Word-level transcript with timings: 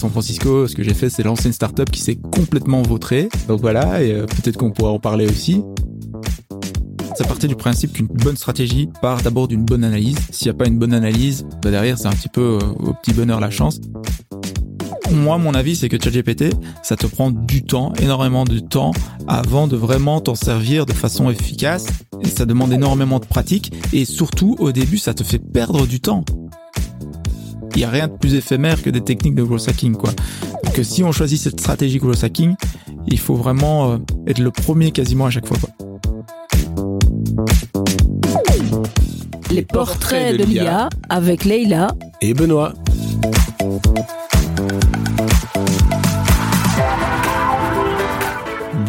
San 0.00 0.08
Francisco, 0.08 0.66
ce 0.66 0.74
que 0.74 0.82
j'ai 0.82 0.94
fait, 0.94 1.10
c'est 1.10 1.22
lancer 1.22 1.48
une 1.48 1.52
startup 1.52 1.90
qui 1.90 2.00
s'est 2.00 2.16
complètement 2.16 2.80
vautrée. 2.80 3.28
Donc 3.48 3.60
voilà, 3.60 4.02
et 4.02 4.12
euh, 4.12 4.24
peut-être 4.24 4.56
qu'on 4.56 4.70
pourra 4.70 4.92
en 4.92 4.98
parler 4.98 5.26
aussi. 5.26 5.62
Ça 7.14 7.24
partait 7.24 7.48
du 7.48 7.54
principe 7.54 7.92
qu'une 7.92 8.06
bonne 8.06 8.38
stratégie 8.38 8.88
part 9.02 9.20
d'abord 9.20 9.46
d'une 9.46 9.62
bonne 9.62 9.84
analyse. 9.84 10.16
S'il 10.30 10.46
n'y 10.46 10.52
a 10.52 10.54
pas 10.54 10.66
une 10.66 10.78
bonne 10.78 10.94
analyse, 10.94 11.44
bah 11.62 11.70
derrière, 11.70 11.98
c'est 11.98 12.06
un 12.06 12.12
petit 12.12 12.30
peu 12.30 12.40
euh, 12.40 12.66
au 12.78 12.94
petit 12.94 13.12
bonheur 13.12 13.40
la 13.40 13.50
chance. 13.50 13.78
Moi, 15.12 15.36
mon 15.36 15.52
avis, 15.52 15.76
c'est 15.76 15.90
que 15.90 16.02
ChatGPT, 16.02 16.54
ça 16.82 16.96
te 16.96 17.06
prend 17.06 17.30
du 17.30 17.62
temps, 17.62 17.92
énormément 18.00 18.44
de 18.44 18.58
temps, 18.58 18.92
avant 19.28 19.66
de 19.66 19.76
vraiment 19.76 20.22
t'en 20.22 20.34
servir 20.34 20.86
de 20.86 20.94
façon 20.94 21.28
efficace. 21.28 21.84
Et 22.22 22.28
ça 22.28 22.46
demande 22.46 22.72
énormément 22.72 23.18
de 23.18 23.26
pratique. 23.26 23.70
Et 23.92 24.06
surtout, 24.06 24.56
au 24.60 24.72
début, 24.72 24.96
ça 24.96 25.12
te 25.12 25.24
fait 25.24 25.38
perdre 25.38 25.86
du 25.86 26.00
temps. 26.00 26.24
Il 27.80 27.84
n'y 27.84 27.88
a 27.88 27.92
rien 27.92 28.08
de 28.08 28.12
plus 28.12 28.34
éphémère 28.34 28.82
que 28.82 28.90
des 28.90 29.00
techniques 29.00 29.34
de 29.34 29.42
growth 29.42 29.66
hacking, 29.66 29.94
quoi. 29.94 30.10
Donc, 30.64 30.78
euh, 30.78 30.82
si 30.82 31.02
on 31.02 31.12
choisit 31.12 31.40
cette 31.40 31.58
stratégie 31.58 31.96
growth 31.96 32.22
hacking, 32.22 32.54
il 33.06 33.18
faut 33.18 33.36
vraiment 33.36 33.92
euh, 33.92 33.96
être 34.26 34.38
le 34.38 34.50
premier 34.50 34.90
quasiment 34.90 35.24
à 35.24 35.30
chaque 35.30 35.46
fois, 35.46 35.56
quoi. 35.56 35.70
Les 39.50 39.62
portraits 39.62 40.36
de 40.36 40.44
l'IA 40.44 40.90
avec 41.08 41.46
Leïla 41.46 41.94
et 42.20 42.34
Benoît. 42.34 42.74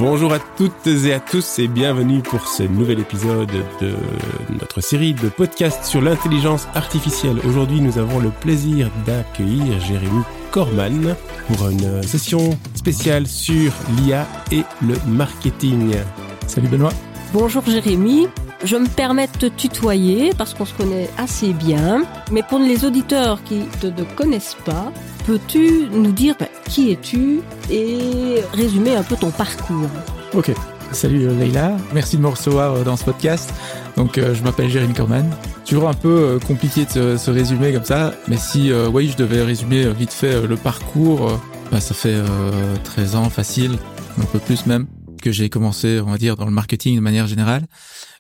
Bonjour 0.02 0.34
à 0.34 0.40
toutes 0.40 0.88
et 0.88 1.14
à 1.14 1.20
tous 1.20 1.60
et 1.60 1.68
bienvenue 1.68 2.24
pour 2.24 2.48
ce 2.48 2.64
nouvel 2.64 3.00
épisode 3.00 3.52
de 3.80 3.94
notre 4.50 4.82
série 4.82 5.14
de 5.14 5.30
podcasts 5.30 5.86
sur 5.86 6.02
l'intelligence 6.02 6.68
artificielle. 6.74 7.38
Aujourd'hui, 7.48 7.82
nous 7.82 8.00
avons 8.00 8.18
le 8.18 8.32
plaisir 8.32 8.90
d'accueillir 9.06 9.80
Jérémy 9.80 10.24
Corman 10.50 11.16
pour 11.46 11.70
une 11.70 12.02
session 12.02 12.58
spéciale 12.74 13.28
sur 13.28 13.72
l'IA 13.96 14.26
et 14.52 14.64
le 14.82 14.96
marketing. 15.08 15.94
Salut 16.48 16.68
Benoît. 16.68 16.94
Bonjour 17.32 17.64
Jérémy. 17.64 18.28
Je 18.64 18.78
me 18.78 18.88
permets 18.88 19.28
de 19.28 19.38
te 19.38 19.46
tutoyer 19.46 20.32
parce 20.36 20.56
qu'on 20.56 20.66
se 20.66 20.74
connaît 20.74 21.12
assez 21.20 21.54
bien. 21.54 22.06
Mais 22.32 22.42
pour 22.42 22.58
les 22.58 22.86
auditeurs 22.86 23.44
qui 23.44 23.60
ne 23.84 23.92
te 23.92 24.02
connaissent 24.16 24.58
pas, 24.66 24.92
peux-tu 25.28 25.90
nous 25.92 26.12
dire 26.12 26.34
bah, 26.40 26.48
qui 26.72 26.92
es-tu 26.92 27.42
et 27.70 28.42
résumer 28.54 28.96
un 28.96 29.04
peu 29.04 29.18
ton 29.18 29.30
parcours 29.30 29.90
Ok. 30.34 30.54
Salut 30.94 31.28
euh, 31.28 31.34
Leïla, 31.34 31.76
merci 31.94 32.16
de 32.16 32.22
me 32.22 32.30
recevoir 32.30 32.76
euh, 32.76 32.84
dans 32.84 32.96
ce 32.96 33.04
podcast. 33.04 33.54
Donc 33.98 34.18
euh, 34.18 34.34
je 34.34 34.42
m'appelle 34.42 34.70
Jérémy 34.70 34.94
Corman. 34.94 35.30
Toujours 35.66 35.90
un 35.90 35.94
peu 35.94 36.40
compliqué 36.48 36.86
de 36.86 37.18
se, 37.18 37.30
résumer 37.30 37.74
comme 37.74 37.84
ça, 37.84 38.14
mais 38.30 38.38
si 38.38 38.72
oui 38.74 39.10
je 39.10 39.18
devais 39.18 39.42
résumer 39.42 39.92
vite 39.94 40.12
fait 40.12 40.46
le 40.46 40.58
parcours, 40.58 41.40
bah, 41.72 41.80
ça 41.80 41.94
fait 41.94 42.20
13 42.84 43.16
ans 43.16 43.30
facile, 43.30 43.78
un 44.20 44.26
peu 44.26 44.40
plus 44.40 44.66
même, 44.66 44.88
que 45.22 45.32
j'ai 45.32 45.50
commencé 45.50 46.02
on 46.06 46.12
va 46.12 46.18
dire 46.18 46.36
dans 46.36 46.46
le 46.46 46.52
marketing 46.52 46.98
de 46.98 47.02
manière 47.02 47.28
générale. 47.28 47.68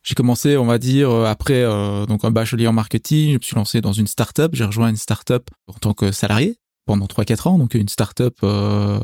J'ai 0.03 0.15
commencé, 0.15 0.55
on 0.55 0.65
va 0.65 0.77
dire, 0.77 1.11
après 1.25 1.65
donc 2.07 2.23
un 2.23 2.31
bachelier 2.31 2.67
en 2.67 2.73
marketing, 2.73 3.31
je 3.31 3.35
me 3.35 3.41
suis 3.41 3.55
lancé 3.55 3.81
dans 3.81 3.91
une 3.91 4.07
startup. 4.07 4.51
J'ai 4.53 4.63
rejoint 4.63 4.87
une 4.87 4.95
startup 4.95 5.49
en 5.67 5.73
tant 5.73 5.93
que 5.93 6.13
salarié 6.13 6.57
pendant 6.91 7.05
3-4 7.05 7.47
ans, 7.47 7.57
donc 7.57 7.73
une 7.73 7.87
startup 7.87 8.35
euh, 8.43 8.99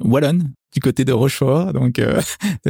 wallonne 0.00 0.52
du 0.74 0.80
côté 0.80 1.04
de 1.04 1.12
Rochefort. 1.12 1.72
Donc 1.72 2.00
euh, 2.00 2.20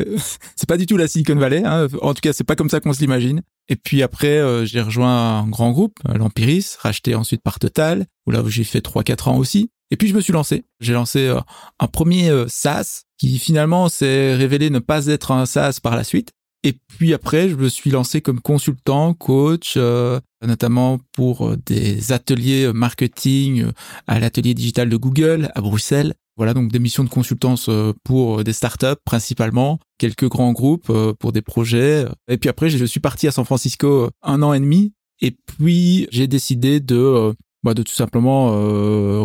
c'est 0.56 0.68
pas 0.68 0.76
du 0.76 0.84
tout 0.84 0.98
la 0.98 1.08
Silicon 1.08 1.36
Valley. 1.36 1.62
Hein. 1.64 1.88
En 2.02 2.12
tout 2.12 2.20
cas, 2.20 2.34
c'est 2.34 2.44
pas 2.44 2.54
comme 2.54 2.68
ça 2.68 2.80
qu'on 2.80 2.92
se 2.92 3.00
l'imagine. 3.00 3.40
Et 3.70 3.76
puis 3.76 4.02
après, 4.02 4.66
j'ai 4.66 4.82
rejoint 4.82 5.40
un 5.40 5.48
grand 5.48 5.72
groupe, 5.72 5.98
l'Empiris, 6.06 6.76
racheté 6.76 7.14
ensuite 7.14 7.42
par 7.42 7.58
Total, 7.58 8.04
où 8.26 8.30
là 8.30 8.42
j'ai 8.46 8.64
fait 8.64 8.84
3-4 8.84 9.30
ans 9.30 9.38
aussi. 9.38 9.70
Et 9.90 9.96
puis 9.96 10.08
je 10.08 10.14
me 10.14 10.20
suis 10.20 10.34
lancé. 10.34 10.64
J'ai 10.80 10.92
lancé 10.92 11.34
un 11.78 11.86
premier 11.86 12.30
SaaS 12.48 13.04
qui 13.16 13.38
finalement 13.38 13.88
s'est 13.88 14.34
révélé 14.34 14.68
ne 14.68 14.80
pas 14.80 15.06
être 15.06 15.32
un 15.32 15.46
SaaS 15.46 15.80
par 15.82 15.96
la 15.96 16.04
suite. 16.04 16.32
Et 16.64 16.74
puis 16.98 17.14
après, 17.14 17.48
je 17.48 17.54
me 17.54 17.68
suis 17.68 17.90
lancé 17.90 18.20
comme 18.20 18.40
consultant, 18.40 19.14
coach, 19.14 19.74
euh, 19.76 20.18
notamment 20.44 20.98
pour 21.12 21.46
euh, 21.46 21.56
des 21.66 22.12
ateliers 22.12 22.72
marketing 22.72 23.62
euh, 23.62 23.72
à 24.08 24.18
l'atelier 24.18 24.54
digital 24.54 24.88
de 24.88 24.96
Google 24.96 25.50
à 25.54 25.60
Bruxelles. 25.60 26.14
Voilà 26.36 26.54
donc 26.54 26.70
des 26.70 26.78
missions 26.78 27.04
de 27.04 27.08
consultance 27.08 27.68
pour 28.04 28.44
des 28.44 28.52
startups 28.52 29.00
principalement, 29.04 29.80
quelques 29.98 30.28
grands 30.28 30.52
groupes 30.52 30.92
pour 31.18 31.32
des 31.32 31.42
projets. 31.42 32.06
Et 32.28 32.38
puis 32.38 32.48
après, 32.48 32.70
je 32.70 32.84
suis 32.84 33.00
parti 33.00 33.26
à 33.26 33.32
San 33.32 33.44
Francisco 33.44 34.10
un 34.22 34.40
an 34.42 34.52
et 34.52 34.60
demi. 34.60 34.92
Et 35.20 35.32
puis 35.32 36.06
j'ai 36.12 36.28
décidé 36.28 36.78
de 36.78 37.34
bah, 37.68 37.74
de 37.74 37.82
tout 37.82 37.94
simplement 37.94 38.46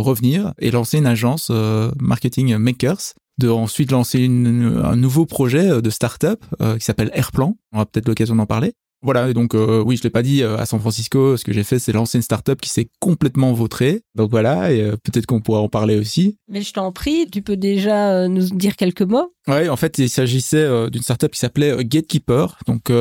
revenir 0.02 0.54
et 0.60 0.72
lancer 0.72 0.98
une 0.98 1.08
agence 1.08 1.52
marketing 2.00 2.56
makers 2.58 3.14
de 3.38 3.50
ensuite 3.50 3.92
lancer 3.92 4.26
un 4.26 4.96
nouveau 4.96 5.26
projet 5.26 5.70
euh, 5.70 5.82
de 5.82 5.90
start-up 5.90 6.44
euh, 6.62 6.78
qui 6.78 6.86
s'appelle 6.86 7.12
Airplan. 7.14 7.58
On 7.72 7.78
aura 7.78 7.86
peut-être 7.86 8.08
l'occasion 8.08 8.36
d'en 8.36 8.46
parler. 8.46 8.74
Voilà, 9.04 9.30
et 9.30 9.34
donc 9.34 9.54
euh, 9.54 9.84
oui, 9.86 9.98
je 9.98 10.04
l'ai 10.04 10.10
pas 10.10 10.24
dit 10.24 10.44
à 10.44 10.66
San 10.66 10.80
Francisco, 10.80 11.38
ce 11.38 11.44
que 11.44 11.52
j'ai 11.52 11.64
fait, 11.64 11.78
c'est 11.78 11.92
lancer 11.92 12.18
une 12.18 12.24
startup 12.24 12.60
qui 12.62 12.70
s'est 12.70 12.88
complètement 13.00 13.54
vautrée. 13.54 14.02
Donc 14.16 14.32
voilà, 14.32 14.72
et 14.72 14.92
peut-être 15.04 15.26
qu'on 15.26 15.42
pourra 15.42 15.60
en 15.60 15.70
parler 15.70 15.98
aussi. 15.98 16.38
Mais 16.48 16.62
je 16.62 16.74
t'en 16.74 16.92
prie, 16.92 17.28
tu 17.30 17.42
peux 17.42 17.58
déjà 17.58 18.28
nous 18.28 18.50
dire 18.50 18.76
quelques 18.76 19.02
mots 19.02 19.34
Ouais, 19.48 19.68
en 19.68 19.76
fait, 19.76 19.98
il 19.98 20.10
s'agissait 20.10 20.90
d'une 20.90 21.02
startup 21.02 21.32
qui 21.32 21.40
s'appelait 21.40 21.84
Gatekeeper. 21.84 22.58
Donc 22.66 22.92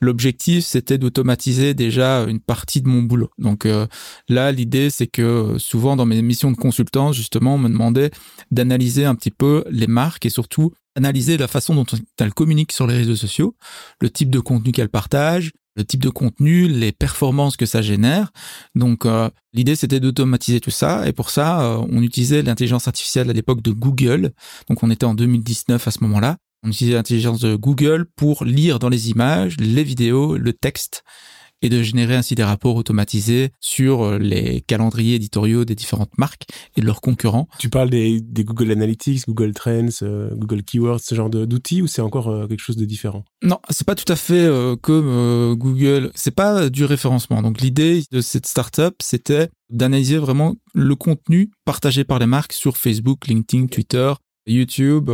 l'objectif, 0.00 0.64
c'était 0.64 0.98
d'automatiser 0.98 1.72
déjà 1.72 2.24
une 2.24 2.40
partie 2.40 2.82
de 2.82 2.88
mon 2.88 3.02
boulot. 3.02 3.30
Donc 3.38 3.68
là, 4.28 4.52
l'idée, 4.52 4.90
c'est 4.90 5.06
que 5.06 5.54
souvent 5.58 5.94
dans 5.94 6.06
mes 6.06 6.20
missions 6.20 6.50
de 6.50 6.56
consultant, 6.56 7.12
justement, 7.12 7.54
on 7.54 7.58
me 7.58 7.68
demandait 7.68 8.10
d'analyser 8.50 9.04
un 9.04 9.14
petit 9.14 9.30
peu 9.30 9.64
les 9.70 9.86
marques 9.86 10.26
et 10.26 10.30
surtout 10.30 10.72
analyser 10.94 11.36
la 11.36 11.48
façon 11.48 11.74
dont 11.74 11.86
elles 12.18 12.34
communiquent 12.34 12.72
sur 12.72 12.86
les 12.86 12.96
réseaux 12.96 13.16
sociaux, 13.16 13.56
le 14.00 14.10
type 14.10 14.30
de 14.30 14.40
contenu 14.40 14.72
qu'elles 14.72 14.88
partagent, 14.88 15.52
le 15.76 15.84
type 15.84 16.02
de 16.02 16.08
contenu, 16.08 16.68
les 16.68 16.92
performances 16.92 17.56
que 17.56 17.66
ça 17.66 17.82
génère. 17.82 18.30
Donc 18.74 19.06
euh, 19.06 19.28
l'idée 19.52 19.76
c'était 19.76 20.00
d'automatiser 20.00 20.60
tout 20.60 20.70
ça 20.70 21.06
et 21.08 21.12
pour 21.12 21.30
ça 21.30 21.62
euh, 21.62 21.86
on 21.90 22.02
utilisait 22.02 22.42
l'intelligence 22.42 22.86
artificielle 22.86 23.30
à 23.30 23.32
l'époque 23.32 23.62
de 23.62 23.72
Google. 23.72 24.32
Donc 24.68 24.82
on 24.82 24.90
était 24.90 25.06
en 25.06 25.14
2019 25.14 25.86
à 25.86 25.90
ce 25.90 25.98
moment-là. 26.02 26.36
On 26.62 26.68
utilisait 26.68 26.94
l'intelligence 26.94 27.40
de 27.40 27.56
Google 27.56 28.06
pour 28.16 28.44
lire 28.44 28.78
dans 28.78 28.88
les 28.88 29.10
images, 29.10 29.56
les 29.58 29.84
vidéos, 29.84 30.36
le 30.36 30.52
texte 30.52 31.02
et 31.64 31.70
de 31.70 31.82
générer 31.82 32.14
ainsi 32.14 32.34
des 32.34 32.44
rapports 32.44 32.76
automatisés 32.76 33.50
sur 33.58 34.02
euh, 34.02 34.18
les 34.18 34.60
calendriers 34.60 35.14
éditoriaux 35.14 35.64
des 35.64 35.74
différentes 35.74 36.16
marques 36.18 36.44
et 36.76 36.82
de 36.82 36.86
leurs 36.86 37.00
concurrents. 37.00 37.48
Tu 37.58 37.70
parles 37.70 37.88
des, 37.88 38.20
Google 38.20 38.70
Analytics, 38.70 39.26
Google 39.26 39.54
Trends, 39.54 39.88
euh, 40.02 40.28
Google 40.34 40.62
Keywords, 40.62 41.00
ce 41.00 41.14
genre 41.14 41.30
d'outils 41.30 41.80
ou 41.80 41.86
c'est 41.86 42.02
encore 42.02 42.28
euh, 42.28 42.46
quelque 42.46 42.60
chose 42.60 42.76
de 42.76 42.84
différent? 42.84 43.24
Non, 43.42 43.58
c'est 43.70 43.86
pas 43.86 43.94
tout 43.94 44.10
à 44.12 44.16
fait 44.16 44.46
comme 44.82 45.54
Google. 45.54 46.10
C'est 46.14 46.34
pas 46.34 46.68
du 46.68 46.84
référencement. 46.84 47.40
Donc 47.40 47.60
l'idée 47.60 48.02
de 48.10 48.20
cette 48.20 48.46
startup, 48.46 48.96
c'était 49.02 49.48
d'analyser 49.70 50.18
vraiment 50.18 50.54
le 50.74 50.94
contenu 50.96 51.50
partagé 51.64 52.04
par 52.04 52.18
les 52.18 52.26
marques 52.26 52.52
sur 52.52 52.76
Facebook, 52.76 53.26
LinkedIn, 53.26 53.66
Twitter, 53.66 54.12
YouTube, 54.46 55.10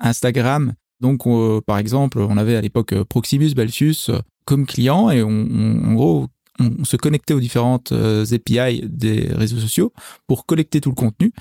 Instagram. 0.00 0.74
Donc, 1.00 1.24
par 1.66 1.78
exemple, 1.78 2.18
on 2.18 2.36
avait 2.36 2.56
à 2.56 2.60
l'époque 2.60 2.94
Proximus, 3.04 3.54
Belfius, 3.54 4.10
comme 4.44 4.66
client 4.66 5.10
et 5.10 5.22
on, 5.22 5.30
en 5.30 5.92
gros, 5.94 6.28
on 6.60 6.84
se 6.84 6.96
connectait 6.96 7.34
aux 7.34 7.40
différentes 7.40 7.92
euh, 7.92 8.24
API 8.32 8.82
des 8.84 9.28
réseaux 9.32 9.58
sociaux 9.58 9.92
pour 10.26 10.46
collecter 10.46 10.80
tout 10.80 10.90
le 10.90 10.94
contenu. 10.94 11.32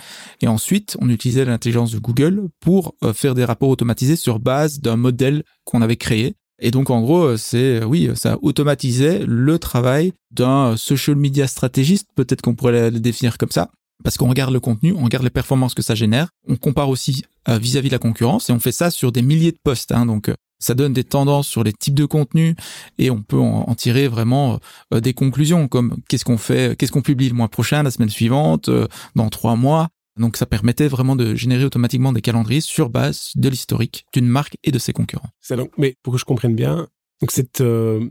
Et 0.42 0.48
ensuite, 0.48 0.98
on 1.00 1.10
utilisait 1.10 1.46
l'intelligence 1.46 1.92
de 1.92 2.00
Google 2.00 2.50
pour 2.60 2.96
euh, 3.04 3.14
faire 3.14 3.36
des 3.36 3.46
rapports 3.46 3.70
automatisés 3.70 4.16
sur 4.16 4.40
base 4.40 4.80
d'un 4.80 4.98
modèle 4.98 5.44
qu'on 5.66 5.82
avait 5.82 5.98
créé. 5.98 6.36
Et 6.60 6.72
donc, 6.72 6.90
en 6.90 7.02
gros, 7.02 7.24
euh, 7.24 7.38
c'est, 7.38 7.84
oui, 7.84 8.10
ça 8.16 8.38
automatisait 8.42 9.24
le 9.26 9.60
travail 9.60 10.14
d'un 10.32 10.78
social 10.78 11.16
media 11.16 11.48
stratégiste, 11.48 12.08
peut-être 12.16 12.42
qu'on 12.42 12.56
pourrait 12.56 12.90
le 12.90 13.00
définir 13.00 13.38
comme 13.38 13.52
ça. 13.52 13.70
Parce 14.04 14.18
qu'on 14.18 14.28
regarde 14.28 14.54
le 14.54 14.60
contenu, 14.60 14.94
on 14.94 15.04
regarde 15.04 15.24
les 15.24 15.30
performances 15.30 15.76
que 15.76 15.84
ça 15.84 15.96
génère, 15.96 16.30
on 16.48 16.58
compare 16.58 16.90
aussi 16.90 17.24
vis-à-vis 17.48 17.88
de 17.88 17.94
la 17.94 18.00
concurrence 18.00 18.50
et 18.50 18.54
on 18.54 18.60
fait 18.60 18.74
ça 18.74 18.90
sur 18.90 19.14
des 19.14 19.22
milliers 19.22 19.52
de 19.52 19.60
postes. 19.64 19.94
Hein, 19.94 20.06
donc 20.06 20.30
ça 20.64 20.74
donne 20.74 20.94
des 20.94 21.04
tendances 21.04 21.48
sur 21.48 21.64
les 21.64 21.74
types 21.74 21.94
de 21.94 22.06
contenus 22.06 22.56
et 22.98 23.12
on 23.12 23.22
peut 23.22 23.40
en, 23.40 23.74
tirer 23.76 24.08
vraiment 24.08 24.60
euh, 24.94 25.02
des 25.02 25.14
conclusions 25.14 25.68
comme 25.68 25.98
qu'est-ce 26.08 26.24
qu'on 26.24 26.38
fait, 26.38 26.78
qu'est-ce 26.78 26.92
qu'on 26.92 27.02
publie 27.02 27.28
le 27.28 27.36
mois 27.36 27.50
prochain, 27.50 27.84
la 27.84 27.92
semaine 27.92 28.10
suivante, 28.10 28.70
euh, 28.70 28.88
dans 29.16 29.30
trois 29.30 29.56
mois. 29.56 29.90
Donc 30.18 30.38
ça 30.38 30.46
permettait 30.46 30.88
vraiment 30.88 31.16
de 31.16 31.36
générer 31.36 31.66
automatiquement 31.66 32.14
des 32.14 32.22
calendriers 32.22 32.62
sur 32.62 32.90
base 32.90 33.32
de 33.36 33.50
l'historique 33.50 34.06
d'une 34.14 34.28
marque 34.28 34.58
et 34.64 34.72
de 34.72 34.80
ses 34.80 34.94
concurrents. 34.94 35.30
Mais 35.78 35.96
pour 36.04 36.14
que 36.14 36.20
je 36.20 36.26
comprenne 36.26 36.56
bien, 36.56 36.88
donc 37.20 37.32
cette 37.32 37.62
euh, 37.62 38.08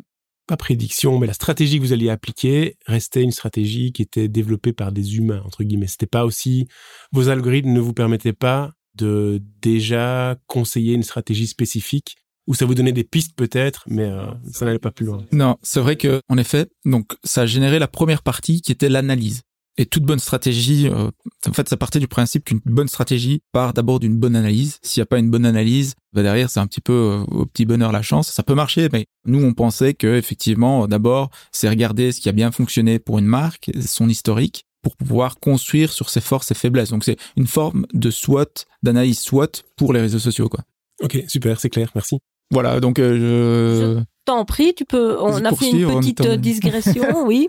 pas 0.47 0.57
prédiction, 0.57 1.19
mais 1.19 1.27
la 1.27 1.33
stratégie 1.33 1.79
que 1.79 1.85
vous 1.85 1.93
alliez 1.93 2.11
appliquer 2.11 2.77
restait 2.87 3.23
une 3.23 3.31
stratégie 3.31 3.93
qui 3.93 4.03
était 4.03 4.29
développée 4.29 4.73
par 4.73 4.93
des 4.93 5.17
humains 5.17 5.43
entre 5.47 5.63
guillemets. 5.63 5.87
C'était 5.87 6.07
pas 6.07 6.25
aussi 6.25 6.67
vos 7.13 7.29
algorithmes 7.29 7.73
ne 7.73 7.81
vous 7.81 7.95
permettaient 7.95 8.33
pas 8.33 8.73
de 8.95 9.41
déjà 9.63 10.37
conseiller 10.49 10.95
une 10.95 11.03
stratégie 11.03 11.47
spécifique 11.47 12.17
ou 12.47 12.55
ça 12.55 12.67
vous 12.67 12.75
donnait 12.75 12.93
des 12.93 13.05
pistes 13.05 13.35
peut-être, 13.37 13.85
mais 13.87 14.05
euh, 14.05 14.27
ça 14.51 14.65
n'allait 14.65 14.79
pas 14.79 14.91
plus 14.91 15.07
loin. 15.07 15.25
Non, 15.33 15.57
c'est 15.63 15.81
vrai 15.81 15.97
que 15.97 16.21
en 16.29 16.37
effet, 16.39 16.67
donc 16.85 17.13
ça 17.25 17.43
a 17.43 17.47
généré 17.47 17.79
la 17.79 17.89
première 17.89 18.23
partie 18.23 18.61
qui 18.61 18.73
était 18.73 18.89
l'analyse. 18.89 19.43
Et 19.79 19.87
toute 19.87 20.03
bonne 20.03 20.19
stratégie, 20.19 20.87
euh, 20.89 21.11
en 21.49 21.53
fait, 21.55 21.67
ça 21.67 21.79
partait 21.79 21.99
du 21.99 22.09
principe 22.09 22.45
qu'une 22.45 22.61
bonne 22.67 22.89
stratégie 22.89 23.41
part 23.53 23.73
d'abord 23.73 24.01
d'une 24.01 24.19
bonne 24.19 24.37
analyse. 24.37 24.79
S'il 24.83 25.01
n'y 25.01 25.05
a 25.05 25.07
pas 25.07 25.19
une 25.19 25.31
bonne 25.31 25.47
analyse, 25.47 25.95
bah 26.13 26.23
derrière, 26.23 26.51
c'est 26.51 26.61
un 26.61 26.67
petit 26.67 26.83
peu 26.83 26.93
euh, 26.93 27.25
au 27.29 27.47
petit 27.47 27.65
bonheur 27.65 27.91
la 27.91 28.03
chance. 28.03 28.31
Ça 28.31 28.43
peut 28.43 28.55
marcher, 28.55 28.91
mais 28.93 29.07
nous, 29.25 29.43
on 29.43 29.55
pensait 29.55 29.95
que 29.95 30.19
effectivement, 30.19 30.87
d'abord, 30.87 31.31
c'est 31.53 31.71
regarder 31.71 32.13
ce 32.13 32.21
qui 32.21 32.29
a 32.29 32.33
bien 32.33 32.53
fonctionné 32.53 32.99
pour 32.99 33.19
une 33.19 33.25
marque, 33.25 33.71
son 33.81 34.11
historique, 34.11 34.67
pour 34.83 34.95
pouvoir 34.97 35.39
construire 35.41 35.91
sur 35.91 36.11
ses 36.11 36.21
forces 36.21 36.51
et 36.51 36.55
faiblesses. 36.55 36.91
Donc, 36.91 37.05
c'est 37.05 37.17
une 37.37 37.47
forme 37.47 37.87
de 37.95 38.11
SWOT, 38.11 38.67
d'analyse 38.83 39.21
SWOT 39.21 39.63
pour 39.77 39.95
les 39.95 40.01
réseaux 40.03 40.19
sociaux, 40.19 40.51
quoi. 40.51 40.65
Ok, 41.01 41.25
super, 41.29 41.59
c'est 41.59 41.71
clair, 41.71 41.91
merci. 41.95 42.19
Voilà, 42.53 42.81
donc 42.81 42.99
euh, 42.99 43.97
je 43.99 44.03
t'en 44.25 44.45
prie, 44.45 44.75
tu 44.75 44.85
peux. 44.85 45.19
On 45.21 45.45
a 45.45 45.55
fait 45.55 45.71
une 45.71 45.87
petite 45.99 46.21
euh, 46.21 46.37
digression, 46.37 47.05
oui, 47.27 47.49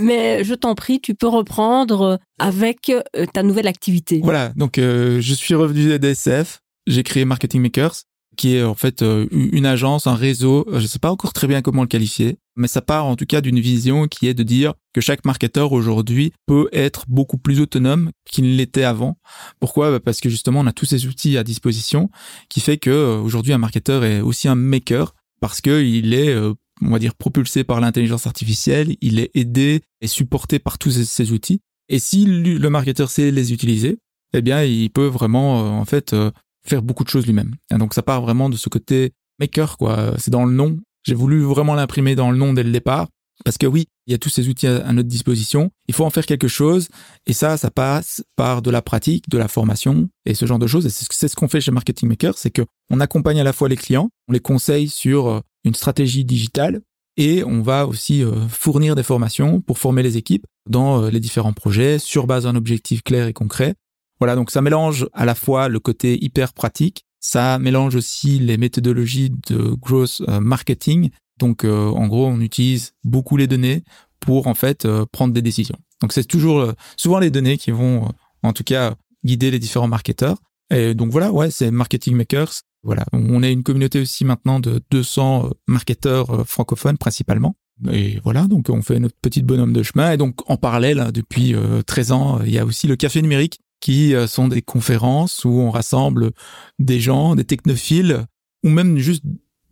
mais 0.00 0.44
je 0.44 0.54
t'en 0.54 0.74
prie, 0.74 1.00
tu 1.00 1.14
peux 1.14 1.26
reprendre 1.26 2.18
avec 2.38 2.90
euh, 2.90 3.26
ta 3.32 3.42
nouvelle 3.42 3.66
activité. 3.66 4.20
Voilà, 4.22 4.50
donc 4.56 4.78
euh, 4.78 5.20
je 5.20 5.34
suis 5.34 5.54
revenu 5.54 5.92
à 5.92 5.98
DSF, 5.98 6.60
j'ai 6.86 7.02
créé 7.02 7.24
Marketing 7.24 7.62
Makers, 7.62 8.02
qui 8.36 8.56
est 8.56 8.62
en 8.62 8.74
fait 8.74 9.02
une 9.02 9.66
agence, 9.66 10.06
un 10.06 10.14
réseau. 10.14 10.66
Je 10.70 10.78
ne 10.78 10.86
sais 10.86 10.98
pas 10.98 11.10
encore 11.10 11.32
très 11.32 11.46
bien 11.46 11.62
comment 11.62 11.82
le 11.82 11.88
qualifier, 11.88 12.38
mais 12.56 12.68
ça 12.68 12.82
part 12.82 13.06
en 13.06 13.16
tout 13.16 13.26
cas 13.26 13.40
d'une 13.40 13.60
vision 13.60 14.06
qui 14.06 14.26
est 14.28 14.34
de 14.34 14.42
dire 14.42 14.74
que 14.92 15.00
chaque 15.00 15.24
marketeur 15.24 15.72
aujourd'hui 15.72 16.32
peut 16.46 16.68
être 16.72 17.04
beaucoup 17.08 17.38
plus 17.38 17.60
autonome 17.60 18.10
qu'il 18.24 18.44
ne 18.44 18.56
l'était 18.56 18.84
avant. 18.84 19.18
Pourquoi? 19.60 19.90
Bah, 19.90 20.00
Parce 20.00 20.20
que 20.20 20.28
justement, 20.28 20.60
on 20.60 20.66
a 20.66 20.72
tous 20.72 20.86
ces 20.86 21.06
outils 21.06 21.36
à 21.36 21.44
disposition 21.44 22.10
qui 22.48 22.60
fait 22.60 22.78
que 22.78 23.18
aujourd'hui 23.18 23.52
un 23.52 23.58
marketeur 23.58 24.04
est 24.04 24.20
aussi 24.20 24.48
un 24.48 24.54
maker 24.54 25.14
parce 25.40 25.60
qu'il 25.60 26.14
est, 26.14 26.30
euh, 26.30 26.54
on 26.80 26.90
va 26.90 26.98
dire, 26.98 27.14
propulsé 27.14 27.64
par 27.64 27.80
l'intelligence 27.80 28.26
artificielle, 28.26 28.96
il 29.00 29.18
est 29.18 29.30
aidé 29.34 29.82
et 30.00 30.06
supporté 30.06 30.58
par 30.58 30.78
tous 30.78 30.90
ces, 30.90 31.32
outils. 31.32 31.60
Et 31.90 31.98
si 31.98 32.24
le 32.24 32.70
marketeur 32.70 33.10
sait 33.10 33.30
les 33.30 33.52
utiliser, 33.52 33.98
eh 34.34 34.42
bien, 34.42 34.64
il 34.64 34.90
peut 34.90 35.06
vraiment, 35.06 35.60
euh, 35.60 35.68
en 35.68 35.84
fait, 35.84 36.12
euh, 36.12 36.30
faire 36.66 36.82
beaucoup 36.82 37.04
de 37.04 37.08
choses 37.08 37.26
lui-même. 37.26 37.54
donc, 37.70 37.94
ça 37.94 38.02
part 38.02 38.22
vraiment 38.22 38.48
de 38.48 38.56
ce 38.56 38.68
côté 38.68 39.12
maker, 39.38 39.76
quoi. 39.76 40.14
C'est 40.18 40.30
dans 40.30 40.44
le 40.44 40.52
nom. 40.52 40.78
J'ai 41.02 41.14
voulu 41.14 41.42
vraiment 41.42 41.74
l'imprimer 41.74 42.14
dans 42.14 42.30
le 42.30 42.38
nom 42.38 42.52
dès 42.52 42.62
le 42.62 42.72
départ. 42.72 43.08
Parce 43.44 43.58
que 43.58 43.66
oui, 43.66 43.88
il 44.06 44.12
y 44.12 44.14
a 44.14 44.18
tous 44.18 44.28
ces 44.28 44.48
outils 44.48 44.66
à, 44.66 44.92
notre 44.92 45.08
disposition. 45.08 45.70
Il 45.88 45.94
faut 45.94 46.04
en 46.04 46.10
faire 46.10 46.26
quelque 46.26 46.48
chose. 46.48 46.88
Et 47.26 47.32
ça, 47.32 47.56
ça 47.56 47.70
passe 47.70 48.22
par 48.36 48.62
de 48.62 48.70
la 48.70 48.82
pratique, 48.82 49.28
de 49.28 49.38
la 49.38 49.48
formation 49.48 50.08
et 50.24 50.34
ce 50.34 50.46
genre 50.46 50.58
de 50.58 50.66
choses. 50.66 50.86
Et 50.86 50.90
c'est 50.90 51.28
ce 51.28 51.34
qu'on 51.34 51.48
fait 51.48 51.60
chez 51.60 51.72
Marketing 51.72 52.08
Maker, 52.08 52.38
c'est 52.38 52.50
que 52.50 52.62
on 52.90 53.00
accompagne 53.00 53.40
à 53.40 53.44
la 53.44 53.52
fois 53.52 53.68
les 53.68 53.76
clients, 53.76 54.10
on 54.28 54.32
les 54.32 54.40
conseille 54.40 54.88
sur 54.88 55.28
euh, 55.28 55.40
une 55.64 55.74
stratégie 55.74 56.24
digitale 56.24 56.80
et 57.16 57.44
on 57.44 57.62
va 57.62 57.86
aussi 57.86 58.22
euh, 58.22 58.48
fournir 58.48 58.94
des 58.94 59.02
formations 59.02 59.60
pour 59.60 59.78
former 59.78 60.02
les 60.02 60.16
équipes 60.16 60.46
dans 60.68 61.02
euh, 61.02 61.10
les 61.10 61.20
différents 61.20 61.52
projets 61.52 61.98
sur 61.98 62.26
base 62.26 62.44
d'un 62.44 62.56
objectif 62.56 63.02
clair 63.02 63.26
et 63.26 63.32
concret. 63.32 63.74
Voilà, 64.20 64.36
donc 64.36 64.50
ça 64.50 64.62
mélange 64.62 65.08
à 65.12 65.24
la 65.24 65.34
fois 65.34 65.68
le 65.68 65.80
côté 65.80 66.22
hyper 66.22 66.52
pratique, 66.52 67.04
ça 67.20 67.58
mélange 67.58 67.94
aussi 67.94 68.38
les 68.38 68.56
méthodologies 68.56 69.30
de 69.30 69.74
growth 69.80 70.22
marketing 70.28 71.10
donc 71.38 71.64
euh, 71.64 71.88
en 71.88 72.06
gros, 72.06 72.26
on 72.26 72.40
utilise 72.40 72.92
beaucoup 73.04 73.36
les 73.36 73.46
données 73.46 73.82
pour 74.20 74.46
en 74.46 74.54
fait 74.54 74.84
euh, 74.84 75.04
prendre 75.10 75.34
des 75.34 75.42
décisions. 75.42 75.76
Donc 76.00 76.12
c'est 76.12 76.24
toujours 76.24 76.60
euh, 76.60 76.72
souvent 76.96 77.18
les 77.18 77.30
données 77.30 77.58
qui 77.58 77.70
vont 77.70 78.08
en 78.42 78.52
tout 78.52 78.64
cas 78.64 78.94
guider 79.24 79.50
les 79.50 79.58
différents 79.58 79.88
marketeurs. 79.88 80.38
Et 80.70 80.94
donc 80.94 81.10
voilà, 81.10 81.32
ouais, 81.32 81.50
c'est 81.50 81.70
Marketing 81.70 82.16
Makers. 82.16 82.62
Voilà, 82.82 83.04
on 83.12 83.42
est 83.42 83.52
une 83.52 83.62
communauté 83.62 84.00
aussi 84.00 84.24
maintenant 84.24 84.60
de 84.60 84.80
200 84.90 85.50
marketeurs 85.66 86.46
francophones 86.46 86.98
principalement. 86.98 87.56
Et 87.90 88.20
voilà, 88.22 88.46
donc 88.46 88.68
on 88.68 88.82
fait 88.82 89.00
notre 89.00 89.16
petite 89.20 89.46
bonhomme 89.46 89.72
de 89.72 89.82
chemin. 89.82 90.12
Et 90.12 90.16
donc 90.16 90.48
en 90.50 90.56
parallèle, 90.56 91.00
hein, 91.00 91.10
depuis 91.12 91.54
13 91.86 92.12
ans, 92.12 92.40
il 92.44 92.52
y 92.52 92.58
a 92.58 92.64
aussi 92.64 92.86
le 92.86 92.96
café 92.96 93.22
numérique 93.22 93.60
qui 93.84 94.14
sont 94.26 94.48
des 94.48 94.62
conférences 94.62 95.44
où 95.44 95.50
on 95.50 95.70
rassemble 95.70 96.30
des 96.78 97.00
gens, 97.00 97.34
des 97.34 97.44
technophiles 97.44 98.24
ou 98.64 98.70
même 98.70 98.96
juste 98.96 99.22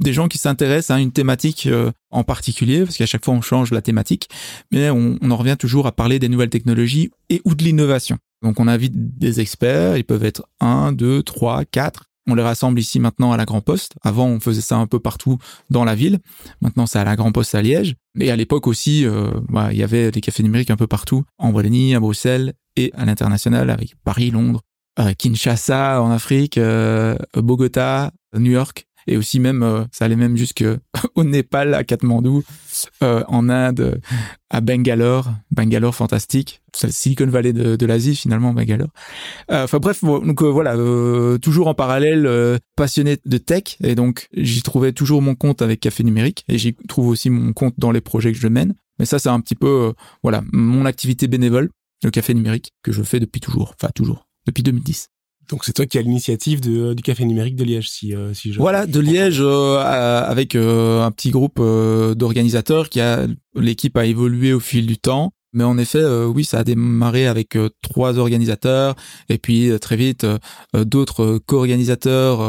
des 0.02 0.12
gens 0.12 0.28
qui 0.28 0.38
s'intéressent 0.38 0.96
à 0.96 1.00
une 1.00 1.12
thématique 1.12 1.66
euh, 1.66 1.90
en 2.10 2.24
particulier, 2.24 2.84
parce 2.84 2.96
qu'à 2.96 3.06
chaque 3.06 3.24
fois 3.24 3.34
on 3.34 3.40
change 3.40 3.70
la 3.72 3.80
thématique, 3.80 4.28
mais 4.70 4.90
on, 4.90 5.18
en 5.22 5.36
revient 5.36 5.56
toujours 5.58 5.86
à 5.86 5.92
parler 5.92 6.18
des 6.18 6.28
nouvelles 6.28 6.50
technologies 6.50 7.10
et 7.30 7.40
ou 7.44 7.54
de 7.54 7.64
l'innovation. 7.64 8.18
Donc 8.42 8.60
on 8.60 8.68
invite 8.68 8.92
des 9.18 9.40
experts, 9.40 9.96
ils 9.96 10.04
peuvent 10.04 10.24
être 10.24 10.46
un, 10.60 10.92
deux, 10.92 11.22
trois, 11.22 11.64
quatre. 11.64 12.10
On 12.28 12.34
les 12.34 12.42
rassemble 12.42 12.78
ici 12.78 13.00
maintenant 13.00 13.32
à 13.32 13.36
la 13.36 13.44
Grand 13.44 13.60
Poste. 13.60 13.94
Avant, 14.02 14.26
on 14.26 14.40
faisait 14.40 14.60
ça 14.60 14.76
un 14.76 14.86
peu 14.86 15.00
partout 15.00 15.38
dans 15.70 15.84
la 15.84 15.94
ville. 15.94 16.20
Maintenant, 16.60 16.86
c'est 16.86 16.98
à 16.98 17.04
la 17.04 17.16
Grand 17.16 17.32
Poste 17.32 17.54
à 17.54 17.62
Liège. 17.62 17.96
Et 18.18 18.30
à 18.30 18.36
l'époque 18.36 18.66
aussi, 18.66 19.04
euh, 19.04 19.30
bah, 19.48 19.72
il 19.72 19.78
y 19.78 19.82
avait 19.82 20.10
des 20.10 20.20
cafés 20.20 20.42
numériques 20.42 20.70
un 20.70 20.76
peu 20.76 20.86
partout, 20.86 21.24
en 21.38 21.50
Wallonie, 21.50 21.94
à 21.94 22.00
Bruxelles 22.00 22.52
et 22.76 22.92
à 22.96 23.04
l'international 23.04 23.70
avec 23.70 23.94
Paris, 24.04 24.30
Londres, 24.30 24.60
euh, 24.98 25.12
Kinshasa 25.14 26.02
en 26.02 26.10
Afrique, 26.10 26.60
Bogota, 27.34 28.12
New 28.36 28.52
York 28.52 28.86
et 29.06 29.16
aussi 29.16 29.40
même 29.40 29.62
euh, 29.62 29.84
ça 29.92 30.04
allait 30.04 30.16
même 30.16 30.36
jusque 30.36 30.64
au 31.14 31.24
Népal 31.24 31.74
à 31.74 31.84
Katmandou 31.84 32.42
euh, 33.02 33.24
en 33.28 33.48
Inde 33.48 34.00
à 34.50 34.60
Bangalore. 34.60 35.32
Bangalore 35.50 35.94
fantastique. 35.94 36.62
C'est 36.74 36.90
Silicon 36.90 37.26
Valley 37.26 37.52
de, 37.52 37.76
de 37.76 37.86
l'Asie 37.86 38.16
finalement 38.16 38.52
Bangalore. 38.52 38.90
Euh, 39.50 39.64
enfin 39.64 39.78
bref 39.78 40.02
donc 40.02 40.42
voilà 40.42 40.76
toujours 41.40 41.68
en 41.68 41.74
parallèle 41.74 42.58
passionné 42.76 43.18
de 43.24 43.38
tech. 43.38 43.76
Et 43.82 43.94
donc 43.94 44.28
j'y 44.34 44.62
trouvais 44.62 44.92
toujours 44.92 45.22
mon 45.22 45.34
compte 45.34 45.62
avec 45.62 45.80
Café 45.80 46.04
Numérique. 46.04 46.44
Et 46.48 46.58
j'y 46.58 46.74
trouve 46.74 47.08
aussi 47.08 47.30
mon 47.30 47.52
compte 47.52 47.74
dans 47.78 47.92
les 47.92 48.00
projets 48.00 48.32
que 48.32 48.38
je 48.38 48.48
mène. 48.48 48.74
Mais 48.98 49.06
ça 49.06 49.18
c'est 49.18 49.30
un 49.30 49.40
petit 49.40 49.54
peu 49.54 49.92
voilà 50.22 50.42
mon 50.52 50.84
activité 50.84 51.28
bénévole 51.28 51.70
le 52.04 52.10
Café 52.10 52.34
Numérique 52.34 52.72
que 52.82 52.92
je 52.92 53.02
fais 53.02 53.20
depuis 53.20 53.40
toujours. 53.40 53.74
Enfin 53.76 53.90
toujours. 53.94 54.26
Depuis 54.46 54.62
2010 54.64 55.11
donc 55.52 55.64
c'est 55.66 55.74
toi 55.74 55.84
qui 55.84 55.98
as 55.98 56.02
l'initiative 56.02 56.60
euh, 56.66 56.94
du 56.94 57.02
café 57.02 57.26
numérique 57.26 57.56
de 57.56 57.64
Liège, 57.64 57.90
si, 57.90 58.14
euh, 58.14 58.32
si 58.32 58.54
je. 58.54 58.58
Voilà, 58.58 58.86
de 58.86 59.00
Liège 59.00 59.40
euh, 59.40 59.76
avec 59.76 60.56
un 60.56 61.10
petit 61.10 61.30
groupe 61.30 61.60
d'organisateurs 61.60 62.88
qui 62.88 63.00
a 63.00 63.26
l'équipe 63.54 63.96
a 63.98 64.06
évolué 64.06 64.54
au 64.54 64.60
fil 64.60 64.86
du 64.86 64.96
temps. 64.96 65.32
Mais 65.52 65.64
en 65.64 65.76
effet, 65.76 66.02
oui, 66.24 66.46
ça 66.46 66.60
a 66.60 66.64
démarré 66.64 67.26
avec 67.26 67.58
trois 67.82 68.18
organisateurs 68.18 68.94
et 69.28 69.36
puis 69.36 69.70
très 69.82 69.96
vite 69.96 70.24
d'autres 70.72 71.38
co-organisateurs 71.44 72.40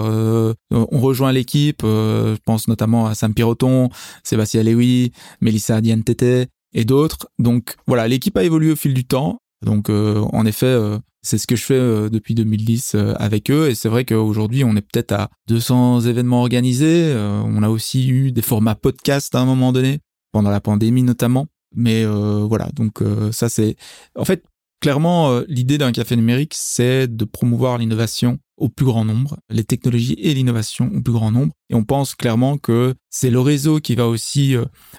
ont 0.71 0.99
rejoint 0.99 1.33
l'équipe. 1.33 1.81
je 1.81 2.37
pense 2.45 2.69
notamment 2.69 3.05
à 3.07 3.13
Sam 3.13 3.33
Piroton, 3.33 3.89
Sébastien 4.23 4.63
Lewy, 4.63 5.11
Mélissa 5.41 5.81
Diantete 5.81 6.47
et 6.73 6.85
d'autres. 6.85 7.27
Donc 7.39 7.75
voilà, 7.87 8.07
l'équipe 8.07 8.37
a 8.37 8.43
évolué 8.45 8.71
au 8.71 8.77
fil 8.77 8.93
du 8.93 9.03
temps. 9.03 9.42
Donc 9.63 9.89
en 9.89 10.45
effet, 10.45 10.99
c'est 11.23 11.37
ce 11.37 11.47
que 11.47 11.55
je 11.55 11.63
fais 11.63 11.73
euh, 11.73 12.09
depuis 12.09 12.35
2010 12.35 12.95
euh, 12.95 13.13
avec 13.17 13.49
eux 13.49 13.69
et 13.69 13.75
c'est 13.75 13.89
vrai 13.89 14.03
qu'aujourd'hui 14.03 14.63
on 14.65 14.75
est 14.75 14.81
peut-être 14.81 15.13
à 15.13 15.29
200 15.47 16.01
événements 16.01 16.41
organisés. 16.41 17.05
Euh, 17.13 17.41
on 17.45 17.63
a 17.63 17.69
aussi 17.69 18.09
eu 18.09 18.31
des 18.31 18.41
formats 18.41 18.75
podcast 18.75 19.33
à 19.33 19.39
un 19.39 19.45
moment 19.45 19.71
donné, 19.71 19.99
pendant 20.33 20.49
la 20.51 20.59
pandémie 20.59 21.03
notamment. 21.03 21.47
Mais 21.75 22.05
voilà, 22.05 22.69
donc 22.75 22.99
ça 23.31 23.49
c'est... 23.49 23.75
En 24.15 24.25
fait, 24.25 24.43
clairement, 24.79 25.39
l'idée 25.47 25.79
d'un 25.79 25.91
café 25.91 26.15
numérique, 26.15 26.53
c'est 26.55 27.07
de 27.07 27.25
promouvoir 27.25 27.79
l'innovation 27.79 28.37
au 28.57 28.69
plus 28.69 28.85
grand 28.85 29.05
nombre, 29.05 29.39
les 29.49 29.63
technologies 29.63 30.15
et 30.19 30.35
l'innovation 30.35 30.91
au 30.93 31.01
plus 31.01 31.13
grand 31.13 31.31
nombre. 31.31 31.51
Et 31.71 31.73
on 31.73 31.83
pense 31.83 32.13
clairement 32.13 32.59
que 32.59 32.93
c'est 33.09 33.31
le 33.31 33.39
réseau 33.39 33.79
qui 33.79 33.95
va 33.95 34.07
aussi 34.07 34.55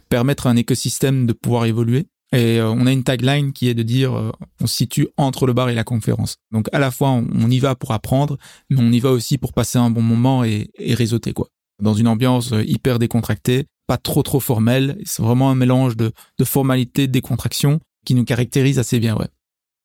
permettre 0.08 0.48
à 0.48 0.50
un 0.50 0.56
écosystème 0.56 1.26
de 1.26 1.32
pouvoir 1.32 1.66
évoluer 1.66 2.08
et 2.34 2.58
euh, 2.58 2.68
on 2.68 2.86
a 2.86 2.92
une 2.92 3.04
tagline 3.04 3.52
qui 3.52 3.68
est 3.68 3.74
de 3.74 3.82
dire 3.82 4.12
euh, 4.14 4.32
on 4.60 4.66
se 4.66 4.74
situe 4.74 5.08
entre 5.16 5.46
le 5.46 5.52
bar 5.52 5.68
et 5.68 5.74
la 5.74 5.84
conférence. 5.84 6.36
Donc 6.50 6.68
à 6.72 6.78
la 6.78 6.90
fois 6.90 7.10
on, 7.10 7.50
y 7.50 7.60
va 7.60 7.76
pour 7.76 7.92
apprendre, 7.92 8.36
mais 8.70 8.78
on 8.80 8.90
y 8.90 8.98
va 8.98 9.10
aussi 9.12 9.38
pour 9.38 9.52
passer 9.52 9.78
un 9.78 9.90
bon 9.90 10.02
moment 10.02 10.44
et, 10.44 10.70
et 10.78 10.94
réseauter 10.94 11.32
quoi. 11.32 11.48
Dans 11.80 11.94
une 11.94 12.08
ambiance 12.08 12.52
euh, 12.52 12.64
hyper 12.64 12.98
décontractée, 12.98 13.66
pas 13.86 13.98
trop 13.98 14.22
trop 14.22 14.40
formelle. 14.40 14.98
C'est 15.04 15.22
vraiment 15.22 15.50
un 15.50 15.54
mélange 15.54 15.96
de, 15.96 16.12
de 16.38 16.44
formalité, 16.44 17.06
de 17.06 17.12
décontraction 17.12 17.78
qui 18.04 18.14
nous 18.14 18.24
caractérise 18.24 18.78
assez 18.78 18.98
bien, 18.98 19.16
ouais. 19.16 19.28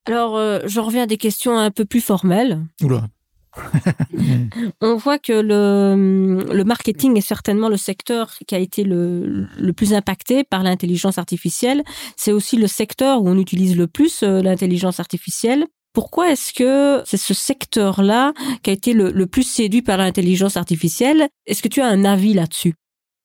Alors, 0.06 0.38
je 0.66 0.80
reviens 0.80 1.02
à 1.02 1.06
des 1.06 1.18
questions 1.18 1.58
un 1.58 1.70
peu 1.70 1.84
plus 1.84 2.00
formelles. 2.00 2.64
Oula. 2.82 3.08
on 4.80 4.96
voit 4.96 5.18
que 5.18 5.32
le, 5.32 6.64
marketing 6.64 7.16
est 7.16 7.22
certainement 7.22 7.68
le 7.68 7.76
secteur 7.76 8.32
qui 8.46 8.54
a 8.54 8.58
été 8.58 8.84
le, 8.84 9.48
plus 9.76 9.94
impacté 9.94 10.44
par 10.44 10.62
l'intelligence 10.62 11.18
artificielle. 11.18 11.82
C'est 12.16 12.32
aussi 12.32 12.56
le 12.56 12.66
secteur 12.66 13.22
où 13.22 13.28
on 13.28 13.38
utilise 13.38 13.76
le 13.76 13.86
plus 13.86 14.22
euh, 14.22 14.42
l'intelligence 14.42 15.00
artificielle. 15.00 15.66
Pourquoi 15.92 16.30
est-ce 16.30 16.52
que 16.52 17.02
c'est 17.04 17.16
ce 17.16 17.34
secteur-là 17.34 18.32
qui 18.62 18.70
a 18.70 18.72
été 18.72 18.92
le, 18.92 19.26
plus 19.26 19.42
séduit 19.42 19.82
par 19.82 19.98
l'intelligence 19.98 20.56
artificielle? 20.56 21.28
Est-ce 21.46 21.62
que 21.62 21.68
tu 21.68 21.80
as 21.80 21.88
un 21.88 22.04
avis 22.04 22.32
là-dessus? 22.32 22.74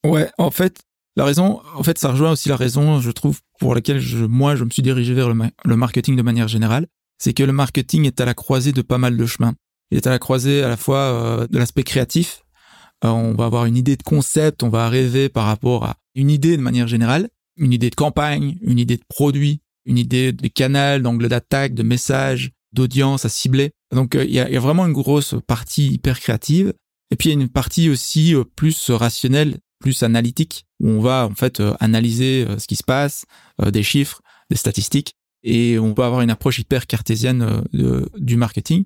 Ouais, 0.03 0.29
en 0.39 0.49
fait, 0.49 0.81
la 1.15 1.25
raison, 1.25 1.61
en 1.75 1.83
fait, 1.83 1.99
ça 1.99 2.11
rejoint 2.11 2.31
aussi 2.31 2.49
la 2.49 2.55
raison, 2.55 2.99
je 2.99 3.11
trouve, 3.11 3.39
pour 3.59 3.75
laquelle 3.75 4.01
moi, 4.27 4.55
je 4.55 4.63
me 4.63 4.71
suis 4.71 4.81
dirigé 4.81 5.13
vers 5.13 5.29
le 5.29 5.75
marketing 5.75 6.15
de 6.15 6.23
manière 6.23 6.47
générale. 6.47 6.87
C'est 7.19 7.33
que 7.33 7.43
le 7.43 7.53
marketing 7.53 8.05
est 8.05 8.19
à 8.19 8.25
la 8.25 8.33
croisée 8.33 8.71
de 8.71 8.81
pas 8.81 8.97
mal 8.97 9.15
de 9.15 9.25
chemins. 9.25 9.53
Il 9.91 9.97
est 9.97 10.07
à 10.07 10.09
la 10.09 10.19
croisée 10.19 10.63
à 10.63 10.69
la 10.69 10.77
fois 10.77 10.97
euh, 10.97 11.47
de 11.47 11.57
l'aspect 11.57 11.83
créatif. 11.83 12.43
Euh, 13.03 13.09
on 13.09 13.33
va 13.33 13.45
avoir 13.45 13.65
une 13.65 13.77
idée 13.77 13.97
de 13.97 14.03
concept, 14.03 14.63
on 14.63 14.69
va 14.69 14.89
rêver 14.89 15.29
par 15.29 15.45
rapport 15.45 15.85
à 15.85 15.97
une 16.15 16.29
idée 16.29 16.57
de 16.57 16.61
manière 16.61 16.87
générale, 16.87 17.29
une 17.57 17.73
idée 17.73 17.89
de 17.89 17.95
campagne, 17.95 18.57
une 18.61 18.79
idée 18.79 18.97
de 18.97 19.03
produit, 19.07 19.61
une 19.85 19.97
idée 19.97 20.31
de 20.31 20.47
canal, 20.47 21.01
d'angle 21.01 21.29
d'attaque, 21.29 21.73
de 21.73 21.83
message, 21.83 22.51
d'audience 22.73 23.25
à 23.25 23.29
cibler. 23.29 23.71
Donc 23.93 24.15
il 24.15 24.31
y, 24.31 24.39
a, 24.39 24.59
vraiment 24.59 24.85
une 24.85 24.93
grosse 24.93 25.35
partie 25.45 25.87
hyper 25.87 26.19
créative. 26.19 26.73
Et 27.11 27.15
puis 27.15 27.29
il 27.29 27.33
y 27.33 27.37
a 27.37 27.41
une 27.41 27.49
partie 27.49 27.89
aussi 27.89 28.33
plus 28.55 28.89
rationnelle, 28.89 29.57
plus 29.79 30.03
analytique, 30.03 30.65
où 30.79 30.89
on 30.89 31.01
va 31.01 31.27
en 31.31 31.35
fait 31.35 31.61
analyser 31.79 32.47
ce 32.57 32.65
qui 32.65 32.75
se 32.75 32.83
passe, 32.83 33.25
des 33.63 33.83
chiffres, 33.83 34.21
des 34.49 34.57
statistiques, 34.57 35.15
et 35.45 35.79
on 35.79 35.93
peut 35.93 36.03
avoir 36.03 36.21
une 36.21 36.31
approche 36.31 36.59
hyper 36.59 36.87
cartésienne 36.87 37.63
du 38.17 38.35
marketing. 38.35 38.83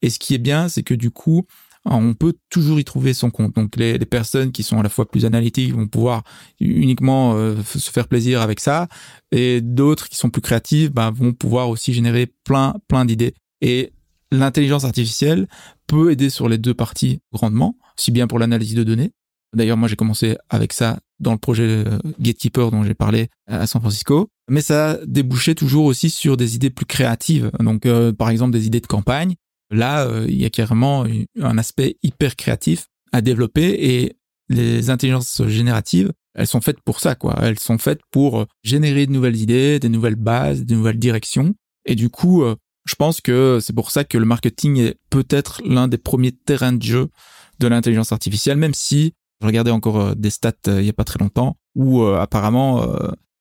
Et 0.00 0.08
ce 0.08 0.18
qui 0.18 0.34
est 0.34 0.38
bien, 0.38 0.68
c'est 0.68 0.84
que 0.84 0.94
du 0.94 1.10
coup, 1.10 1.46
on 1.84 2.14
peut 2.14 2.34
toujours 2.50 2.80
y 2.80 2.84
trouver 2.84 3.12
son 3.12 3.30
compte. 3.30 3.54
Donc 3.54 3.76
les, 3.76 3.98
personnes 3.98 4.52
qui 4.52 4.62
sont 4.62 4.78
à 4.78 4.82
la 4.82 4.88
fois 4.88 5.08
plus 5.08 5.24
analytiques 5.24 5.74
vont 5.74 5.86
pouvoir 5.86 6.22
uniquement 6.60 7.34
euh, 7.34 7.56
se 7.62 7.90
faire 7.90 8.08
plaisir 8.08 8.40
avec 8.40 8.60
ça, 8.60 8.88
et 9.32 9.60
d'autres 9.60 10.08
qui 10.08 10.16
sont 10.16 10.30
plus 10.30 10.42
créatives 10.42 10.90
bah, 10.90 11.10
vont 11.14 11.32
pouvoir 11.32 11.68
aussi 11.68 11.92
générer 11.92 12.32
plein 12.44 12.76
plein 12.88 13.04
d'idées. 13.04 13.34
Et 13.60 13.92
l'intelligence 14.30 14.84
artificielle 14.84 15.48
peut 15.86 16.10
aider 16.10 16.30
sur 16.30 16.48
les 16.48 16.58
deux 16.58 16.74
parties 16.74 17.20
grandement, 17.32 17.76
si 17.96 18.10
bien 18.10 18.26
pour 18.26 18.38
l'analyse 18.38 18.74
de 18.74 18.84
données. 18.84 19.12
D'ailleurs, 19.54 19.76
moi 19.76 19.88
j'ai 19.88 19.96
commencé 19.96 20.36
avec 20.48 20.72
ça 20.72 20.98
dans 21.18 21.32
le 21.32 21.38
projet 21.38 21.62
euh, 21.62 21.98
Gatekeeper 22.20 22.70
dont 22.70 22.84
j'ai 22.84 22.94
parlé 22.94 23.28
à 23.46 23.66
San 23.66 23.80
Francisco, 23.80 24.28
mais 24.48 24.60
ça 24.60 24.98
débouchait 25.06 25.54
toujours 25.54 25.86
aussi 25.86 26.10
sur 26.10 26.36
des 26.36 26.56
idées 26.56 26.70
plus 26.70 26.86
créatives. 26.86 27.50
Donc 27.60 27.86
euh, 27.86 28.12
par 28.12 28.30
exemple 28.30 28.52
des 28.52 28.66
idées 28.66 28.80
de 28.80 28.86
campagne 28.86 29.34
Là, 29.70 30.06
euh, 30.06 30.26
il 30.28 30.40
y 30.40 30.44
a 30.44 30.50
carrément 30.50 31.04
un 31.40 31.58
aspect 31.58 31.96
hyper 32.04 32.36
créatif 32.36 32.86
à 33.10 33.20
développer 33.20 33.96
et 33.96 34.16
les 34.48 34.90
intelligences 34.90 35.42
génératives, 35.48 36.12
elles 36.36 36.46
sont 36.46 36.60
faites 36.60 36.80
pour 36.82 37.00
ça, 37.00 37.16
quoi. 37.16 37.36
Elles 37.42 37.58
sont 37.58 37.78
faites 37.78 37.98
pour 38.12 38.46
générer 38.62 39.06
de 39.06 39.10
nouvelles 39.10 39.34
idées, 39.34 39.80
des 39.80 39.88
nouvelles 39.88 40.14
bases, 40.14 40.64
des 40.64 40.76
nouvelles 40.76 41.00
directions. 41.00 41.52
Et 41.84 41.96
du 41.96 42.10
coup, 42.10 42.44
je 42.84 42.94
pense 42.94 43.20
que 43.20 43.58
c'est 43.60 43.72
pour 43.72 43.90
ça 43.90 44.04
que 44.04 44.18
le 44.18 44.24
marketing 44.24 44.78
est 44.78 44.98
peut-être 45.10 45.60
l'un 45.64 45.88
des 45.88 45.98
premiers 45.98 46.30
terrains 46.30 46.72
de 46.72 46.82
jeu 46.82 47.08
de 47.58 47.66
l'intelligence 47.66 48.12
artificielle, 48.12 48.58
même 48.58 48.74
si 48.74 49.14
je 49.40 49.46
regardais 49.46 49.70
encore 49.70 50.16
des 50.16 50.30
stats 50.30 50.52
il 50.66 50.84
y 50.84 50.88
a 50.88 50.94
pas 50.94 51.04
très 51.04 51.18
longtemps 51.18 51.56
où 51.74 52.02
apparemment 52.04 52.82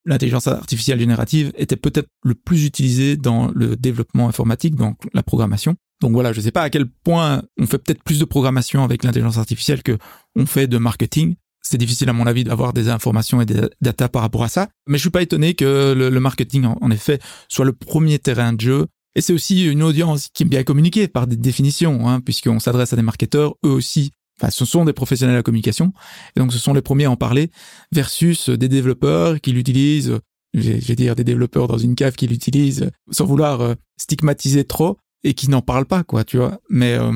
l'intelligence 0.06 0.48
artificielle 0.48 1.00
générative 1.00 1.52
était 1.58 1.76
peut-être 1.76 2.08
le 2.24 2.36
plus 2.36 2.66
utilisé 2.66 3.18
dans 3.18 3.52
le 3.54 3.76
développement 3.76 4.28
informatique, 4.28 4.76
donc 4.76 4.98
la 5.14 5.24
programmation. 5.24 5.76
Donc 6.02 6.12
voilà, 6.12 6.34
je 6.34 6.40
ne 6.40 6.44
sais 6.44 6.52
pas 6.52 6.62
à 6.62 6.70
quel 6.70 6.86
point 6.88 7.44
on 7.60 7.66
fait 7.66 7.78
peut-être 7.78 8.04
plus 8.04 8.20
de 8.20 8.26
programmation 8.26 8.84
avec 8.84 9.04
l'intelligence 9.04 9.38
artificielle 9.38 9.82
que 9.82 9.98
on 10.36 10.46
fait 10.46 10.68
de 10.68 10.78
marketing. 10.78 11.36
C'est 11.62 11.78
difficile 11.78 12.10
à 12.10 12.14
mon 12.14 12.28
avis 12.28 12.44
d'avoir 12.44 12.74
des 12.74 12.90
informations 12.90 13.42
et 13.42 13.46
des 13.46 13.62
data 13.82 14.08
par 14.08 14.22
rapport 14.22 14.44
à 14.44 14.50
ça. 14.50 14.70
Mais 14.88 14.98
je 14.98 15.02
suis 15.02 15.10
pas 15.10 15.24
étonné 15.24 15.56
que 15.56 15.94
le, 15.98 16.20
marketing, 16.20 16.66
en, 16.66 16.92
effet, 16.92 17.20
soit 17.50 17.66
le 17.66 17.74
premier 17.74 18.20
terrain 18.20 18.54
de 18.54 18.62
jeu. 18.62 18.86
Et 19.16 19.22
c'est 19.22 19.34
aussi 19.34 19.66
une 19.66 19.82
audience 19.82 20.30
qui 20.32 20.44
est 20.44 20.46
bien 20.46 20.64
communiquée 20.64 21.08
par 21.08 21.26
des 21.26 21.38
définitions, 21.38 22.08
hein, 22.08 22.20
puisqu'on 22.20 22.60
s'adresse 22.60 22.94
à 22.94 22.98
des 22.98 23.02
marketeurs, 23.02 23.56
eux 23.66 23.70
aussi. 23.70 24.12
Enfin, 24.40 24.52
ce 24.52 24.66
sont 24.66 24.86
des 24.86 24.94
professionnels 24.94 25.34
de 25.34 25.40
la 25.40 25.44
communication. 25.44 25.94
Et 26.36 26.40
donc, 26.40 26.52
ce 26.52 26.60
sont 26.60 26.74
les 26.74 26.82
premiers 26.82 27.06
à 27.06 27.12
en 27.12 27.16
parler 27.16 27.52
versus 27.92 28.50
des 28.50 28.68
développeurs 28.68 29.40
qui 29.40 29.52
l'utilisent 29.52 30.20
je 30.56 30.72
vais 30.72 30.96
dire 30.96 31.16
des 31.16 31.24
développeurs 31.24 31.68
dans 31.68 31.78
une 31.78 31.96
cave 31.96 32.16
qui 32.16 32.28
l'utilisent 32.28 32.90
sans 33.12 33.26
vouloir 33.26 33.62
euh, 33.62 33.74
stigmatiser 33.98 34.64
trop, 34.64 34.98
et 35.24 35.34
qui 35.34 35.50
n'en 35.50 35.62
parlent 35.62 35.88
pas, 35.88 36.04
quoi, 36.04 36.24
tu 36.24 36.38
vois. 36.38 36.60
Mais 36.70 36.94
euh, 36.94 37.12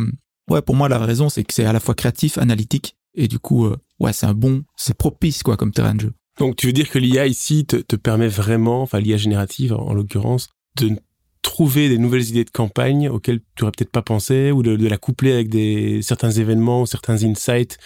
ouais, 0.50 0.62
pour 0.62 0.76
moi, 0.76 0.90
la 0.90 0.98
raison, 0.98 1.30
c'est 1.30 1.44
que 1.44 1.54
c'est 1.54 1.66
à 1.66 1.74
la 1.74 1.80
fois 1.80 1.96
créatif, 1.96 2.38
analytique, 2.38 2.96
et 3.14 3.28
du 3.28 3.40
coup, 3.40 3.66
euh, 3.66 3.78
ouais, 4.00 4.14
c'est 4.14 4.26
un 4.26 4.34
bon, 4.34 4.64
c'est 4.76 4.98
propice, 4.98 5.44
quoi, 5.44 5.56
comme 5.56 5.72
terrain 5.72 5.94
de 5.94 6.02
jeu. 6.02 6.14
Donc, 6.40 6.56
tu 6.56 6.68
veux 6.68 6.74
dire 6.74 6.90
que 6.90 6.98
l'IA 6.98 7.28
ici 7.28 7.66
te, 7.66 7.76
te 7.76 7.96
permet 7.96 8.28
vraiment, 8.28 8.82
enfin 8.82 9.00
l'IA 9.00 9.18
générative 9.18 9.74
en, 9.74 9.94
l'occurrence, 9.94 10.48
de 10.78 10.96
trouver 11.42 11.90
des 11.90 11.98
nouvelles 11.98 12.28
idées 12.30 12.44
de 12.44 12.50
campagne 12.50 13.10
auxquelles 13.10 13.40
tu 13.56 13.64
aurais 13.64 13.72
peut-être 13.72 13.92
pas 13.92 14.02
pensé, 14.02 14.52
ou 14.52 14.64
de, 14.64 14.88
la 14.88 14.98
coupler 14.98 15.32
avec 15.32 15.50
des 15.50 16.02
certains 16.02 16.32
événements, 16.32 16.86
certains 16.86 17.24
insights 17.24 17.78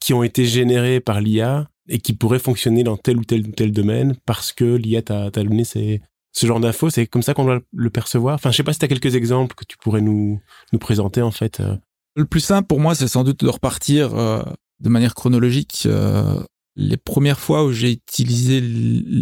qui 0.00 0.14
ont 0.14 0.22
été 0.22 0.44
générés 0.44 1.00
par 1.00 1.20
l'IA 1.20 1.68
et 1.88 1.98
qui 1.98 2.12
pourraient 2.12 2.38
fonctionner 2.38 2.84
dans 2.84 2.96
tel 2.96 3.18
ou 3.18 3.24
tel 3.24 3.46
ou 3.46 3.52
tel 3.52 3.72
domaine 3.72 4.16
parce 4.26 4.52
que 4.52 4.64
l'IA 4.76 5.02
t'a 5.02 5.30
donné 5.30 5.64
ces, 5.64 6.00
ce 6.32 6.46
genre 6.46 6.60
d'infos, 6.60 6.90
c'est 6.90 7.06
comme 7.06 7.22
ça 7.22 7.34
qu'on 7.34 7.44
doit 7.44 7.60
le 7.72 7.90
percevoir. 7.90 8.34
Enfin, 8.34 8.50
je 8.50 8.56
sais 8.56 8.62
pas 8.62 8.72
si 8.72 8.78
tu 8.78 8.84
as 8.84 8.88
quelques 8.88 9.14
exemples 9.14 9.54
que 9.54 9.64
tu 9.64 9.76
pourrais 9.76 10.00
nous, 10.00 10.40
nous 10.72 10.78
présenter 10.78 11.22
en 11.22 11.30
fait. 11.30 11.60
Euh. 11.60 11.76
Le 12.16 12.24
plus 12.24 12.40
simple 12.40 12.66
pour 12.66 12.80
moi, 12.80 12.94
c'est 12.94 13.08
sans 13.08 13.24
doute 13.24 13.44
de 13.44 13.48
repartir 13.48 14.14
euh, 14.14 14.42
de 14.80 14.88
manière 14.88 15.14
chronologique. 15.14 15.84
Euh, 15.86 16.42
les 16.76 16.96
premières 16.96 17.38
fois 17.38 17.64
où 17.64 17.72
j'ai 17.72 17.92
utilisé 17.92 18.60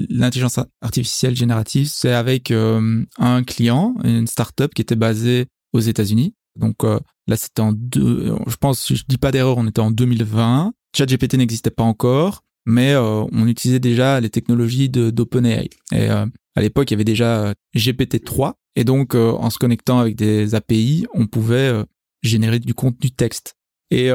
l'intelligence 0.08 0.60
artificielle 0.80 1.36
générative, 1.36 1.88
c'est 1.88 2.12
avec 2.12 2.52
un 2.52 3.42
client, 3.44 3.96
une 4.04 4.26
startup 4.26 4.72
qui 4.72 4.82
était 4.82 4.96
basée 4.96 5.46
aux 5.72 5.80
États-Unis. 5.80 6.34
Donc 6.56 6.84
là, 6.84 7.36
c'était 7.36 7.62
en 7.62 7.72
deux, 7.72 8.34
je 8.46 8.56
pense, 8.56 8.92
je 8.92 9.02
dis 9.08 9.18
pas 9.18 9.32
d'erreur, 9.32 9.58
on 9.58 9.66
était 9.66 9.80
en 9.80 9.90
2020. 9.90 10.72
ChatGPT 10.96 11.34
n'existait 11.34 11.70
pas 11.70 11.82
encore, 11.82 12.44
mais 12.66 12.94
on 12.96 13.46
utilisait 13.48 13.80
déjà 13.80 14.20
les 14.20 14.30
technologies 14.30 14.88
d'OpenAI. 14.88 15.70
Et 15.92 16.08
à 16.56 16.60
l'époque, 16.60 16.90
il 16.90 16.94
y 16.94 16.96
avait 16.96 17.04
déjà 17.04 17.44
euh, 17.44 17.54
GPT-3. 17.76 18.54
Et 18.76 18.84
donc, 18.84 19.14
euh, 19.14 19.32
en 19.32 19.50
se 19.50 19.58
connectant 19.58 19.98
avec 19.98 20.16
des 20.16 20.54
API, 20.54 21.06
on 21.14 21.26
pouvait 21.26 21.56
euh, 21.56 21.84
générer 22.22 22.58
du 22.58 22.74
contenu 22.74 23.10
texte. 23.10 23.54
Et 23.90 24.10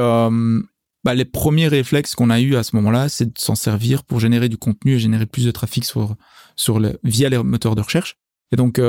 bah, 1.06 1.14
les 1.14 1.24
premiers 1.24 1.68
réflexes 1.68 2.14
qu'on 2.14 2.30
a 2.30 2.40
eu 2.40 2.56
à 2.56 2.62
ce 2.62 2.76
moment-là, 2.76 3.08
c'est 3.08 3.26
de 3.26 3.38
s'en 3.38 3.54
servir 3.54 4.04
pour 4.04 4.20
générer 4.20 4.48
du 4.48 4.58
contenu 4.58 4.94
et 4.94 4.98
générer 4.98 5.26
plus 5.26 5.46
de 5.46 5.50
trafic 5.50 5.84
sur, 5.84 6.16
sur 6.56 6.78
le, 6.78 6.98
via 7.02 7.28
les 7.28 7.42
moteurs 7.42 7.74
de 7.74 7.80
recherche. 7.80 8.16
Et 8.52 8.56
donc, 8.56 8.80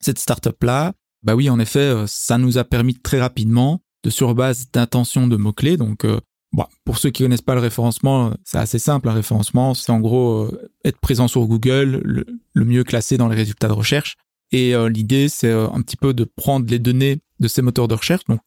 cette 0.00 0.18
startup-là, 0.18 0.92
bah 1.22 1.34
oui, 1.34 1.50
en 1.50 1.58
effet, 1.58 1.92
ça 2.06 2.38
nous 2.38 2.58
a 2.58 2.64
permis 2.64 2.94
très 2.94 3.20
rapidement, 3.20 3.82
de 4.04 4.10
sur 4.10 4.34
base 4.34 4.70
d'intention 4.70 5.26
de 5.26 5.36
mots-clés, 5.36 5.76
donc 5.76 6.06
Bon, 6.52 6.66
pour 6.84 6.98
ceux 6.98 7.08
qui 7.10 7.22
connaissent 7.22 7.40
pas 7.40 7.54
le 7.54 7.60
référencement, 7.60 8.34
c'est 8.44 8.58
assez 8.58 8.78
simple. 8.78 9.08
Un 9.08 9.14
référencement, 9.14 9.72
c'est 9.72 9.90
en 9.90 10.00
gros 10.00 10.42
euh, 10.42 10.70
être 10.84 10.98
présent 10.98 11.26
sur 11.26 11.46
Google, 11.46 12.02
le, 12.04 12.64
mieux 12.64 12.84
classé 12.84 13.16
dans 13.16 13.28
les 13.28 13.36
résultats 13.36 13.68
de 13.68 13.72
recherche. 13.72 14.16
Et 14.50 14.74
euh, 14.74 14.90
l'idée, 14.90 15.30
c'est 15.30 15.48
euh, 15.48 15.68
un 15.70 15.80
petit 15.80 15.96
peu 15.96 16.12
de 16.12 16.24
prendre 16.24 16.68
les 16.68 16.78
données 16.78 17.20
de 17.40 17.48
ces 17.48 17.62
moteurs 17.62 17.88
de 17.88 17.94
recherche, 17.94 18.24
donc 18.28 18.42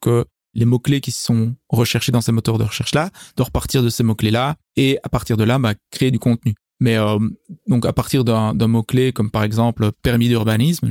les 0.56 0.64
mots-clés 0.64 1.00
qui 1.00 1.12
sont 1.12 1.54
recherchés 1.68 2.10
dans 2.10 2.22
ces 2.22 2.32
moteurs 2.32 2.58
de 2.58 2.64
recherche-là, 2.64 3.10
de 3.36 3.42
repartir 3.42 3.82
de 3.82 3.90
ces 3.90 4.02
mots-clés-là, 4.02 4.56
et 4.76 4.98
à 5.02 5.08
partir 5.08 5.36
de 5.36 5.44
là, 5.44 5.58
bah, 5.58 5.74
créer 5.90 6.10
du 6.10 6.18
contenu. 6.18 6.54
Mais 6.80 6.96
donc 7.68 7.86
à 7.86 7.92
partir 7.92 8.24
d'un 8.24 8.54
mot-clé 8.66 9.12
comme 9.12 9.30
par 9.30 9.44
exemple 9.44 9.92
permis 10.02 10.28
d'urbanisme, 10.28 10.88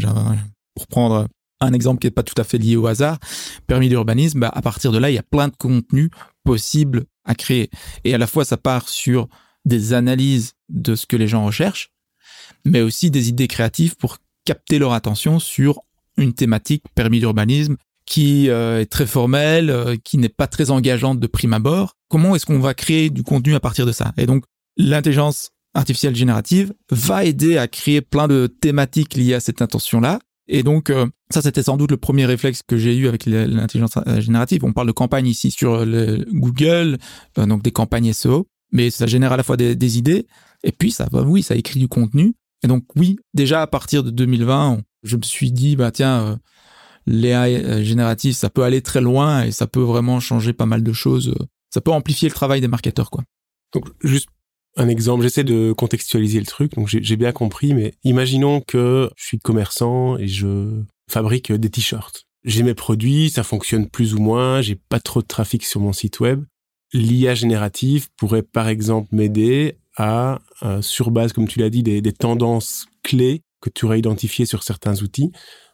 pour 0.75 0.88
prendre 0.88 1.27
un 1.62 1.74
exemple 1.74 2.00
qui 2.00 2.07
n'est 2.07 2.12
pas 2.12 2.24
tout 2.24 2.39
à 2.39 2.43
fait 2.43 2.57
lié 2.57 2.75
au 2.75 2.88
hasard, 2.88 3.17
permis 3.67 3.89
d'urbanisme, 3.89 4.39
bah, 4.39 4.51
à 4.53 4.62
partir 4.62 4.91
de 4.91 4.98
là, 4.98 5.10
il 5.10 5.13
y 5.13 5.19
a 5.19 5.24
plein 5.24 5.48
de 5.48 5.55
contenus 5.55 6.10
possibles 6.43 7.05
à 7.24 7.34
créer. 7.34 7.69
Et 8.03 8.13
à 8.13 8.17
la 8.17 8.27
fois, 8.27 8.45
ça 8.45 8.57
part 8.57 8.88
sur 8.88 9.27
des 9.65 9.93
analyses 9.93 10.53
de 10.69 10.95
ce 10.95 11.07
que 11.07 11.15
les 11.15 11.27
gens 11.27 11.43
recherchent, 11.43 11.89
mais 12.65 12.81
aussi 12.81 13.10
des 13.10 13.29
idées 13.29 13.48
créatives 13.48 13.95
pour 13.95 14.17
capter 14.43 14.77
leur 14.77 14.93
attention 14.93 15.39
sur 15.39 15.81
une 16.17 16.34
thématique 16.34 16.84
permis 16.93 17.19
d'urbanisme 17.19 17.77
qui 18.06 18.50
euh, 18.50 18.82
est 18.82 18.86
très 18.86 19.06
formelle, 19.06 19.70
euh, 19.70 19.96
qui 20.04 20.18
n'est 20.18 20.30
pas 20.30 20.48
très 20.48 20.72
engageante 20.72 21.20
de 21.20 21.28
prime 21.28 21.54
abord. 21.54 21.94
Comment 22.10 22.36
est-ce 22.36 22.46
qu'on 22.46 22.60
va 22.60 22.74
créer 22.74 23.10
du 23.10 23.24
contenu 23.24 23.56
à 23.56 23.60
partir 23.60 23.86
de 23.86 23.92
ça? 23.92 24.14
Et 24.18 24.26
donc, 24.26 24.44
l'intelligence 24.78 25.52
artificielle 25.74 26.16
générative 26.16 26.74
va 26.92 27.26
aider 27.26 27.58
à 27.58 27.68
créer 27.68 28.02
plein 28.02 28.28
de 28.28 28.48
thématiques 28.48 29.16
liées 29.16 29.34
à 29.34 29.40
cette 29.40 29.62
intention-là, 29.62 30.20
et 30.48 30.64
donc, 30.64 30.90
euh, 30.90 31.08
ça, 31.32 31.42
c'était 31.42 31.64
sans 31.64 31.78
doute 31.78 31.92
le 31.92 31.98
premier 31.98 32.26
réflexe 32.26 32.62
que 32.66 32.78
j'ai 32.78 32.96
eu 32.96 33.08
avec 33.08 33.26
l'intelligence 33.26 33.98
générative. 34.20 34.64
On 34.64 34.74
parle 34.74 34.88
de 34.88 34.92
campagne 34.92 35.28
ici 35.28 35.50
sur 35.50 35.86
le 35.86 36.26
Google, 36.32 36.98
donc 37.36 37.64
des 37.64 37.72
campagnes 37.72 38.14
SEO, 38.14 38.48
mais 38.72 38.92
ça 38.92 39.08
génère 39.08 39.32
à 39.32 39.38
la 39.38 39.44
fois 39.44 39.58
des, 39.58 39.98
idées, 39.98 40.28
et 40.64 40.72
puis 40.72 40.92
ça, 40.92 41.08
bah 41.12 41.24
oui, 41.26 41.42
ça 41.42 41.56
écrit 41.56 41.80
du 41.80 41.88
contenu. 41.88 42.36
Et 42.64 42.68
donc, 42.68 42.84
oui, 42.96 43.18
déjà 43.34 43.62
à 43.62 43.68
partir 43.68 44.04
de 44.04 44.12
2020, 44.12 44.82
je 45.04 45.18
me 45.18 45.24
suis 45.24 45.52
dit, 45.52 45.76
bah 45.76 45.92
tiens, 45.92 46.40
l'AI 47.06 47.84
générative, 47.84 48.34
ça 48.34 48.50
peut 48.50 48.64
aller 48.64 48.82
très 48.82 49.02
loin 49.02 49.44
et 49.44 49.52
ça 49.52 49.68
peut 49.68 49.82
vraiment 49.82 50.20
changer 50.20 50.54
pas 50.54 50.66
mal 50.66 50.84
de 50.84 50.94
choses. 50.94 51.36
Ça 51.74 51.82
peut 51.82 51.92
amplifier 51.92 52.30
le 52.30 52.34
travail 52.34 52.62
des 52.62 52.68
marketeurs, 52.68 53.12
quoi. 53.12 53.24
Donc, 53.74 53.88
juste 54.02 54.30
un 54.78 54.90
exemple, 54.90 55.24
j'essaie 55.24 55.44
de 55.44 55.72
contextualiser 55.72 56.40
le 56.40 56.46
truc, 56.46 56.76
donc 56.76 56.88
j'ai 56.88 57.16
bien 57.16 57.32
compris, 57.32 57.74
mais 57.74 57.94
imaginons 58.04 58.62
que 58.62 59.10
je 59.16 59.26
suis 59.26 59.40
commerçant 59.40 60.18
et 60.18 60.28
je 60.28 60.82
fabrique 61.10 61.52
des 61.52 61.70
t-shirts. 61.70 62.26
J'ai 62.44 62.62
mes 62.62 62.74
produits, 62.74 63.30
ça 63.30 63.44
fonctionne 63.44 63.90
plus 63.90 64.14
ou 64.14 64.20
moins, 64.20 64.62
j'ai 64.62 64.76
pas 64.76 65.00
trop 65.00 65.22
de 65.22 65.28
trafic 65.28 65.66
sur 65.66 65.80
mon 65.80 65.94
site 65.94 66.20
web. 66.20 66.44
L'IA 66.94 67.36
générative 67.36 68.10
pourrait 68.18 68.44
par 68.44 68.68
exemple 68.68 69.10
m'aider 69.14 69.78
à, 69.98 70.40
euh, 70.64 70.82
sur 70.82 71.10
base, 71.10 71.32
comme 71.32 71.48
tu 71.48 71.60
l'as 71.60 71.70
dit, 71.70 71.82
des, 71.82 72.02
des 72.02 72.14
tendances 72.14 72.88
clés 73.02 73.42
que 73.62 73.70
tu 73.70 73.86
aurais 73.86 74.00
identifiées 74.00 74.46
sur 74.46 74.62
certains 74.62 75.02
outils, 75.02 75.32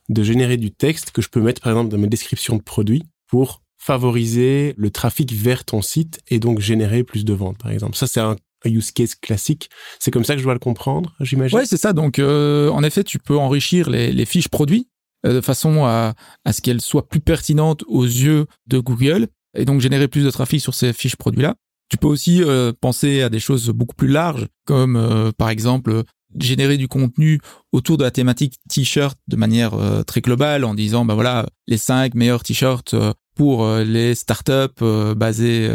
de 0.09 0.23
générer 0.23 0.57
du 0.57 0.71
texte 0.71 1.11
que 1.11 1.21
je 1.21 1.29
peux 1.29 1.41
mettre 1.41 1.61
par 1.61 1.71
exemple 1.71 1.89
dans 1.89 1.97
mes 1.97 2.07
descriptions 2.07 2.57
de 2.57 2.61
produits 2.61 3.03
pour 3.27 3.61
favoriser 3.81 4.75
le 4.77 4.91
trafic 4.91 5.33
vers 5.33 5.65
ton 5.65 5.81
site 5.81 6.19
et 6.27 6.37
donc 6.37 6.59
générer 6.59 7.03
plus 7.03 7.25
de 7.25 7.33
ventes, 7.33 7.57
par 7.57 7.71
exemple. 7.71 7.95
Ça, 7.95 8.05
c'est 8.05 8.19
un 8.19 8.35
use 8.65 8.91
case 8.91 9.15
classique. 9.15 9.69
C'est 9.97 10.11
comme 10.11 10.23
ça 10.23 10.35
que 10.35 10.39
je 10.39 10.43
dois 10.43 10.53
le 10.53 10.59
comprendre, 10.59 11.15
j'imagine? 11.19 11.57
Ouais, 11.57 11.65
c'est 11.65 11.77
ça. 11.77 11.91
Donc, 11.91 12.19
euh, 12.19 12.69
en 12.69 12.83
effet, 12.83 13.03
tu 13.03 13.17
peux 13.17 13.35
enrichir 13.37 13.89
les, 13.89 14.25
fiches 14.25 14.49
produits 14.49 14.87
euh, 15.25 15.33
de 15.33 15.41
façon 15.41 15.83
à, 15.85 16.13
à 16.45 16.53
ce 16.53 16.61
qu'elles 16.61 16.81
soient 16.81 17.07
plus 17.07 17.21
pertinentes 17.21 17.83
aux 17.87 18.05
yeux 18.05 18.45
de 18.67 18.77
Google 18.77 19.27
et 19.57 19.65
donc 19.65 19.81
générer 19.81 20.07
plus 20.07 20.23
de 20.23 20.29
trafic 20.29 20.61
sur 20.61 20.75
ces 20.75 20.93
fiches 20.93 21.15
produits-là. 21.15 21.55
Tu 21.89 21.97
peux 21.97 22.07
aussi 22.07 22.43
euh, 22.43 22.71
penser 22.79 23.23
à 23.23 23.29
des 23.29 23.39
choses 23.39 23.69
beaucoup 23.69 23.95
plus 23.95 24.07
larges, 24.07 24.47
comme 24.65 25.31
par 25.37 25.49
exemple 25.49 26.03
générer 26.39 26.77
du 26.77 26.87
contenu 26.87 27.39
autour 27.71 27.97
de 27.97 28.03
la 28.03 28.11
thématique 28.11 28.55
t-shirt 28.69 29.17
de 29.27 29.35
manière 29.35 29.73
très 30.05 30.21
globale 30.21 30.63
en 30.63 30.73
disant 30.73 31.05
bah 31.05 31.15
voilà 31.15 31.45
les 31.67 31.77
cinq 31.77 32.15
meilleurs 32.15 32.43
t-shirts 32.43 32.95
pour 33.35 33.67
les 33.77 34.15
startups 34.15 34.83
basées 35.15 35.69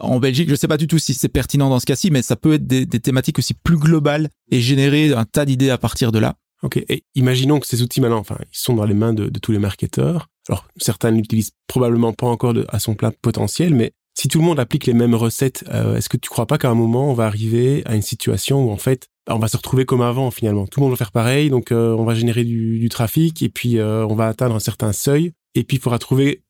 en 0.00 0.18
Belgique. 0.18 0.48
Je 0.48 0.54
sais 0.54 0.68
pas 0.68 0.76
du 0.76 0.86
tout 0.86 0.98
si 0.98 1.14
c'est 1.14 1.28
pertinent 1.28 1.68
dans 1.68 1.78
ce 1.78 1.86
cas-ci, 1.86 2.10
mais 2.10 2.22
ça 2.22 2.36
peut 2.36 2.54
être 2.54 2.66
des, 2.66 2.86
thématiques 2.86 3.38
aussi 3.38 3.54
plus 3.54 3.76
globales 3.76 4.28
et 4.50 4.60
générer 4.60 5.12
un 5.12 5.24
tas 5.24 5.44
d'idées 5.44 5.70
à 5.70 5.78
partir 5.78 6.12
de 6.12 6.18
là. 6.18 6.36
Ok, 6.62 6.76
et 6.76 7.04
imaginons 7.14 7.58
que 7.58 7.66
ces 7.66 7.82
outils 7.82 8.00
maintenant, 8.00 8.18
enfin, 8.18 8.36
ils 8.40 8.58
sont 8.58 8.74
dans 8.74 8.84
les 8.84 8.94
mains 8.94 9.14
de, 9.14 9.30
tous 9.38 9.52
les 9.52 9.58
marketeurs. 9.58 10.28
Alors, 10.48 10.66
certains 10.76 11.10
n'utilisent 11.10 11.52
probablement 11.66 12.12
pas 12.12 12.26
encore 12.26 12.54
à 12.68 12.78
son 12.78 12.94
plein 12.94 13.12
potentiel, 13.22 13.74
mais 13.74 13.92
si 14.14 14.28
tout 14.28 14.40
le 14.40 14.44
monde 14.44 14.60
applique 14.60 14.86
les 14.86 14.92
mêmes 14.92 15.14
recettes, 15.14 15.64
euh, 15.70 15.96
est-ce 15.96 16.08
que 16.08 16.18
tu 16.18 16.28
crois 16.28 16.46
pas 16.46 16.58
qu'à 16.58 16.68
un 16.68 16.74
moment, 16.74 17.10
on 17.10 17.14
va 17.14 17.26
arriver 17.26 17.82
à 17.86 17.94
une 17.94 18.02
situation 18.02 18.66
où, 18.66 18.70
en 18.70 18.76
fait, 18.76 19.08
on 19.34 19.38
va 19.38 19.48
se 19.48 19.56
retrouver 19.56 19.84
comme 19.84 20.02
avant, 20.02 20.30
finalement. 20.30 20.66
Tout 20.66 20.80
le 20.80 20.84
monde 20.84 20.92
va 20.92 20.96
faire 20.96 21.12
pareil, 21.12 21.50
donc 21.50 21.72
euh, 21.72 21.94
on 21.94 22.04
va 22.04 22.14
générer 22.14 22.44
du, 22.44 22.78
du 22.78 22.88
trafic, 22.88 23.42
et 23.42 23.48
puis 23.48 23.78
euh, 23.78 24.06
on 24.06 24.14
va 24.14 24.28
atteindre 24.28 24.54
un 24.54 24.60
certain 24.60 24.92
seuil, 24.92 25.32
et 25.54 25.64
puis 25.64 25.76
il 25.76 25.80
faudra 25.80 25.98
trouver 25.98 26.42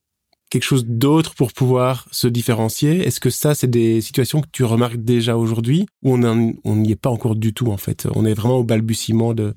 quelque 0.51 0.63
chose 0.63 0.85
d'autre 0.85 1.33
pour 1.33 1.53
pouvoir 1.53 2.07
se 2.11 2.27
différencier 2.27 3.07
Est-ce 3.07 3.19
que 3.19 3.29
ça, 3.29 3.55
c'est 3.55 3.69
des 3.69 4.01
situations 4.01 4.41
que 4.41 4.49
tu 4.51 4.63
remarques 4.63 4.97
déjà 4.97 5.37
aujourd'hui 5.37 5.85
ou 6.03 6.15
on 6.15 6.75
n'y 6.75 6.91
est 6.91 7.01
pas 7.01 7.09
encore 7.09 7.35
du 7.35 7.53
tout 7.53 7.67
en 7.67 7.77
fait? 7.77 8.07
On 8.13 8.25
est 8.25 8.33
vraiment 8.33 8.57
au 8.57 8.63
balbutiement 8.63 9.33
de, 9.33 9.55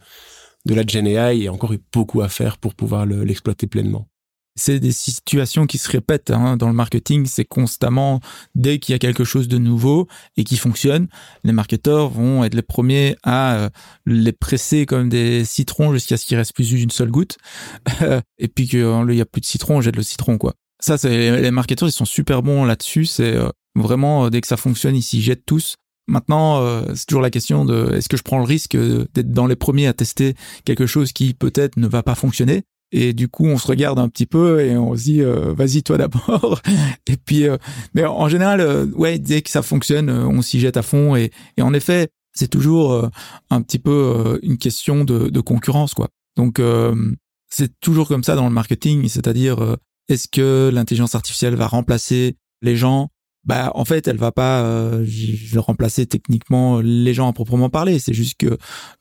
de 0.66 0.74
la 0.74 0.86
Gen 0.86 1.06
AI 1.06 1.42
et 1.42 1.48
encore 1.48 1.74
beaucoup 1.92 2.22
à 2.22 2.28
faire 2.28 2.58
pour 2.58 2.74
pouvoir 2.74 3.06
l'exploiter 3.06 3.66
pleinement. 3.66 4.08
C'est 4.56 4.78
des 4.78 4.92
situations 4.92 5.66
qui 5.66 5.78
se 5.78 5.90
répètent 5.90 6.30
hein, 6.30 6.56
dans 6.56 6.68
le 6.68 6.74
marketing. 6.74 7.26
C'est 7.26 7.44
constamment, 7.44 8.20
dès 8.54 8.78
qu'il 8.78 8.92
y 8.92 8.96
a 8.96 8.98
quelque 8.98 9.24
chose 9.24 9.48
de 9.48 9.58
nouveau 9.58 10.06
et 10.36 10.44
qui 10.44 10.56
fonctionne, 10.56 11.08
les 11.42 11.52
marketeurs 11.52 12.08
vont 12.08 12.44
être 12.44 12.54
les 12.54 12.62
premiers 12.62 13.16
à 13.22 13.56
euh, 13.56 13.68
les 14.06 14.32
presser 14.32 14.86
comme 14.86 15.08
des 15.08 15.44
citrons 15.44 15.92
jusqu'à 15.92 16.16
ce 16.16 16.24
qu'il 16.24 16.36
reste 16.36 16.54
plus 16.54 16.68
d'une 16.68 16.90
seule 16.90 17.10
goutte. 17.10 17.36
et 18.38 18.48
puis 18.48 18.68
qu'il 18.68 19.06
n'y 19.06 19.20
a 19.20 19.26
plus 19.26 19.40
de 19.40 19.46
citron, 19.46 19.78
on 19.78 19.80
jette 19.80 19.96
le 19.96 20.02
citron, 20.02 20.38
quoi. 20.38 20.54
Ça, 20.80 20.98
c'est 20.98 21.40
les 21.40 21.50
marketeurs, 21.50 21.88
ils 21.88 21.92
sont 21.92 22.04
super 22.04 22.42
bons 22.42 22.64
là-dessus. 22.64 23.06
C'est 23.06 23.34
euh, 23.36 23.48
vraiment, 23.74 24.26
euh, 24.26 24.30
dès 24.30 24.42
que 24.42 24.46
ça 24.46 24.58
fonctionne, 24.58 24.94
ils 24.94 25.02
s'y 25.02 25.22
jettent 25.22 25.46
tous. 25.46 25.76
Maintenant, 26.06 26.60
euh, 26.60 26.82
c'est 26.94 27.06
toujours 27.06 27.22
la 27.22 27.30
question 27.30 27.64
de 27.64 27.94
est-ce 27.94 28.10
que 28.10 28.18
je 28.18 28.22
prends 28.22 28.38
le 28.38 28.44
risque 28.44 28.76
d'être 28.76 29.32
dans 29.32 29.46
les 29.46 29.56
premiers 29.56 29.86
à 29.86 29.94
tester 29.94 30.34
quelque 30.66 30.84
chose 30.84 31.12
qui 31.12 31.32
peut-être 31.32 31.78
ne 31.78 31.86
va 31.86 32.02
pas 32.02 32.14
fonctionner? 32.14 32.64
Et 32.94 33.12
du 33.12 33.28
coup 33.28 33.44
on 33.46 33.58
se 33.58 33.66
regarde 33.66 33.98
un 33.98 34.08
petit 34.08 34.24
peu 34.24 34.60
et 34.60 34.76
on 34.76 34.96
se 34.96 35.02
dit 35.02 35.20
euh, 35.20 35.52
vas-y 35.52 35.82
toi 35.82 35.98
d'abord. 35.98 36.60
Et 37.06 37.16
puis 37.16 37.48
euh, 37.48 37.58
mais 37.92 38.04
en 38.06 38.28
général 38.28 38.88
ouais 38.94 39.18
dès 39.18 39.42
que 39.42 39.50
ça 39.50 39.62
fonctionne 39.62 40.08
on 40.10 40.40
s'y 40.42 40.60
jette 40.60 40.76
à 40.76 40.82
fond. 40.82 41.16
Et, 41.16 41.30
en 41.60 41.74
effet 41.74 42.08
c'est 42.32 42.48
toujours 42.48 43.10
un 43.50 43.62
petit 43.62 43.78
peu 43.78 44.40
une 44.42 44.58
question 44.58 45.04
de, 45.04 45.40
concurrence 45.40 45.94
quoi. 45.94 46.08
Donc 46.36 46.60
c'est 47.48 47.78
toujours 47.80 48.08
comme 48.08 48.24
ça 48.24 48.34
dans 48.34 48.48
le 48.48 48.54
marketing. 48.54 49.08
C'est-à-dire 49.08 49.76
est-ce 50.08 50.28
que 50.28 50.70
l'intelligence 50.72 51.14
artificielle 51.14 51.54
va 51.54 51.66
remplacer 51.66 52.36
les 52.62 52.76
gens? 52.76 53.08
Bah 53.44 53.70
en 53.74 53.84
fait 53.84 54.08
elle 54.08 54.16
va 54.16 54.32
pas 54.32 54.62
euh, 54.62 55.06
remplacer 55.56 56.06
techniquement 56.06 56.80
les 56.80 57.12
gens 57.12 57.28
à 57.28 57.32
proprement 57.32 57.68
parler. 57.68 57.98
C'est 57.98 58.14
juste 58.14 58.38
que 58.38 58.58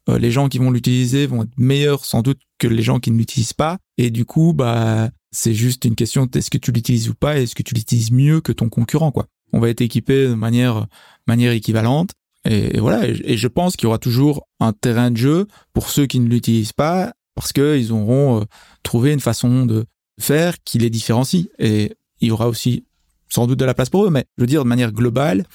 euh, 0.10 0.18
les 0.18 0.32
gens 0.32 0.50
qui 0.50 0.58
vont 0.58 0.70
l'utiliser 0.70 1.28
vont 1.28 1.44
être 1.44 1.58
meilleurs 1.58 2.04
sans 2.04 2.22
doute 2.22 2.40
que 2.60 2.68
les 2.68 2.84
gens 2.84 3.00
qui 3.00 3.12
ne 3.12 3.18
l'utilisent 3.18 3.54
pas 3.54 3.78
et 3.98 4.10
du 4.10 4.26
coup 4.26 4.54
bah 4.54 5.10
c'est 5.32 5.54
juste 5.54 5.86
une 5.86 5.96
question 5.96 6.28
est-ce 6.34 6.50
que 6.50 6.58
tu 6.58 6.72
l'utilises 6.72 7.10
ou 7.10 7.14
pas 7.14 7.40
est-ce 7.40 7.56
que 7.56 7.64
tu 7.64 7.74
l'utilises 7.74 8.12
mieux 8.12 8.42
que 8.42 8.52
ton 8.52 8.70
concurrent 8.70 9.12
quoi. 9.12 9.28
On 9.52 9.60
va 9.60 9.70
être 9.70 9.82
équipé 9.82 10.28
de 10.28 10.34
manière 10.34 10.88
manière 11.28 11.52
équivalente. 11.52 12.12
Et, 12.46 12.78
voilà 12.80 13.08
et, 13.08 13.38
je 13.38 13.48
pense 13.48 13.78
qu'il 13.78 13.86
y 13.86 13.88
aura 13.88 14.00
toujours 14.00 14.46
un 14.60 14.74
terrain 14.74 15.12
de 15.12 15.16
jeu 15.16 15.48
pour 15.72 15.90
ceux 15.90 16.08
qui 16.08 16.20
ne 16.20 16.28
l'utilisent 16.28 16.74
pas 16.74 17.14
parce 17.36 17.54
que 17.54 17.78
ils 17.78 17.94
auront 17.94 18.42
euh, 18.42 18.44
trouvé 18.84 19.14
une 19.14 19.22
façon 19.22 19.66
de 19.66 19.86
faire 20.20 20.56
qui 20.66 20.78
les 20.78 20.90
différencie. 20.90 21.48
Et 21.58 21.96
il 22.20 22.28
y 22.28 22.32
aura 22.32 22.50
aussi 22.50 22.84
sans 23.30 23.48
doute 23.48 23.60
de 23.60 23.66
la 23.66 23.74
place 23.74 23.90
pour 23.90 24.06
eux, 24.06 24.10
mais 24.10 24.26
je 24.38 24.44
veux 24.44 24.48
dire 24.48 24.64
de 24.64 24.70
manière 24.70 24.92
globale, 24.92 25.46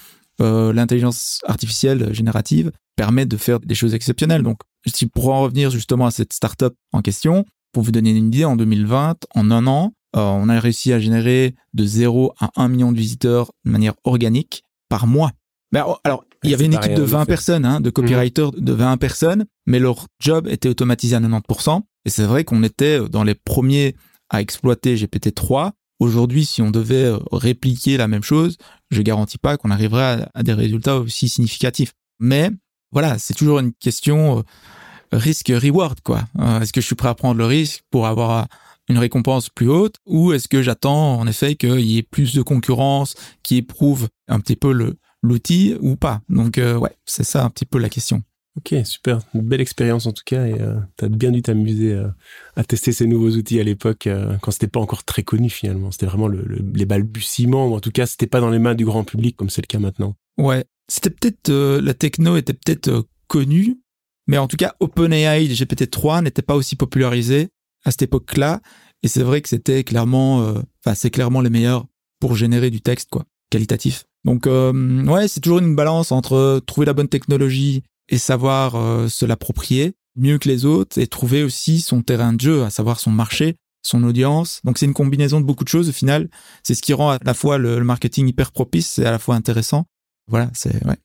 euh, 0.40 0.72
l'intelligence 0.72 1.40
artificielle 1.44 2.12
générative 2.14 2.72
permet 2.96 3.26
de 3.26 3.36
faire 3.36 3.60
des 3.60 3.74
choses 3.74 3.94
exceptionnelles. 3.94 4.42
Donc, 4.42 4.58
si 4.86 5.06
pour 5.06 5.32
en 5.32 5.42
revenir 5.42 5.70
justement 5.70 6.06
à 6.06 6.10
cette 6.10 6.32
startup 6.32 6.74
en 6.92 7.02
question, 7.02 7.44
pour 7.72 7.82
vous 7.82 7.92
donner 7.92 8.10
une 8.10 8.28
idée, 8.28 8.44
en 8.44 8.56
2020, 8.56 9.26
en 9.34 9.50
un 9.50 9.66
an, 9.66 9.92
euh, 10.16 10.20
on 10.20 10.48
a 10.48 10.58
réussi 10.58 10.92
à 10.92 10.98
générer 10.98 11.54
de 11.74 11.84
0 11.84 12.32
à 12.40 12.50
1 12.56 12.68
million 12.68 12.92
de 12.92 12.98
visiteurs 12.98 13.52
de 13.64 13.70
manière 13.70 13.94
organique 14.04 14.64
par 14.88 15.06
mois. 15.06 15.32
Mais 15.72 15.80
alors, 16.04 16.24
il 16.44 16.50
y 16.50 16.54
avait 16.54 16.64
une 16.64 16.74
équipe 16.74 16.94
de 16.94 17.02
20 17.02 17.26
personnes, 17.26 17.64
hein, 17.66 17.80
de 17.80 17.90
copywriters 17.90 18.52
de 18.52 18.72
20 18.72 18.96
personnes, 18.96 19.44
mais 19.66 19.78
leur 19.78 20.06
job 20.18 20.48
était 20.48 20.68
automatisé 20.68 21.14
à 21.14 21.20
90%. 21.20 21.82
Et 22.06 22.10
c'est 22.10 22.24
vrai 22.24 22.44
qu'on 22.44 22.62
était 22.62 23.06
dans 23.08 23.22
les 23.22 23.34
premiers 23.34 23.94
à 24.30 24.40
exploiter 24.40 24.96
GPT-3 24.96 25.72
Aujourd'hui, 26.00 26.44
si 26.44 26.62
on 26.62 26.70
devait 26.70 27.06
euh, 27.06 27.18
répliquer 27.32 27.96
la 27.96 28.06
même 28.06 28.22
chose, 28.22 28.56
je 28.90 29.02
garantis 29.02 29.38
pas 29.38 29.56
qu'on 29.56 29.70
arriverait 29.70 30.28
à, 30.32 30.42
des 30.44 30.52
résultats 30.52 30.98
aussi 30.98 31.28
significatifs. 31.28 31.92
Mais 32.20 32.50
voilà, 32.92 33.18
c'est 33.18 33.34
toujours 33.34 33.58
une 33.58 33.72
question 33.72 34.38
euh, 34.38 34.42
risque-reward, 35.12 36.00
quoi. 36.00 36.22
Euh, 36.38 36.60
est-ce 36.60 36.72
que 36.72 36.80
je 36.80 36.86
suis 36.86 36.94
prêt 36.94 37.08
à 37.08 37.14
prendre 37.14 37.38
le 37.38 37.46
risque 37.46 37.82
pour 37.90 38.06
avoir 38.06 38.46
une 38.88 38.98
récompense 38.98 39.50
plus 39.50 39.68
haute 39.68 39.96
ou 40.06 40.32
est-ce 40.32 40.48
que 40.48 40.62
j'attends 40.62 41.18
en 41.18 41.26
effet 41.26 41.56
qu'il 41.56 41.80
y 41.80 41.98
ait 41.98 42.02
plus 42.02 42.34
de 42.34 42.40
concurrence 42.40 43.14
qui 43.42 43.58
éprouve 43.58 44.08
un 44.28 44.40
petit 44.40 44.56
peu 44.56 44.72
le 44.72 44.96
l'outil 45.22 45.76
ou 45.80 45.96
pas? 45.96 46.22
Donc 46.30 46.56
ouais, 46.56 46.96
c'est 47.04 47.24
ça 47.24 47.44
un 47.44 47.50
petit 47.50 47.66
peu 47.66 47.78
la 47.78 47.90
question. 47.90 48.22
Ok, 48.58 48.74
super. 48.84 49.20
Une 49.34 49.42
belle 49.42 49.60
expérience 49.60 50.06
en 50.06 50.12
tout 50.12 50.24
cas. 50.26 50.46
Et 50.46 50.60
euh, 50.60 50.74
tu 50.96 51.04
as 51.04 51.08
bien 51.08 51.30
dû 51.30 51.42
t'amuser 51.42 51.92
euh, 51.92 52.08
à 52.56 52.64
tester 52.64 52.90
ces 52.90 53.06
nouveaux 53.06 53.30
outils 53.30 53.60
à 53.60 53.62
l'époque 53.62 54.08
euh, 54.08 54.36
quand 54.42 54.50
c'était 54.50 54.66
pas 54.66 54.80
encore 54.80 55.04
très 55.04 55.22
connu 55.22 55.48
finalement. 55.48 55.92
C'était 55.92 56.06
vraiment 56.06 56.26
le, 56.26 56.44
les 56.74 56.84
balbutiements. 56.84 57.68
Ou 57.68 57.76
en 57.76 57.80
tout 57.80 57.92
cas, 57.92 58.06
c'était 58.06 58.26
pas 58.26 58.40
dans 58.40 58.50
les 58.50 58.58
mains 58.58 58.74
du 58.74 58.84
grand 58.84 59.04
public 59.04 59.36
comme 59.36 59.48
c'est 59.48 59.62
le 59.62 59.68
cas 59.68 59.78
maintenant. 59.78 60.16
Ouais. 60.38 60.64
C'était 60.88 61.10
peut-être 61.10 61.52
la 61.52 61.94
techno 61.94 62.36
était 62.36 62.54
peut-être 62.54 63.04
connue, 63.26 63.78
mais 64.28 64.38
en 64.38 64.46
tout 64.46 64.56
cas 64.56 64.74
OpenAI 64.78 65.46
GPT-3 65.48 66.22
n'était 66.22 66.42
pas 66.42 66.54
aussi 66.54 66.76
popularisé 66.76 67.48
à 67.84 67.90
cette 67.90 68.02
époque-là. 68.02 68.60
Et 69.02 69.08
c'est 69.08 69.22
vrai 69.22 69.40
que 69.40 69.48
c'était 69.48 69.84
clairement, 69.84 70.54
enfin 70.84 70.94
c'est 70.94 71.10
clairement 71.10 71.40
les 71.40 71.50
meilleurs 71.50 71.86
pour 72.20 72.34
générer 72.34 72.70
du 72.70 72.80
texte 72.80 73.10
quoi, 73.10 73.24
qualitatif. 73.50 74.04
Donc 74.24 74.46
ouais, 74.46 75.28
c'est 75.28 75.40
toujours 75.40 75.60
une 75.60 75.76
balance 75.76 76.12
entre 76.12 76.60
trouver 76.66 76.86
la 76.86 76.92
bonne 76.92 77.08
technologie 77.08 77.82
et 78.08 78.18
savoir 78.18 78.74
euh, 78.76 79.08
se 79.08 79.26
l'approprier 79.26 79.94
mieux 80.16 80.38
que 80.38 80.48
les 80.48 80.64
autres 80.64 80.98
et 80.98 81.06
trouver 81.06 81.42
aussi 81.42 81.80
son 81.80 82.02
terrain 82.02 82.32
de 82.32 82.40
jeu, 82.40 82.64
à 82.64 82.70
savoir 82.70 82.98
son 82.98 83.10
marché, 83.10 83.56
son 83.82 84.02
audience. 84.02 84.60
Donc 84.64 84.78
c'est 84.78 84.86
une 84.86 84.94
combinaison 84.94 85.40
de 85.40 85.46
beaucoup 85.46 85.64
de 85.64 85.68
choses 85.68 85.88
au 85.88 85.92
final. 85.92 86.28
C'est 86.62 86.74
ce 86.74 86.82
qui 86.82 86.92
rend 86.92 87.10
à 87.10 87.18
la 87.22 87.34
fois 87.34 87.58
le, 87.58 87.82
marketing 87.84 88.26
hyper 88.26 88.50
propice 88.50 88.98
et 88.98 89.04
à 89.04 89.10
la 89.10 89.18
fois 89.18 89.36
intéressant. 89.36 89.84
Voilà, 90.26 90.50
c'est 90.54 90.84
ouais. 90.86 90.96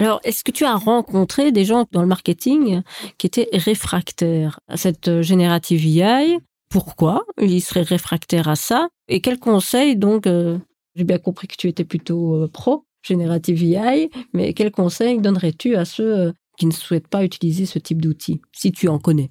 Alors, 0.00 0.20
est-ce 0.24 0.42
que 0.42 0.50
tu 0.50 0.64
as 0.64 0.74
rencontré 0.74 1.52
des 1.52 1.64
gens 1.64 1.86
dans 1.92 2.02
le 2.02 2.08
marketing 2.08 2.82
qui 3.18 3.26
étaient 3.26 3.48
réfractaires 3.52 4.60
à 4.66 4.76
cette 4.76 5.08
euh, 5.08 5.22
générative 5.22 5.86
AI 5.86 6.38
Pourquoi 6.70 7.24
ils 7.40 7.60
seraient 7.60 7.82
réfractaires 7.82 8.48
à 8.48 8.56
ça? 8.56 8.88
Et 9.08 9.20
quels 9.20 9.38
conseils 9.38 9.96
donc 9.96 10.26
euh, 10.26 10.58
J'ai 10.96 11.04
bien 11.04 11.18
compris 11.18 11.46
que 11.46 11.56
tu 11.56 11.68
étais 11.68 11.84
plutôt 11.84 12.48
pro 12.52 12.84
générative 13.02 13.62
AI, 13.62 14.10
mais 14.32 14.52
quels 14.54 14.70
conseils 14.70 15.20
donnerais-tu 15.20 15.76
à 15.76 15.84
ceux 15.84 16.18
euh, 16.18 16.32
qui 16.58 16.66
ne 16.66 16.72
souhaitent 16.72 17.08
pas 17.08 17.24
utiliser 17.24 17.66
ce 17.66 17.78
type 17.78 18.02
d'outils, 18.02 18.40
si 18.52 18.72
tu 18.72 18.88
en 18.88 18.98
connais? 18.98 19.30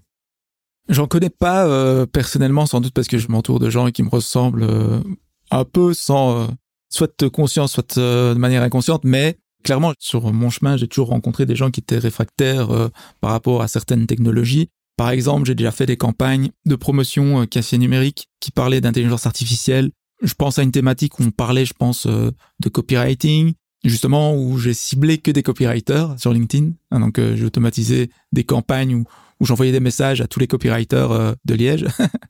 J'en 0.87 1.07
connais 1.07 1.29
pas 1.29 1.67
euh, 1.67 2.05
personnellement, 2.05 2.65
sans 2.65 2.81
doute 2.81 2.93
parce 2.93 3.07
que 3.07 3.19
je 3.19 3.27
m'entoure 3.27 3.59
de 3.59 3.69
gens 3.69 3.91
qui 3.91 4.01
me 4.01 4.09
ressemblent 4.09 4.63
euh, 4.63 4.99
un 5.51 5.65
peu 5.65 5.93
sans 5.93 6.47
soit 6.89 7.29
conscience, 7.29 7.73
soit 7.73 7.99
de 7.99 8.33
manière 8.33 8.63
inconsciente, 8.63 9.03
mais 9.03 9.37
clairement, 9.63 9.93
sur 9.99 10.31
mon 10.33 10.49
chemin, 10.49 10.77
j'ai 10.77 10.87
toujours 10.87 11.09
rencontré 11.09 11.45
des 11.45 11.55
gens 11.55 11.71
qui 11.71 11.79
étaient 11.79 11.97
réfractaires 11.97 12.69
par 13.21 13.31
rapport 13.31 13.61
à 13.61 13.67
certaines 13.67 14.07
technologies. 14.07 14.69
Par 14.97 15.09
exemple, 15.09 15.45
j'ai 15.45 15.55
déjà 15.55 15.71
fait 15.71 15.85
des 15.85 15.97
campagnes 15.97 16.49
de 16.65 16.75
promotion 16.75 17.45
café 17.45 17.77
numérique 17.77 18.27
qui 18.39 18.51
parlaient 18.51 18.81
d'intelligence 18.81 19.25
artificielle. 19.25 19.91
Je 20.21 20.33
pense 20.33 20.59
à 20.59 20.63
une 20.63 20.71
thématique 20.71 21.19
où 21.19 21.23
on 21.23 21.31
parlait, 21.31 21.65
je 21.65 21.73
pense, 21.73 22.05
de 22.07 22.69
copywriting, 22.69 23.53
justement 23.83 24.35
où 24.35 24.57
j'ai 24.57 24.73
ciblé 24.73 25.17
que 25.17 25.31
des 25.31 25.43
copywriters 25.43 26.19
sur 26.19 26.33
LinkedIn. 26.33 26.71
Hein, 26.91 26.99
donc 26.99 27.19
euh, 27.19 27.35
j'ai 27.35 27.45
automatisé 27.45 28.09
des 28.31 28.43
campagnes 28.43 28.95
où, 28.95 29.03
où 29.39 29.45
j'envoyais 29.45 29.71
des 29.71 29.79
messages 29.79 30.21
à 30.21 30.27
tous 30.27 30.39
les 30.39 30.47
copywriters 30.47 31.11
euh, 31.11 31.33
de 31.45 31.53
Liège 31.53 31.85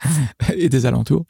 et 0.55 0.69
des 0.69 0.85
alentours. 0.85 1.25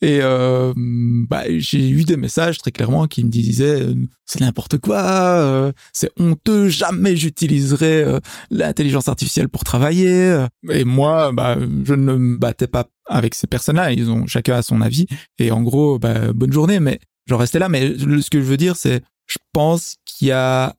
Et 0.00 0.20
euh, 0.22 0.72
bah, 0.76 1.44
j'ai 1.58 1.90
eu 1.90 2.04
des 2.04 2.16
messages 2.16 2.58
très 2.58 2.70
clairement 2.70 3.06
qui 3.06 3.24
me 3.24 3.30
disaient 3.30 3.82
euh, 3.82 3.94
c'est 4.24 4.40
n'importe 4.40 4.78
quoi, 4.78 5.72
c'est 5.94 6.10
honteux, 6.18 6.68
jamais 6.68 7.16
j'utiliserai 7.16 8.04
l'intelligence 8.50 9.08
artificielle 9.08 9.48
pour 9.48 9.64
travailler. 9.64 10.44
Et 10.68 10.84
moi, 10.84 11.32
bah, 11.32 11.56
je 11.84 11.94
ne 11.94 12.14
me 12.14 12.36
battais 12.36 12.66
pas 12.66 12.88
avec 13.06 13.34
ces 13.34 13.46
personnes-là. 13.46 13.92
Ils 13.92 14.10
ont 14.10 14.26
chacun 14.26 14.56
à 14.56 14.62
son 14.62 14.82
avis. 14.82 15.06
Et 15.38 15.50
en 15.50 15.62
gros, 15.62 15.98
bah, 15.98 16.30
bonne 16.34 16.52
journée. 16.52 16.78
Mais 16.78 17.00
j'en 17.26 17.38
restais 17.38 17.58
là. 17.58 17.70
Mais 17.70 17.94
ce 17.96 18.28
que 18.28 18.40
je 18.40 18.44
veux 18.44 18.58
dire, 18.58 18.76
c'est, 18.76 19.02
je 19.26 19.38
pense 19.54 19.96
qu'il 20.04 20.28
y 20.28 20.32
a 20.32 20.74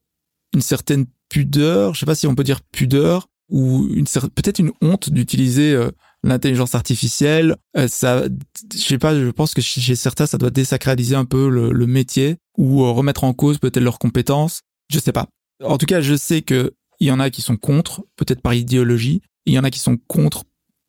une 0.54 0.62
certaine 0.62 1.06
pudeur, 1.28 1.94
je 1.94 2.00
sais 2.00 2.06
pas 2.06 2.14
si 2.14 2.26
on 2.26 2.34
peut 2.34 2.44
dire 2.44 2.60
pudeur, 2.60 3.29
ou 3.50 3.88
une 3.92 4.06
peut-être 4.06 4.58
une 4.58 4.72
honte 4.80 5.10
d'utiliser 5.10 5.74
euh, 5.74 5.90
l'intelligence 6.22 6.74
artificielle. 6.74 7.56
Euh, 7.76 7.88
ça, 7.88 8.24
je 8.72 8.78
sais 8.78 8.98
pas, 8.98 9.14
je 9.14 9.30
pense 9.30 9.54
que 9.54 9.60
chez 9.60 9.96
certains, 9.96 10.26
ça 10.26 10.38
doit 10.38 10.50
désacraliser 10.50 11.16
un 11.16 11.24
peu 11.24 11.48
le, 11.48 11.86
métier 11.86 12.36
ou 12.56 12.84
euh, 12.84 12.90
remettre 12.90 13.24
en 13.24 13.32
cause 13.32 13.58
peut-être 13.58 13.82
leurs 13.82 13.98
compétences. 13.98 14.62
Je 14.88 14.98
sais 14.98 15.12
pas. 15.12 15.28
En 15.62 15.78
tout 15.78 15.86
cas, 15.86 16.00
je 16.00 16.16
sais 16.16 16.42
que 16.42 16.72
il 17.00 17.06
y 17.06 17.12
en 17.12 17.20
a 17.20 17.30
qui 17.30 17.42
sont 17.42 17.56
contre, 17.56 18.04
peut-être 18.16 18.42
par 18.42 18.54
idéologie. 18.54 19.22
Il 19.46 19.54
y 19.54 19.58
en 19.58 19.64
a 19.64 19.70
qui 19.70 19.78
sont 19.78 19.96
contre 20.06 20.44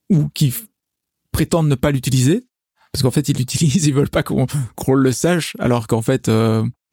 ou 0.10 0.28
qui 0.30 0.54
prétendent 1.32 1.70
ne 1.70 1.76
pas 1.76 1.92
l'utiliser 1.92 2.46
parce 2.92 3.04
qu'en 3.04 3.12
fait 3.12 3.30
ils 3.30 3.38
l'utilisent, 3.38 3.86
ils 3.88 3.94
veulent 3.94 4.10
pas 4.10 4.24
qu'on 4.24 4.94
le 4.94 5.12
sache, 5.12 5.56
alors 5.60 5.88
qu'en 5.88 6.02
fait 6.02 6.30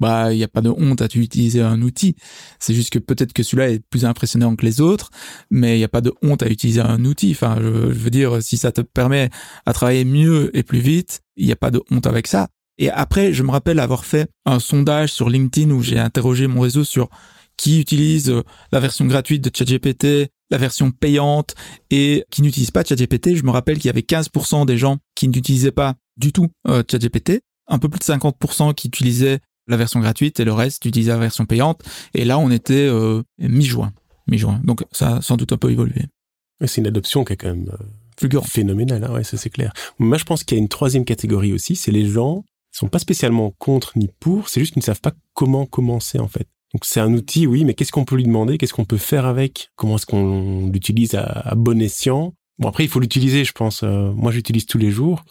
bah 0.01 0.33
il 0.33 0.37
n'y 0.37 0.45
a 0.45 0.49
pas 0.49 0.61
de 0.61 0.71
honte 0.71 1.03
à 1.03 1.07
utiliser 1.15 1.61
un 1.61 1.83
outil. 1.83 2.17
C'est 2.59 2.75
juste 2.75 2.91
que 2.91 2.99
peut-être 2.99 3.33
que 3.33 3.43
celui-là 3.43 3.71
est 3.71 3.81
plus 3.91 4.05
impressionnant 4.05 4.57
que 4.57 4.65
les 4.65 4.81
autres, 4.81 5.11
mais 5.51 5.77
il 5.77 5.79
n'y 5.79 5.85
a 5.85 5.89
pas 5.89 6.01
de 6.01 6.13
honte 6.23 6.43
à 6.43 6.49
utiliser 6.49 6.81
un 6.81 7.05
outil. 7.05 7.33
Enfin, 7.33 7.57
je, 7.61 7.69
veux 7.69 8.11
dire, 8.11 8.43
si 8.43 8.57
ça 8.57 8.73
te 8.73 8.81
permet 8.81 9.31
à 9.67 9.73
travailler 9.73 10.05
mieux 10.05 10.57
et 10.57 10.63
plus 10.63 10.81
vite, 10.81 11.21
il 11.37 11.47
n'y 11.47 11.53
a 11.53 11.57
pas 11.57 11.71
de 11.71 11.83
honte 11.91 12.07
avec 12.07 12.27
ça. 12.27 12.49
Et 12.79 12.91
après, 12.91 13.33
je 13.33 13.43
me 13.43 13.51
rappelle 13.51 13.81
avoir 13.81 14.05
fait 14.05 14.29
un 14.47 14.61
sondage 14.61 15.13
sur 15.13 15.29
LinkedIn 15.29 15.71
où 15.73 15.83
j'ai 15.83 15.99
interrogé 15.99 16.47
mon 16.47 16.61
réseau 16.61 16.85
sur 16.85 17.09
qui 17.57 17.81
utilise 17.81 18.31
euh, 18.31 18.43
la 18.73 18.81
version 18.81 19.05
gratuite 19.05 19.43
de 19.43 19.51
ChatGPT, 19.53 20.31
la 20.51 20.59
version 20.59 20.91
payante 20.91 21.55
et 21.91 22.25
qui 22.31 22.41
n'utilise 22.41 22.71
pas 22.71 22.85
ChatGPT. 22.85 23.35
Je 23.35 23.43
me 23.43 23.51
rappelle 23.51 23.77
qu'il 23.77 23.87
y 23.87 23.91
avait 23.91 24.01
15% 24.01 24.65
des 24.65 24.79
gens 24.79 24.99
qui 25.15 25.29
n'utilisaient 25.29 25.73
pas 25.73 25.97
du 26.17 26.33
tout 26.33 26.49
euh, 26.69 26.83
ChatGPT, 26.89 27.43
un 27.67 27.79
peu 27.79 27.89
plus 27.89 27.99
de 27.99 28.05
50% 28.05 28.75
qui 28.75 28.89
utilisaient 28.89 29.41
la 29.69 29.77
version 29.77 30.01
gratuite 30.01 30.41
et 30.41 30.45
le 30.45 30.53
reste 30.53 30.85
utilisait 30.85 31.13
la 31.13 31.19
version 31.19 31.47
payante. 31.47 31.83
Et 32.15 32.25
là, 32.25 32.39
on 32.39 32.51
était 32.51 32.75
euh, 32.75 33.23
mi-juin. 33.39 33.93
Mi-juin. 34.27 34.61
Donc 34.65 34.85
ça 34.93 35.17
a 35.17 35.23
sans 35.23 35.37
doute 35.37 35.53
un 35.53 35.57
peu 35.57 35.71
évolué. 35.71 36.07
C'est 36.65 36.81
une 36.81 36.87
adoption 36.87 37.25
qui 37.25 37.35
est 37.35 37.37
quand 37.37 37.49
même 37.49 37.71
euh, 37.73 38.43
phénoménale, 38.43 39.05
hein, 39.05 39.13
ouais, 39.13 39.25
ça 39.25 39.37
c'est 39.37 39.51
clair. 39.51 39.73
Moi, 39.99 40.19
je 40.19 40.25
pense 40.25 40.43
qu'il 40.43 40.57
y 40.57 40.61
a 40.61 40.63
une 40.63 40.69
troisième 40.69 41.05
catégorie 41.05 41.53
aussi, 41.53 41.77
c'est 41.77 41.93
les 41.93 42.07
gens 42.07 42.43
qui 42.73 42.79
sont 42.79 42.89
pas 42.89 42.99
spécialement 42.99 43.55
contre 43.59 43.93
ni 43.97 44.09
pour, 44.21 44.49
c'est 44.49 44.61
juste 44.61 44.73
qu'ils 44.73 44.81
ne 44.81 44.85
savent 44.85 45.01
pas 45.01 45.13
comment 45.35 45.67
commencer 45.67 46.19
en 46.19 46.29
fait. 46.29 46.49
Donc 46.75 46.85
c'est 46.85 47.01
un 47.01 47.13
outil, 47.15 47.47
oui, 47.47 47.65
mais 47.65 47.75
qu'est-ce 47.75 47.93
qu'on 47.93 48.05
peut 48.05 48.17
lui 48.17 48.25
demander? 48.25 48.59
Qu'est-ce 48.59 48.75
qu'on 48.75 48.85
peut 48.85 48.99
faire 48.99 49.25
avec? 49.25 49.71
Comment 49.77 49.97
est-ce 49.97 50.07
qu'on 50.07 50.69
l'utilise 50.71 51.15
à, 51.15 51.55
bon 51.57 51.81
escient? 51.81 52.35
Bon 52.59 52.69
après, 52.69 52.85
il 52.85 52.91
faut 52.91 53.01
l'utiliser, 53.01 53.45
je 53.45 53.53
pense. 53.53 53.83
Euh, 53.85 54.13
moi, 54.13 54.33
j'utilise 54.33 54.67
tous 54.67 54.79
les 54.79 54.91
jours 54.91 55.25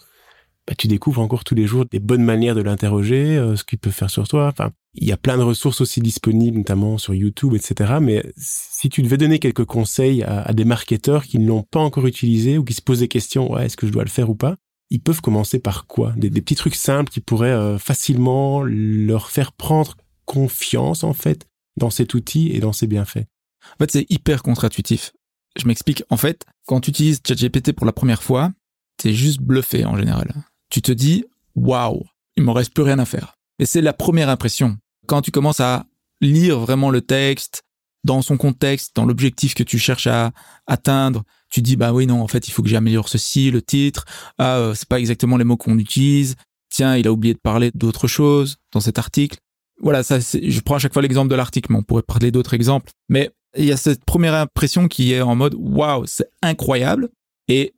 bah, 0.68 0.74
tu 0.76 0.86
découvres 0.86 1.22
encore 1.22 1.44
tous 1.44 1.54
les 1.54 1.66
jours 1.66 1.86
des 1.86 1.98
bonnes 1.98 2.22
manières 2.22 2.54
de 2.54 2.60
l'interroger, 2.60 3.38
euh, 3.38 3.56
ce 3.56 3.64
qu'il 3.64 3.78
peut 3.78 3.90
faire 3.90 4.10
sur 4.10 4.28
toi. 4.28 4.48
Enfin, 4.48 4.70
il 4.92 5.08
y 5.08 5.12
a 5.12 5.16
plein 5.16 5.38
de 5.38 5.42
ressources 5.42 5.80
aussi 5.80 6.00
disponibles, 6.00 6.58
notamment 6.58 6.98
sur 6.98 7.14
YouTube, 7.14 7.54
etc. 7.54 7.94
Mais 8.02 8.22
si 8.36 8.90
tu 8.90 9.00
devais 9.00 9.16
donner 9.16 9.38
quelques 9.38 9.64
conseils 9.64 10.22
à, 10.24 10.52
des 10.52 10.66
marketeurs 10.66 11.24
qui 11.24 11.38
ne 11.38 11.46
l'ont 11.46 11.62
pas 11.62 11.80
encore 11.80 12.06
utilisé 12.06 12.58
ou 12.58 12.64
qui 12.64 12.74
se 12.74 12.82
posent 12.82 12.98
des 12.98 13.08
questions, 13.08 13.50
ouais, 13.50 13.64
est-ce 13.64 13.78
que 13.78 13.86
je 13.86 13.92
dois 13.92 14.04
le 14.04 14.10
faire 14.10 14.28
ou 14.28 14.34
pas 14.34 14.56
Ils 14.90 15.00
peuvent 15.00 15.22
commencer 15.22 15.58
par 15.58 15.86
quoi? 15.86 16.12
Des, 16.18 16.28
petits 16.28 16.54
trucs 16.54 16.74
simples 16.74 17.10
qui 17.10 17.20
pourraient 17.20 17.48
euh, 17.48 17.78
facilement 17.78 18.62
leur 18.62 19.30
faire 19.30 19.52
prendre 19.52 19.96
confiance, 20.26 21.02
en 21.02 21.14
fait, 21.14 21.46
dans 21.78 21.88
cet 21.88 22.12
outil 22.12 22.50
et 22.50 22.60
dans 22.60 22.74
ses 22.74 22.86
bienfaits. 22.86 23.24
En 23.72 23.78
fait, 23.78 23.90
c'est 23.90 24.06
hyper 24.10 24.42
contre-intuitif. 24.42 25.14
Je 25.58 25.66
m'explique. 25.66 26.02
En 26.10 26.18
fait, 26.18 26.44
quand 26.66 26.82
tu 26.82 26.90
utilises 26.90 27.22
ChatGPT 27.26 27.72
pour 27.72 27.86
la 27.86 27.92
première 27.92 28.22
fois, 28.22 28.52
t'es 28.98 29.14
juste 29.14 29.40
bluffé 29.40 29.86
en 29.86 29.96
général 29.96 30.34
tu 30.70 30.82
te 30.82 30.92
dis 30.92 31.24
waouh, 31.54 32.04
il 32.36 32.44
me 32.44 32.50
reste 32.50 32.72
plus 32.72 32.84
rien 32.84 32.98
à 32.98 33.04
faire. 33.04 33.34
Et 33.58 33.66
c'est 33.66 33.80
la 33.80 33.92
première 33.92 34.28
impression. 34.28 34.76
Quand 35.06 35.22
tu 35.22 35.30
commences 35.30 35.60
à 35.60 35.86
lire 36.20 36.58
vraiment 36.58 36.90
le 36.90 37.00
texte 37.00 37.62
dans 38.04 38.22
son 38.22 38.36
contexte, 38.36 38.94
dans 38.94 39.04
l'objectif 39.04 39.54
que 39.54 39.62
tu 39.62 39.78
cherches 39.78 40.06
à 40.06 40.32
atteindre, 40.66 41.24
tu 41.50 41.62
dis 41.62 41.76
bah 41.76 41.92
oui 41.92 42.06
non 42.06 42.20
en 42.22 42.28
fait 42.28 42.46
il 42.46 42.52
faut 42.52 42.62
que 42.62 42.68
j'améliore 42.68 43.08
ceci, 43.08 43.50
le 43.50 43.62
titre, 43.62 44.04
ah 44.38 44.58
euh, 44.58 44.74
c'est 44.74 44.88
pas 44.88 45.00
exactement 45.00 45.36
les 45.36 45.44
mots 45.44 45.56
qu'on 45.56 45.78
utilise. 45.78 46.36
Tiens, 46.70 46.96
il 46.96 47.06
a 47.06 47.12
oublié 47.12 47.34
de 47.34 47.40
parler 47.40 47.70
d'autre 47.74 48.06
chose 48.06 48.58
dans 48.72 48.80
cet 48.80 48.98
article. 48.98 49.38
Voilà, 49.80 50.02
ça 50.02 50.18
je 50.20 50.60
prends 50.60 50.76
à 50.76 50.78
chaque 50.78 50.92
fois 50.92 51.02
l'exemple 51.02 51.30
de 51.30 51.34
l'article, 51.34 51.72
mais 51.72 51.78
on 51.78 51.82
pourrait 51.82 52.02
parler 52.02 52.30
d'autres 52.30 52.54
exemples. 52.54 52.90
Mais 53.08 53.30
il 53.56 53.64
y 53.64 53.72
a 53.72 53.76
cette 53.76 54.04
première 54.04 54.34
impression 54.34 54.86
qui 54.88 55.12
est 55.12 55.22
en 55.22 55.34
mode 55.34 55.54
waouh, 55.58 56.04
c'est 56.06 56.28
incroyable 56.42 57.08
et 57.48 57.74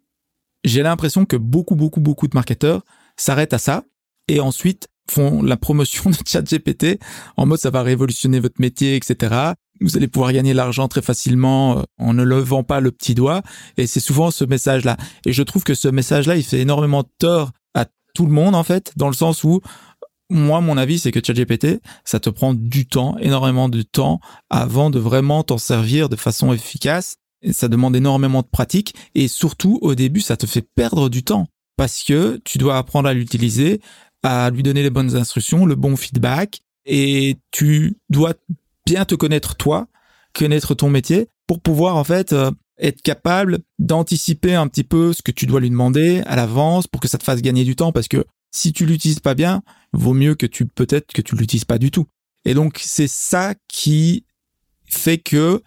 j'ai 0.65 0.83
l'impression 0.83 1.25
que 1.25 1.37
beaucoup, 1.37 1.75
beaucoup, 1.75 2.01
beaucoup 2.01 2.29
de 2.29 2.35
marketeurs 2.35 2.83
s'arrêtent 3.17 3.55
à 3.55 3.59
ça 3.59 3.85
et 4.29 4.41
ensuite 4.41 4.89
font 5.11 5.43
la 5.43 5.57
promotion 5.57 6.11
de 6.11 6.17
ChatGPT 6.25 6.99
en 7.37 7.47
mode 7.47 7.59
ça 7.59 7.71
va 7.71 7.83
révolutionner 7.83 8.41
votre 8.41 8.61
métier, 8.61 8.97
etc. 8.97 9.53
Vous 9.81 9.97
allez 9.97 10.09
pouvoir 10.09 10.33
gagner 10.33 10.55
l'argent 10.55 10.89
très 10.89 11.03
facilement 11.03 11.79
euh, 11.79 11.83
en 11.99 12.13
ne 12.13 12.23
levant 12.23 12.63
pas 12.63 12.81
le 12.81 12.91
petit 12.91 13.15
doigt. 13.15 13.43
Et 13.79 13.87
c'est 13.87 14.01
souvent 14.01 14.31
ce 14.31 14.45
message-là. 14.45 14.97
Et 15.25 15.33
je 15.33 15.43
trouve 15.43 15.65
que 15.65 15.75
ce 15.75 15.89
message-là, 15.89 16.37
il 16.37 16.45
fait 16.45 16.61
énormément 16.61 17.03
tort 17.19 17.53
à 17.75 17.87
tout 18.15 18.27
le 18.27 18.33
monde, 18.33 18.55
en 18.55 18.63
fait, 18.63 18.93
dans 18.97 19.09
le 19.09 19.15
sens 19.15 19.43
où 19.43 19.61
moi, 20.29 20.61
mon 20.61 20.77
avis, 20.77 20.99
c'est 20.99 21.11
que 21.11 21.21
ChatGPT, 21.25 21.81
ça 22.05 22.21
te 22.21 22.31
prend 22.31 22.55
du 22.55 22.87
temps, 22.87 23.17
énormément 23.19 23.69
de 23.69 23.83
temps, 23.83 24.21
avant 24.49 24.91
de 24.91 24.99
vraiment 24.99 25.43
t'en 25.43 25.59
servir 25.59 26.09
de 26.09 26.17
façon 26.17 26.53
efficace 26.53 27.17
ça 27.53 27.69
demande 27.69 27.97
énormément 27.97 28.43
de 28.43 28.47
pratique. 28.47 28.95
Et 29.15 29.29
surtout 29.29 29.79
au 29.83 29.95
début 29.95 30.21
ça 30.21 30.37
te 30.37 30.47
fait 30.47 30.67
perdre 30.75 31.09
du 31.09 31.23
temps 31.23 31.47
parce 31.77 32.03
que 32.03 32.41
tu 32.45 32.59
dois 32.59 32.77
apprendre 32.77 33.09
à 33.09 33.15
l'utiliser, 33.15 33.81
à 34.23 34.51
lui 34.51 34.63
donner 34.63 34.83
les 34.83 34.91
bonnes 34.91 35.17
instructions, 35.17 35.65
le 35.67 35.77
bon 35.77 35.97
feedback. 35.97 36.61
Et 36.87 37.39
tu 37.51 37.99
dois 38.09 38.35
bien 38.87 39.05
te 39.05 39.15
connaître 39.15 39.57
toi, 39.57 39.87
connaître 40.35 40.75
ton 40.75 40.91
métier 40.91 41.29
pour 41.47 41.61
pouvoir 41.61 41.97
en 41.97 42.05
fait 42.05 42.33
euh, 42.33 42.51
être 42.79 43.03
capable 43.03 43.61
d'anticiper 43.79 44.55
un 44.55 44.69
petit 44.69 44.85
peu 44.85 45.13
ce 45.13 45.23
que 45.23 45.33
tu 45.33 45.47
dois 45.47 45.61
lui 45.61 45.71
demander 45.71 46.23
à 46.27 46.37
l'avance 46.37 46.87
pour 46.87 47.01
que 47.01 47.09
ça 47.09 47.19
te 47.19 47.25
fasse 47.25 47.43
gagner 47.43 47.65
du 47.65 47.77
temps. 47.77 47.93
Parce 47.93 48.09
que 48.09 48.25
si 48.51 48.73
tu 48.73 48.87
l'utilises 48.87 49.21
pas 49.21 49.35
bien, 49.35 49.63
vaut 49.93 50.15
mieux 50.15 50.35
que 50.35 50.47
tu 50.47 50.67
peut-être 50.67 51.13
que 51.13 51.23
tu 51.23 51.37
l'utilises 51.37 51.65
pas 51.65 51.79
du 51.79 51.91
tout. 51.91 52.07
Et 52.45 52.55
donc 52.55 52.81
c'est 52.83 53.09
ça 53.09 53.55
qui 53.69 54.25
fait 54.87 55.19
que 55.19 55.63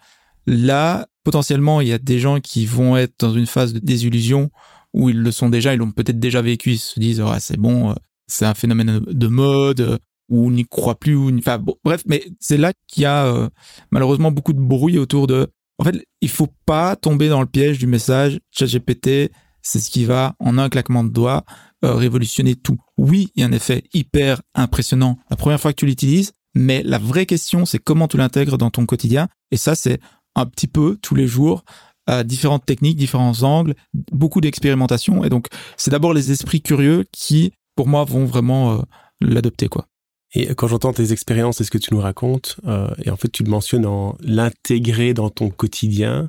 là 0.46 1.06
potentiellement, 1.24 1.80
il 1.80 1.88
y 1.88 1.92
a 1.92 1.98
des 1.98 2.20
gens 2.20 2.38
qui 2.38 2.66
vont 2.66 2.96
être 2.96 3.14
dans 3.18 3.32
une 3.32 3.46
phase 3.46 3.72
de 3.72 3.80
désillusion 3.80 4.50
où 4.92 5.08
ils 5.08 5.18
le 5.18 5.32
sont 5.32 5.48
déjà, 5.48 5.74
ils 5.74 5.78
l'ont 5.78 5.90
peut-être 5.90 6.20
déjà 6.20 6.40
vécu, 6.40 6.72
ils 6.72 6.78
se 6.78 7.00
disent, 7.00 7.20
ah, 7.20 7.40
c'est 7.40 7.56
bon, 7.56 7.90
euh, 7.90 7.94
c'est 8.28 8.44
un 8.44 8.54
phénomène 8.54 9.00
de 9.00 9.26
mode, 9.26 9.80
euh, 9.80 9.98
ou 10.28 10.50
n'y 10.50 10.64
croit 10.64 10.98
plus, 10.98 11.16
ou 11.16 11.36
enfin, 11.36 11.62
bref, 11.84 12.02
mais 12.06 12.24
c'est 12.38 12.56
là 12.56 12.72
qu'il 12.86 13.02
y 13.02 13.06
a 13.06 13.26
euh, 13.26 13.48
malheureusement 13.90 14.30
beaucoup 14.30 14.52
de 14.52 14.60
bruit 14.60 14.98
autour 14.98 15.26
de. 15.26 15.48
En 15.78 15.84
fait, 15.84 16.06
il 16.20 16.28
faut 16.28 16.52
pas 16.66 16.94
tomber 16.94 17.28
dans 17.28 17.40
le 17.40 17.46
piège 17.46 17.78
du 17.78 17.88
message 17.88 18.38
ChatGPT, 18.52 19.32
c'est 19.60 19.80
ce 19.80 19.90
qui 19.90 20.04
va, 20.04 20.36
en 20.38 20.56
un 20.58 20.68
claquement 20.68 21.02
de 21.02 21.08
doigts, 21.08 21.44
révolutionner 21.82 22.54
tout. 22.54 22.78
Oui, 22.96 23.30
il 23.34 23.40
y 23.40 23.44
a 23.44 23.46
un 23.46 23.52
effet 23.52 23.82
hyper 23.92 24.40
impressionnant 24.54 25.18
la 25.28 25.36
première 25.36 25.60
fois 25.60 25.72
que 25.72 25.80
tu 25.80 25.86
l'utilises, 25.86 26.32
mais 26.54 26.82
la 26.82 26.98
vraie 26.98 27.26
question, 27.26 27.66
c'est 27.66 27.78
comment 27.78 28.08
tu 28.08 28.16
l'intègres 28.16 28.56
dans 28.56 28.70
ton 28.70 28.86
quotidien. 28.86 29.28
Et 29.50 29.56
ça, 29.56 29.74
c'est 29.74 29.98
un 30.34 30.46
petit 30.46 30.66
peu 30.66 30.98
tous 31.00 31.14
les 31.14 31.26
jours 31.26 31.64
à 32.06 32.22
différentes 32.22 32.66
techniques, 32.66 32.96
différents 32.96 33.42
angles, 33.42 33.74
beaucoup 34.12 34.40
d'expérimentation. 34.40 35.24
Et 35.24 35.30
donc, 35.30 35.46
c'est 35.76 35.90
d'abord 35.90 36.12
les 36.12 36.30
esprits 36.30 36.60
curieux 36.60 37.04
qui, 37.12 37.52
pour 37.76 37.88
moi, 37.88 38.04
vont 38.04 38.26
vraiment 38.26 38.74
euh, 38.74 38.78
l'adopter, 39.20 39.68
quoi. 39.68 39.86
Et 40.34 40.54
quand 40.54 40.66
j'entends 40.66 40.92
tes 40.92 41.12
expériences 41.12 41.60
et 41.60 41.64
ce 41.64 41.70
que 41.70 41.78
tu 41.78 41.94
nous 41.94 42.00
racontes, 42.00 42.56
euh, 42.66 42.88
et 43.04 43.10
en 43.10 43.16
fait, 43.16 43.30
tu 43.30 43.44
le 43.44 43.50
mentionnes 43.50 43.86
en 43.86 44.16
l'intégrer 44.20 45.14
dans 45.14 45.30
ton 45.30 45.48
quotidien. 45.48 46.28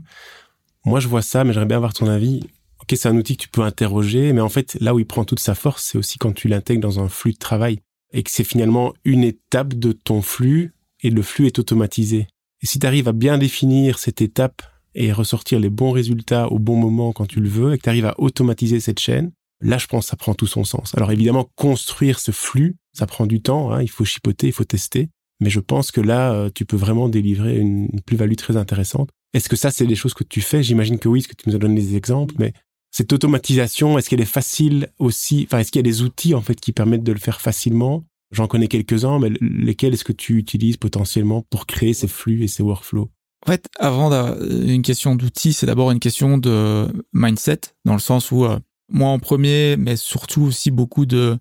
Moi, 0.86 1.00
je 1.00 1.08
vois 1.08 1.24
ça, 1.24 1.44
mais 1.44 1.54
j'aimerais 1.54 1.68
bien 1.68 1.78
avoir 1.78 1.94
ton 1.94 2.08
avis. 2.08 2.42
Ok, 2.82 2.96
c'est 2.96 3.10
un 3.10 3.18
outil 3.18 3.36
que 3.36 3.42
tu 3.42 3.50
peux 3.50 3.64
interroger, 3.64 4.32
mais 4.32 4.42
en 4.42 4.50
fait, 4.50 4.78
là 4.80 4.94
où 4.94 5.00
il 5.00 5.08
prend 5.08 5.26
toute 5.26 5.40
sa 5.40 5.56
force, 5.56 5.84
c'est 5.86 5.98
aussi 5.98 6.20
quand 6.20 6.34
tu 6.34 6.48
l'intègres 6.48 6.82
dans 6.82 7.00
un 7.00 7.10
flux 7.10 7.34
de 7.34 7.40
travail 7.40 7.80
et 8.14 8.22
que 8.22 8.30
c'est 8.30 8.44
finalement 8.44 8.94
une 9.04 9.24
étape 9.24 9.74
de 9.74 9.92
ton 9.92 10.22
flux 10.22 10.74
et 11.02 11.10
le 11.10 11.24
flux 11.24 11.48
est 11.48 11.58
automatisé. 11.58 12.28
Si 12.66 12.80
tu 12.80 12.88
arrives 12.88 13.08
à 13.08 13.14
bien 13.14 13.38
définir 13.38 14.00
cette 14.00 14.22
étape 14.22 14.62
et 14.96 15.12
ressortir 15.12 15.60
les 15.60 15.70
bons 15.70 15.92
résultats 15.92 16.52
au 16.52 16.60
bon 16.60 16.76
moment 16.76 17.14
quand 17.14 17.26
tu 17.26 17.40
le 17.40 17.50
veux, 17.50 17.74
et 17.74 17.78
que 17.78 17.84
tu 17.84 17.90
arrives 17.90 18.06
à 18.06 18.16
automatiser 18.18 18.80
cette 18.80 19.00
chaîne, 19.00 19.32
là, 19.62 19.78
je 19.78 19.88
pense 19.88 20.06
que 20.06 20.10
ça 20.10 20.16
prend 20.16 20.34
tout 20.34 20.48
son 20.48 20.64
sens. 20.64 20.94
Alors 20.96 21.12
évidemment, 21.12 21.50
construire 21.56 22.20
ce 22.20 22.32
flux, 22.32 22.78
ça 22.94 23.06
prend 23.06 23.26
du 23.26 23.42
temps, 23.42 23.72
hein, 23.72 23.82
il 23.82 23.90
faut 23.90 24.06
chipoter, 24.06 24.48
il 24.48 24.54
faut 24.54 24.64
tester, 24.64 25.10
mais 25.40 25.50
je 25.50 25.60
pense 25.60 25.92
que 25.92 26.02
là, 26.02 26.34
euh, 26.34 26.50
tu 26.54 26.66
peux 26.66 26.78
vraiment 26.78 27.10
délivrer 27.10 27.58
une 27.58 28.02
plus-value 28.06 28.36
très 28.36 28.58
intéressante. 28.58 29.10
Est-ce 29.34 29.50
que 29.50 29.56
ça, 29.56 29.70
c'est 29.70 29.86
des 29.86 29.96
choses 29.96 30.14
que 30.14 30.24
tu 30.24 30.42
fais? 30.42 30.64
J'imagine 30.64 30.98
que 30.98 31.10
oui, 31.10 31.20
parce 31.22 31.28
que 31.28 31.36
tu 31.36 31.50
nous 31.50 31.56
as 31.56 31.60
donné 31.60 31.82
des 31.82 31.96
exemples, 31.96 32.36
mais 32.40 32.54
cette 32.90 33.12
automatisation, 33.12 33.98
est-ce 33.98 34.10
qu'elle 34.10 34.22
est 34.22 34.26
facile 34.26 34.88
aussi? 34.98 35.46
Enfin, 35.46 35.60
est-ce 35.60 35.72
qu'il 35.72 35.80
y 35.80 35.84
a 35.88 35.92
des 35.92 36.02
outils 36.02 36.34
en 36.34 36.42
fait 36.42 36.56
qui 36.56 36.72
permettent 36.72 37.04
de 37.04 37.12
le 37.12 37.20
faire 37.20 37.42
facilement? 37.42 38.06
J'en 38.32 38.48
connais 38.48 38.68
quelques-uns, 38.68 39.20
mais 39.20 39.30
lesquels 39.42 39.94
est-ce 39.94 40.04
que 40.04 40.12
tu 40.12 40.38
utilises 40.38 40.78
potentiellement 40.78 41.44
pour 41.50 41.68
créer 41.68 41.94
ces 41.94 42.08
flux 42.08 42.44
et 42.44 42.48
ces 42.48 42.64
workflows? 42.64 43.10
En 43.46 43.52
fait, 43.52 43.68
avant 43.80 44.12
une 44.42 44.82
question 44.82 45.16
d'outils, 45.16 45.54
c'est 45.54 45.68
d'abord 45.68 45.92
une 45.92 46.00
question 46.00 46.38
de 46.40 46.88
mindset, 47.14 47.62
dans 47.86 47.94
le 47.94 48.00
sens 48.00 48.32
où 48.32 48.46
euh, 48.46 48.58
moi 48.90 49.10
en 49.10 49.20
premier, 49.20 49.78
mais 49.78 49.96
surtout 49.96 50.42
aussi 50.42 50.72
beaucoup 50.72 51.06
de 51.06 51.38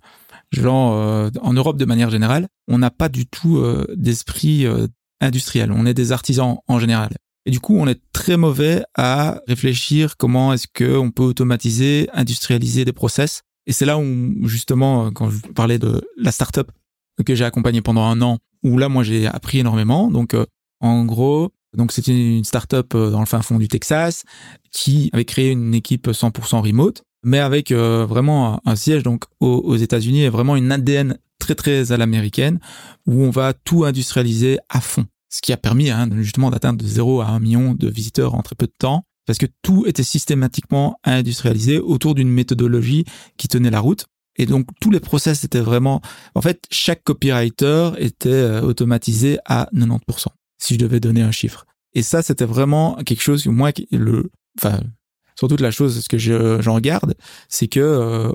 gens 0.52 0.94
euh, 0.94 1.30
en 1.40 1.54
Europe 1.54 1.78
de 1.78 1.86
manière 1.86 2.10
générale, 2.10 2.48
on 2.68 2.76
n'a 2.76 2.90
pas 2.90 3.08
du 3.08 3.26
tout 3.26 3.56
euh, 3.56 3.86
d'esprit 3.96 4.66
industriel. 5.20 5.72
On 5.72 5.86
est 5.86 5.94
des 5.94 6.12
artisans 6.12 6.58
en 6.68 6.78
général. 6.78 7.10
Et 7.46 7.50
du 7.50 7.60
coup, 7.60 7.76
on 7.76 7.86
est 7.86 8.00
très 8.12 8.36
mauvais 8.36 8.82
à 8.94 9.40
réfléchir 9.46 10.16
comment 10.16 10.52
est-ce 10.52 10.66
qu'on 10.66 11.10
peut 11.10 11.22
automatiser, 11.22 12.08
industrialiser 12.12 12.84
des 12.84 12.92
process. 12.92 13.42
Et 13.66 13.72
c'est 13.72 13.86
là 13.86 13.98
où, 13.98 14.46
justement, 14.46 15.10
quand 15.10 15.30
je 15.30 15.40
parlais 15.54 15.78
de 15.78 16.02
la 16.16 16.32
startup 16.32 16.70
que 17.24 17.34
j'ai 17.34 17.44
accompagnée 17.44 17.80
pendant 17.82 18.02
un 18.02 18.20
an, 18.22 18.38
où 18.62 18.78
là, 18.78 18.88
moi, 18.88 19.02
j'ai 19.02 19.26
appris 19.26 19.58
énormément. 19.58 20.10
Donc, 20.10 20.34
euh, 20.34 20.46
en 20.80 21.04
gros, 21.04 21.50
donc 21.76 21.92
c'était 21.92 22.36
une 22.36 22.44
startup 22.44 22.94
euh, 22.94 23.10
dans 23.10 23.20
le 23.20 23.26
fin 23.26 23.42
fond 23.42 23.58
du 23.58 23.68
Texas 23.68 24.24
qui 24.70 25.10
avait 25.12 25.24
créé 25.24 25.50
une 25.50 25.74
équipe 25.74 26.08
100% 26.08 26.60
remote, 26.60 27.02
mais 27.24 27.38
avec 27.38 27.72
euh, 27.72 28.06
vraiment 28.06 28.60
un 28.66 28.76
siège 28.76 29.02
donc 29.02 29.24
aux, 29.40 29.76
États-Unis 29.76 30.22
et 30.22 30.28
vraiment 30.28 30.56
une 30.56 30.70
ADN 30.70 31.18
très 31.38 31.54
très 31.54 31.92
à 31.92 31.96
l'américaine 31.96 32.58
où 33.06 33.22
on 33.22 33.30
va 33.30 33.52
tout 33.52 33.84
industrialiser 33.84 34.58
à 34.68 34.80
fond 34.80 35.06
ce 35.34 35.42
qui 35.42 35.52
a 35.52 35.56
permis 35.56 35.90
hein, 35.90 36.08
justement 36.20 36.50
d'atteindre 36.50 36.82
de 36.82 36.86
0 36.86 37.20
à 37.20 37.26
1 37.26 37.40
million 37.40 37.74
de 37.74 37.88
visiteurs 37.88 38.36
en 38.36 38.42
très 38.42 38.54
peu 38.54 38.66
de 38.66 38.72
temps, 38.78 39.04
parce 39.26 39.38
que 39.38 39.46
tout 39.62 39.84
était 39.86 40.02
systématiquement 40.02 40.98
industrialisé 41.04 41.78
autour 41.78 42.14
d'une 42.14 42.30
méthodologie 42.30 43.04
qui 43.36 43.48
tenait 43.48 43.70
la 43.70 43.80
route. 43.80 44.06
Et 44.36 44.46
donc 44.46 44.66
tous 44.80 44.90
les 44.90 45.00
process 45.00 45.44
étaient 45.44 45.60
vraiment, 45.60 46.00
en 46.34 46.42
fait, 46.42 46.64
chaque 46.70 47.04
copywriter 47.04 47.92
était 47.98 48.30
euh, 48.30 48.62
automatisé 48.62 49.38
à 49.44 49.68
90%, 49.74 50.26
si 50.58 50.74
je 50.74 50.78
devais 50.78 51.00
donner 51.00 51.22
un 51.22 51.30
chiffre. 51.30 51.66
Et 51.94 52.02
ça, 52.02 52.22
c'était 52.22 52.44
vraiment 52.44 52.96
quelque 53.04 53.22
chose 53.22 53.44
que 53.44 53.50
moi, 53.50 53.70
le, 53.92 54.30
enfin, 54.58 54.80
surtout 55.38 55.56
la 55.56 55.70
chose, 55.70 56.00
ce 56.00 56.08
que 56.08 56.18
j'en 56.18 56.80
garde, 56.80 57.14
c'est 57.48 57.68
que 57.68 57.80
euh, 57.80 58.32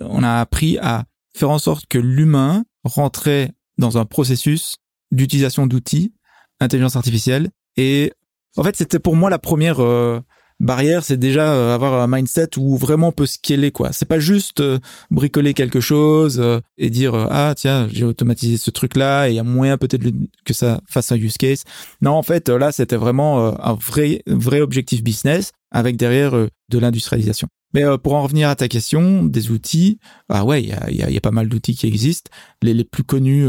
on 0.00 0.24
a 0.24 0.40
appris 0.40 0.78
à 0.78 1.04
faire 1.36 1.50
en 1.50 1.60
sorte 1.60 1.86
que 1.86 1.98
l'humain 1.98 2.64
rentrait 2.82 3.52
dans 3.78 3.96
un 3.96 4.04
processus 4.04 4.76
d'utilisation 5.12 5.68
d'outils 5.68 6.12
intelligence 6.60 6.96
artificielle. 6.96 7.50
Et 7.76 8.12
en 8.58 8.64
fait, 8.64 8.76
c'était 8.76 8.98
pour 8.98 9.14
moi 9.14 9.30
la 9.30 9.38
première 9.38 9.80
euh, 9.80 10.20
barrière, 10.58 11.04
c'est 11.04 11.16
déjà 11.16 11.52
euh, 11.52 11.74
avoir 11.74 11.94
un 12.02 12.08
mindset 12.08 12.58
où 12.58 12.76
vraiment 12.76 13.08
on 13.08 13.12
peut 13.12 13.26
scaler 13.26 13.70
quoi. 13.70 13.92
C'est 13.92 14.08
pas 14.08 14.18
juste 14.18 14.60
euh, 14.60 14.80
bricoler 15.12 15.54
quelque 15.54 15.80
chose 15.80 16.42
et 16.76 16.90
dire 16.90 17.14
ah 17.14 17.54
tiens 17.56 17.88
j'ai 17.92 18.04
automatisé 18.04 18.56
ce 18.56 18.72
truc 18.72 18.96
là 18.96 19.28
et 19.28 19.32
il 19.32 19.36
y 19.36 19.38
a 19.38 19.44
moyen 19.44 19.78
peut-être 19.78 20.04
que 20.44 20.54
ça 20.54 20.80
fasse 20.88 21.12
un 21.12 21.16
use 21.16 21.38
case. 21.38 21.62
Non 22.02 22.12
en 22.12 22.24
fait 22.24 22.48
là 22.48 22.72
c'était 22.72 22.96
vraiment 22.96 23.62
un 23.64 23.74
vrai 23.74 24.22
vrai 24.26 24.60
objectif 24.60 25.04
business 25.04 25.52
avec 25.70 25.96
derrière 25.96 26.32
de 26.32 26.78
l'industrialisation. 26.78 27.46
Mais 27.74 27.84
pour 28.02 28.14
en 28.14 28.22
revenir 28.22 28.48
à 28.48 28.56
ta 28.56 28.66
question, 28.66 29.22
des 29.24 29.50
outils, 29.50 29.98
ah 30.30 30.42
ouais, 30.42 30.62
il 30.62 30.96
y 30.96 31.16
a, 31.16 31.20
pas 31.20 31.30
mal 31.30 31.50
d'outils 31.50 31.76
qui 31.76 31.86
existent. 31.86 32.30
Les, 32.62 32.82
plus 32.82 33.04
connus, 33.04 33.46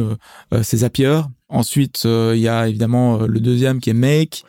c'est 0.61 0.77
Zapier, 0.77 1.21
Ensuite, 1.47 2.03
il 2.03 2.39
y 2.39 2.47
a 2.49 2.67
évidemment 2.67 3.19
le 3.19 3.39
deuxième 3.39 3.79
qui 3.79 3.89
est 3.89 3.93
Make, 3.93 4.43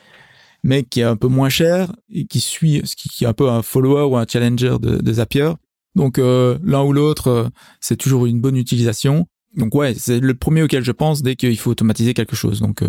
Make 0.63 0.89
qui 0.91 1.01
est 1.01 1.05
un 1.05 1.17
peu 1.17 1.29
moins 1.29 1.49
cher 1.49 1.93
et 2.11 2.27
qui 2.27 2.41
suit, 2.41 2.83
ce 2.85 2.97
qui, 2.97 3.25
est 3.25 3.27
un 3.27 3.33
peu 3.33 3.49
un 3.49 3.63
follower 3.63 4.05
ou 4.05 4.17
un 4.17 4.27
challenger 4.27 4.77
de, 4.81 5.13
Zapier. 5.13 5.51
Donc 5.95 6.19
euh, 6.19 6.59
l'un 6.63 6.83
ou 6.83 6.93
l'autre, 6.93 7.51
c'est 7.81 7.97
toujours 7.97 8.27
une 8.27 8.41
bonne 8.41 8.57
utilisation. 8.57 9.27
Donc 9.57 9.75
ouais, 9.75 9.95
c'est 9.95 10.21
le 10.21 10.35
premier 10.35 10.63
auquel 10.63 10.85
je 10.85 10.93
pense 10.93 11.23
dès 11.23 11.37
qu'il 11.37 11.59
faut 11.59 11.71
automatiser 11.71 12.15
quelque 12.15 12.37
chose. 12.37 12.61
Donc 12.61 12.85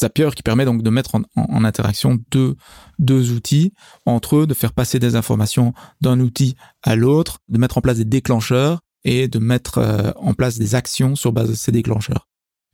Zapier 0.00 0.30
qui 0.34 0.42
permet 0.42 0.64
donc 0.64 0.82
de 0.82 0.90
mettre 0.90 1.14
en, 1.14 1.64
interaction 1.64 2.18
deux, 2.30 2.56
deux 2.98 3.32
outils 3.32 3.72
entre 4.06 4.36
eux, 4.36 4.46
de 4.46 4.54
faire 4.54 4.72
passer 4.72 4.98
des 4.98 5.14
informations 5.14 5.72
d'un 6.00 6.18
outil 6.20 6.56
à 6.82 6.96
l'autre, 6.96 7.38
de 7.48 7.58
mettre 7.58 7.78
en 7.78 7.80
place 7.80 7.98
des 7.98 8.04
déclencheurs 8.04 8.80
et 9.04 9.28
de 9.28 9.38
mettre 9.38 10.14
en 10.16 10.34
place 10.34 10.58
des 10.58 10.74
actions 10.74 11.14
sur 11.14 11.32
base 11.32 11.50
de 11.50 11.54
ces 11.54 11.72
déclencheurs 11.72 12.26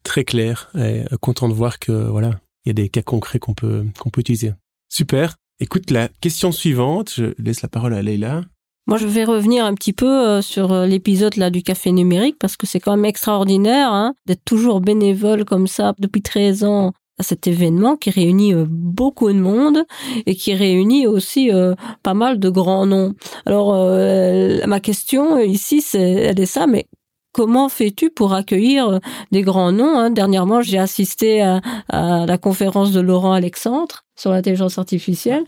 très 0.06 0.24
clair. 0.24 0.70
Et 0.74 1.04
euh, 1.12 1.16
content 1.20 1.48
de 1.48 1.54
voir 1.54 1.78
que 1.78 1.92
voilà, 1.92 2.30
il 2.66 2.70
y 2.70 2.70
a 2.70 2.74
des 2.74 2.88
cas 2.88 3.02
concrets 3.02 3.38
qu'on 3.38 3.55
peut 3.55 3.85
qu'on 3.98 4.11
peut 4.11 4.20
utiliser. 4.20 4.52
Super. 4.88 5.37
Écoute, 5.61 5.90
la 5.90 6.09
question 6.20 6.52
suivante, 6.52 7.12
je 7.14 7.26
laisse 7.38 7.62
la 7.62 7.68
parole 7.68 7.94
à 7.94 8.02
Leïla. 8.02 8.42
Moi, 8.88 8.98
je 8.98 9.07
vais 9.07 9.24
revenir 9.24 9.64
un 9.64 9.74
petit 9.74 9.92
peu 9.92 10.07
euh, 10.07 10.42
sur 10.42 10.72
euh, 10.72 10.87
l'épisode 10.87 11.37
là 11.37 11.50
du 11.50 11.62
café 11.62 11.92
numérique 11.92 12.37
parce 12.38 12.57
que 12.57 12.66
c'est 12.66 12.79
quand 12.79 12.94
même 12.94 13.05
extraordinaire 13.05 13.92
hein, 13.92 14.14
d'être 14.26 14.44
toujours 14.44 14.81
bénévole 14.81 15.44
comme 15.44 15.66
ça 15.66 15.94
depuis 15.98 16.22
13 16.22 16.64
ans 16.64 16.92
à 17.18 17.22
cet 17.22 17.46
événement 17.46 17.96
qui 17.96 18.11
réunit 18.11 18.52
beaucoup 18.68 19.33
de 19.33 19.38
monde 19.38 19.85
et 20.26 20.35
qui 20.35 20.55
réunit 20.55 21.07
aussi 21.07 21.50
pas 22.02 22.12
mal 22.12 22.38
de 22.38 22.50
grands 22.50 22.85
noms. 22.85 23.14
Alors 23.46 23.72
ma 24.68 24.81
question 24.81 25.38
ici 25.38 25.81
c'est 25.81 25.98
elle 25.98 26.38
est 26.38 26.44
ça 26.44 26.66
mais 26.66 26.88
comment 27.37 27.68
fais-tu 27.68 28.09
pour 28.09 28.33
accueillir 28.33 28.88
euh, 28.88 28.99
des 29.31 29.42
grands 29.42 29.70
noms 29.70 29.99
hein? 29.99 30.09
Dernièrement, 30.11 30.62
j'ai 30.62 30.79
assisté 30.79 31.42
à, 31.42 31.61
la 31.90 32.38
conférence 32.38 32.92
de 32.92 33.01
Laurent 33.01 33.35
Alexandre 33.35 34.05
sur 34.16 34.31
l'intelligence 34.31 34.79
artificielle. 34.79 35.44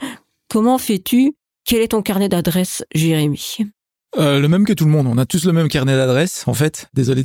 Comment 0.51 0.77
fais-tu? 0.77 1.35
Quel 1.64 1.81
est 1.81 1.88
ton 1.88 2.03
carnet 2.03 2.29
d'adresses, 2.29 2.85
Jérémy? 2.94 3.59
Euh, 4.18 4.38
le 4.38 4.48
même 4.48 4.66
que 4.66 4.74
tout 4.74 4.85
le 4.85 4.90
monde. 4.90 5.07
On 5.07 5.16
a 5.16 5.24
tous 5.24 5.46
le 5.46 5.53
même 5.53 5.68
carnet 5.68 5.96
d'adresses, 5.96 6.44
en 6.46 6.53
fait. 6.53 6.88
Désolé, 6.92 7.22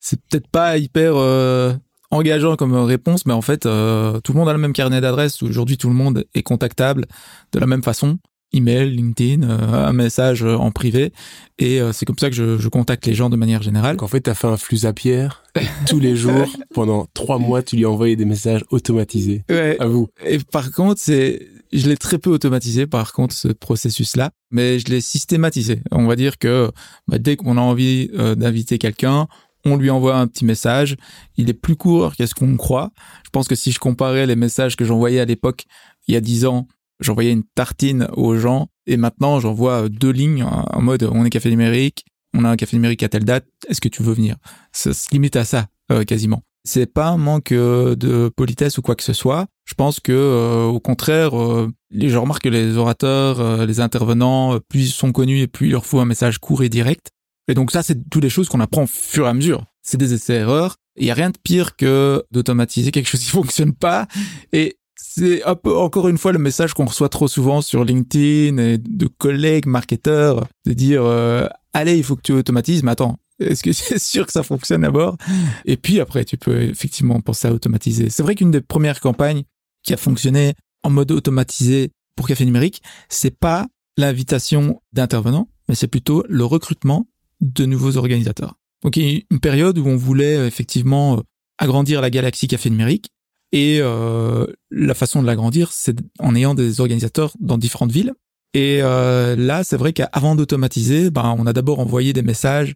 c'est 0.00 0.20
peut-être 0.20 0.48
pas 0.48 0.76
hyper 0.76 1.12
euh, 1.14 1.72
engageant 2.10 2.56
comme 2.56 2.74
réponse, 2.74 3.24
mais 3.24 3.32
en 3.32 3.42
fait, 3.42 3.60
tout 3.60 3.68
le 3.68 4.34
monde 4.34 4.48
a 4.48 4.52
le 4.52 4.58
même 4.58 4.72
carnet 4.72 5.00
d'adresses. 5.00 5.44
Aujourd'hui, 5.44 5.78
tout 5.78 5.88
le 5.88 5.94
monde 5.94 6.24
est 6.34 6.42
contactable 6.42 7.06
de 7.52 7.58
la 7.60 7.66
même 7.66 7.84
façon 7.84 8.18
email, 8.52 8.90
LinkedIn, 8.90 9.48
euh, 9.48 9.86
un 9.86 9.92
message 9.92 10.42
euh, 10.42 10.56
en 10.56 10.70
privé. 10.70 11.12
Et 11.58 11.80
euh, 11.80 11.92
c'est 11.92 12.04
comme 12.06 12.18
ça 12.18 12.30
que 12.30 12.36
je, 12.36 12.58
je, 12.58 12.68
contacte 12.68 13.06
les 13.06 13.14
gens 13.14 13.30
de 13.30 13.36
manière 13.36 13.62
générale. 13.62 13.96
En 14.00 14.08
fait, 14.08 14.22
tu 14.22 14.30
as 14.30 14.34
fait 14.34 14.46
un 14.46 14.56
flux 14.56 14.84
à 14.84 14.92
pierre. 14.92 15.42
tous 15.86 16.00
les 16.00 16.16
jours, 16.16 16.48
pendant 16.74 17.06
trois 17.14 17.38
mois, 17.38 17.62
tu 17.62 17.76
lui 17.76 17.84
as 17.84 17.90
envoyé 17.90 18.16
des 18.16 18.24
messages 18.24 18.64
automatisés. 18.70 19.44
Ouais. 19.48 19.76
À 19.78 19.86
vous. 19.86 20.08
Et 20.24 20.38
par 20.38 20.72
contre, 20.72 21.00
c'est, 21.00 21.46
je 21.72 21.88
l'ai 21.88 21.96
très 21.96 22.18
peu 22.18 22.30
automatisé, 22.30 22.86
par 22.86 23.12
contre, 23.12 23.34
ce 23.34 23.48
processus-là. 23.48 24.30
Mais 24.50 24.78
je 24.78 24.86
l'ai 24.86 25.00
systématisé. 25.00 25.80
On 25.92 26.06
va 26.06 26.16
dire 26.16 26.38
que 26.38 26.70
bah, 27.06 27.18
dès 27.18 27.36
qu'on 27.36 27.56
a 27.56 27.60
envie 27.60 28.08
d'inviter 28.36 28.78
quelqu'un, 28.78 29.28
on 29.64 29.76
lui 29.76 29.90
envoie 29.90 30.16
un 30.16 30.26
petit 30.26 30.44
message. 30.44 30.96
Il 31.36 31.50
est 31.50 31.54
plus 31.54 31.76
court 31.76 32.16
qu'est-ce 32.16 32.34
qu'on 32.34 32.56
croit. 32.56 32.90
Je 33.24 33.30
pense 33.30 33.46
que 33.46 33.54
si 33.54 33.70
je 33.70 33.78
comparais 33.78 34.26
les 34.26 34.34
messages 34.34 34.74
que 34.74 34.84
j'envoyais 34.84 35.20
à 35.20 35.24
l'époque, 35.24 35.66
il 36.08 36.14
y 36.14 36.16
a 36.16 36.20
dix 36.20 36.46
ans, 36.46 36.66
j'envoyais 37.00 37.32
une 37.32 37.44
tartine 37.54 38.08
aux 38.12 38.36
gens 38.36 38.68
et 38.86 38.96
maintenant 38.96 39.40
j'envoie 39.40 39.88
deux 39.88 40.10
lignes 40.10 40.44
en 40.44 40.82
mode 40.82 41.08
on 41.10 41.24
est 41.24 41.30
café 41.30 41.50
numérique, 41.50 42.04
on 42.34 42.44
a 42.44 42.50
un 42.50 42.56
café 42.56 42.76
numérique 42.76 43.02
à 43.02 43.08
telle 43.08 43.24
date, 43.24 43.46
est-ce 43.68 43.80
que 43.80 43.88
tu 43.88 44.02
veux 44.02 44.12
venir? 44.12 44.36
Ça 44.72 44.92
se 44.92 45.08
limite 45.12 45.36
à 45.36 45.44
ça 45.44 45.66
euh, 45.90 46.04
quasiment. 46.04 46.42
C'est 46.64 46.86
pas 46.86 47.08
un 47.08 47.16
manque 47.16 47.52
euh, 47.52 47.96
de 47.96 48.28
politesse 48.28 48.78
ou 48.78 48.82
quoi 48.82 48.94
que 48.94 49.02
ce 49.02 49.12
soit. 49.12 49.46
Je 49.64 49.74
pense 49.74 49.98
que 49.98 50.12
euh, 50.12 50.64
au 50.64 50.80
contraire, 50.80 51.30
je 51.30 52.16
remarque 52.16 52.42
que 52.42 52.48
les 52.48 52.76
orateurs, 52.76 53.66
les 53.66 53.80
intervenants, 53.80 54.58
plus 54.68 54.88
ils 54.88 54.92
sont 54.92 55.12
connus 55.12 55.40
et 55.40 55.46
plus 55.46 55.68
il 55.68 55.72
leur 55.72 55.86
faut 55.86 56.00
un 56.00 56.04
message 56.04 56.38
court 56.38 56.62
et 56.62 56.68
direct. 56.68 57.10
Et 57.48 57.54
donc 57.54 57.70
ça, 57.70 57.82
c'est 57.82 58.08
toutes 58.10 58.22
les 58.22 58.30
choses 58.30 58.48
qu'on 58.48 58.60
apprend 58.60 58.84
au 58.84 58.88
fur 58.88 59.26
et 59.26 59.28
à 59.28 59.34
mesure. 59.34 59.64
C'est 59.82 59.96
des 59.96 60.12
essais-erreurs. 60.12 60.76
Il 60.96 61.06
y 61.06 61.10
a 61.10 61.14
rien 61.14 61.30
de 61.30 61.38
pire 61.42 61.76
que 61.76 62.22
d'automatiser 62.30 62.90
quelque 62.90 63.08
chose 63.08 63.20
qui 63.20 63.30
fonctionne 63.30 63.72
pas 63.72 64.06
et 64.52 64.76
c'est 65.12 65.42
encore 65.44 66.08
une 66.08 66.18
fois 66.18 66.30
le 66.30 66.38
message 66.38 66.72
qu'on 66.72 66.84
reçoit 66.84 67.08
trop 67.08 67.26
souvent 67.26 67.62
sur 67.62 67.84
LinkedIn 67.84 68.58
et 68.58 68.78
de 68.78 69.06
collègues 69.08 69.66
marketeurs 69.66 70.46
de 70.64 70.72
dire 70.72 71.02
euh, 71.04 71.48
allez 71.72 71.96
il 71.96 72.04
faut 72.04 72.14
que 72.14 72.22
tu 72.22 72.32
automatises 72.32 72.84
mais 72.84 72.92
attends 72.92 73.18
est-ce 73.40 73.64
que 73.64 73.72
c'est 73.72 73.98
sûr 73.98 74.24
que 74.24 74.32
ça 74.32 74.44
fonctionne 74.44 74.82
d'abord? 74.82 75.16
Et 75.64 75.76
puis 75.76 75.98
après 75.98 76.24
tu 76.24 76.36
peux 76.36 76.62
effectivement 76.62 77.20
penser 77.20 77.48
à 77.48 77.52
automatiser. 77.52 78.08
C'est 78.08 78.22
vrai 78.22 78.36
qu'une 78.36 78.52
des 78.52 78.60
premières 78.60 79.00
campagnes 79.00 79.42
qui 79.82 79.92
a 79.92 79.96
fonctionné 79.96 80.54
en 80.84 80.90
mode 80.90 81.10
automatisé 81.10 81.90
pour 82.14 82.28
café 82.28 82.44
numérique 82.44 82.80
c'est 83.08 83.36
pas 83.36 83.66
l'invitation 83.96 84.80
d'intervenants 84.92 85.48
mais 85.68 85.74
c'est 85.74 85.88
plutôt 85.88 86.24
le 86.28 86.44
recrutement 86.44 87.08
de 87.40 87.64
nouveaux 87.64 87.96
organisateurs. 87.96 88.54
Donc 88.84 88.96
il 88.96 89.02
y 89.02 89.16
a 89.16 89.20
une 89.28 89.40
période 89.40 89.76
où 89.76 89.88
on 89.88 89.96
voulait 89.96 90.46
effectivement 90.46 91.20
agrandir 91.58 92.00
la 92.00 92.10
galaxie 92.10 92.46
café 92.46 92.70
numérique 92.70 93.08
et 93.52 93.78
euh, 93.80 94.46
la 94.70 94.94
façon 94.94 95.22
de 95.22 95.26
l'agrandir, 95.26 95.72
c'est 95.72 95.96
en 96.18 96.34
ayant 96.34 96.54
des 96.54 96.80
organisateurs 96.80 97.34
dans 97.40 97.58
différentes 97.58 97.92
villes. 97.92 98.12
Et 98.54 98.80
euh, 98.82 99.36
là, 99.36 99.64
c'est 99.64 99.76
vrai 99.76 99.92
qu'avant 99.92 100.34
d'automatiser, 100.34 101.10
ben, 101.10 101.34
on 101.38 101.46
a 101.46 101.52
d'abord 101.52 101.80
envoyé 101.80 102.12
des 102.12 102.22
messages 102.22 102.74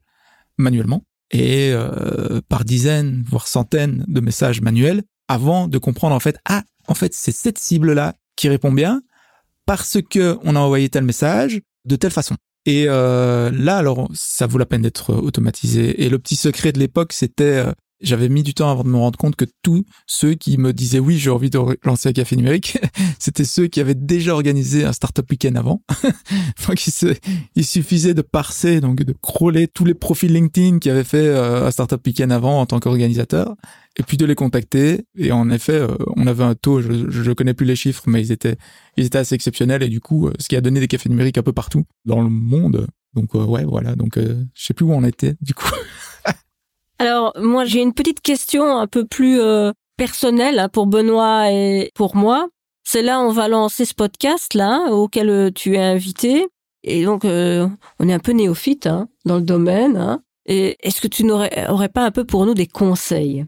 manuellement 0.57 1.05
et 1.31 1.73
euh, 1.73 2.41
par 2.49 2.65
dizaines, 2.65 3.25
voire 3.27 3.49
centaines 3.49 4.05
de 4.07 4.21
messages 4.21 4.61
manuels 4.61 5.03
avant 5.27 5.69
de 5.69 5.79
comprendre 5.79 6.15
en 6.15 6.21
fait, 6.21 6.39
ah, 6.45 6.63
en 6.87 6.95
fait, 6.95 7.15
c'est 7.15 7.33
cette 7.33 7.59
cible-là 7.59 8.15
qui 8.37 8.49
répond 8.49 8.73
bien 8.73 9.03
parce 9.67 9.99
que 10.09 10.39
on 10.43 10.55
a 10.55 10.61
envoyé 10.61 10.89
tel 10.89 11.05
message 11.05 11.61
de 11.85 11.97
telle 11.97 12.11
façon. 12.11 12.37
Et 12.67 12.87
euh, 12.89 13.51
là, 13.51 13.79
alors, 13.79 14.09
ça 14.15 14.47
vaut 14.47 14.59
la 14.59 14.67
peine 14.67 14.83
d'être 14.83 15.15
automatisé. 15.15 16.03
Et 16.05 16.09
le 16.09 16.19
petit 16.19 16.37
secret 16.37 16.73
de 16.73 16.79
l'époque, 16.79 17.13
c'était 17.13 17.45
euh, 17.45 17.73
j'avais 18.05 18.29
mis 18.29 18.43
du 18.43 18.55
temps 18.55 18.71
avant 18.71 18.85
de 18.85 18.89
me 18.89 18.97
rendre 18.97 19.19
compte 19.19 19.37
que 19.37 19.45
tous 19.63 19.85
ceux 20.07 20.35
qui 20.35 20.59
me 20.59 20.73
disaient 20.73 20.99
oui, 20.99 21.19
j'ai 21.19 21.31
envie 21.31 21.51
de 21.51 21.59
lancer 21.85 22.09
un 22.09 22.13
café 22.13 22.37
numérique, 22.37 22.79
c'était 23.19 23.45
ceux 23.45 23.67
qui 23.67 23.81
avaient 23.81 23.95
déjà 23.95 24.33
organisé 24.33 24.85
un 24.85 24.93
startup 24.93 25.29
week-end 25.31 25.55
avant. 25.57 25.83
il, 27.57 27.65
suffisait 27.65 28.15
de 28.15 28.23
parser, 28.23 28.81
donc 28.81 29.03
de 29.03 29.15
crawler 29.23 29.67
tous 29.69 29.85
les 29.85 29.95
profils 29.95 30.33
LinkedIn 30.33 30.79
qui 30.79 30.91
avaient 30.91 31.05
fait 31.05 31.27
euh, 31.27 31.67
un 31.67 31.71
startup 31.71 32.05
week-end 32.07 32.31
avant 32.31 32.61
en 32.61 32.67
tant 32.67 32.81
qu'organisateur, 32.81 33.55
et 33.97 34.03
puis 34.03 34.17
de 34.17 34.27
les 34.27 34.35
contacter. 34.35 35.07
Et 35.17 35.33
en 35.33 35.51
effet, 35.51 35.79
euh, 35.79 35.97
on 36.17 36.27
avait 36.27 36.45
un 36.45 36.55
taux, 36.55 36.81
je 36.81 36.89
ne 36.91 37.33
connais 37.35 37.55
plus 37.55 37.67
les 37.67 37.77
chiffres, 37.77 38.05
mais 38.07 38.21
ils 38.21 38.33
étaient, 38.33 38.57
ils 38.97 39.07
étaient 39.07 39.19
assez 39.19 39.35
exceptionnels. 39.35 39.83
Et 39.83 39.89
du 39.89 40.01
coup, 40.01 40.29
euh, 40.29 40.33
ce 40.39 40.49
qui 40.49 40.57
a 40.57 40.61
donné 40.61 40.81
des 40.81 40.89
cafés 40.89 41.09
numériques 41.09 41.39
un 41.39 41.43
peu 41.43 41.53
partout 41.53 41.85
dans 42.05 42.23
le 42.23 42.29
monde. 42.29 42.87
Donc 43.15 43.35
ouais, 43.35 43.65
voilà. 43.65 43.95
Donc 43.95 44.19
je 44.19 44.45
sais 44.55 44.75
plus 44.75 44.85
où 44.85 44.93
on 44.93 45.05
était 45.05 45.37
du 45.41 45.55
coup. 45.55 45.71
Alors, 46.99 47.33
moi, 47.41 47.65
j'ai 47.65 47.81
une 47.81 47.93
petite 47.93 48.21
question 48.21 48.79
un 48.79 48.87
peu 48.87 49.05
plus 49.05 49.41
euh, 49.41 49.73
personnelle 49.97 50.59
hein, 50.59 50.69
pour 50.69 50.87
Benoît 50.87 51.51
et 51.51 51.91
pour 51.95 52.17
moi. 52.17 52.49
C'est 52.85 53.03
là, 53.03 53.21
on 53.21 53.33
va 53.33 53.49
lancer 53.49 53.85
ce 53.85 53.95
podcast-là, 53.95 54.91
auquel 54.91 55.31
euh, 55.31 55.51
tu 55.51 55.75
es 55.75 55.83
invité. 55.83 56.47
Et 56.83 57.05
donc, 57.05 57.25
euh, 57.25 57.67
on 57.99 58.09
est 58.09 58.13
un 58.13 58.19
peu 58.19 58.33
néophyte 58.33 58.87
hein, 58.87 59.09
dans 59.25 59.37
le 59.37 59.43
domaine. 59.43 59.97
Hein. 59.97 60.23
Et 60.47 60.77
est-ce 60.87 61.01
que 61.01 61.09
tu 61.09 61.25
n'aurais 61.25 61.69
aurais 61.69 61.89
pas 61.89 62.05
un 62.05 62.11
peu 62.11 62.25
pour 62.25 62.45
nous 62.45 62.55
des 62.55 62.67
conseils? 62.67 63.47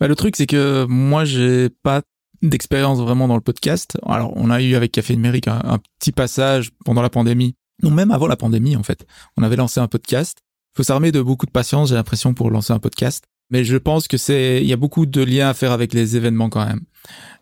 Bah, 0.00 0.06
Le 0.06 0.14
truc, 0.14 0.36
c'est 0.36 0.46
que 0.46 0.86
moi, 0.88 1.24
j'ai 1.24 1.68
pas 1.68 2.02
d'expérience 2.42 3.00
vraiment 3.00 3.26
dans 3.26 3.34
le 3.34 3.40
podcast. 3.40 3.98
Alors, 4.06 4.32
on 4.36 4.50
a 4.50 4.62
eu 4.62 4.76
avec 4.76 4.92
Café 4.92 5.16
Numérique 5.16 5.48
un 5.48 5.78
petit 5.98 6.12
passage 6.12 6.70
pendant 6.84 7.02
la 7.02 7.10
pandémie. 7.10 7.56
Non, 7.82 7.90
même 7.90 8.10
avant 8.10 8.28
la 8.28 8.36
pandémie, 8.36 8.76
en 8.76 8.82
fait. 8.82 9.04
On 9.36 9.42
avait 9.42 9.56
lancé 9.56 9.80
un 9.80 9.88
podcast 9.88 10.38
faut 10.76 10.82
s'armer 10.82 11.10
de 11.10 11.22
beaucoup 11.22 11.46
de 11.46 11.50
patience, 11.50 11.88
j'ai 11.88 11.94
l'impression, 11.94 12.34
pour 12.34 12.50
lancer 12.50 12.72
un 12.72 12.78
podcast. 12.78 13.24
Mais 13.50 13.64
je 13.64 13.76
pense 13.76 14.08
que 14.08 14.16
c'est, 14.16 14.60
il 14.60 14.66
y 14.66 14.72
a 14.72 14.76
beaucoup 14.76 15.06
de 15.06 15.22
liens 15.22 15.48
à 15.48 15.54
faire 15.54 15.72
avec 15.72 15.94
les 15.94 16.16
événements 16.16 16.50
quand 16.50 16.66
même. 16.66 16.82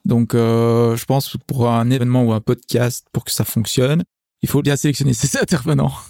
Donc, 0.04 0.34
euh, 0.34 0.96
je 0.96 1.04
pense 1.06 1.36
pour 1.46 1.70
un 1.70 1.90
événement 1.90 2.24
ou 2.24 2.32
un 2.32 2.40
podcast, 2.40 3.06
pour 3.12 3.24
que 3.24 3.32
ça 3.32 3.44
fonctionne, 3.44 4.04
il 4.42 4.48
faut 4.48 4.62
bien 4.62 4.76
sélectionner 4.76 5.14
ses 5.14 5.38
intervenants. 5.38 5.92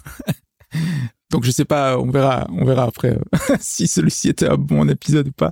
Donc 1.31 1.43
je 1.43 1.51
sais 1.51 1.65
pas, 1.65 1.97
on 1.97 2.11
verra, 2.11 2.47
on 2.51 2.65
verra 2.65 2.83
après 2.83 3.17
euh, 3.17 3.55
si 3.59 3.87
celui-ci 3.87 4.29
était 4.29 4.47
un 4.47 4.57
bon 4.57 4.87
épisode 4.87 5.29
ou 5.29 5.31
pas. 5.31 5.51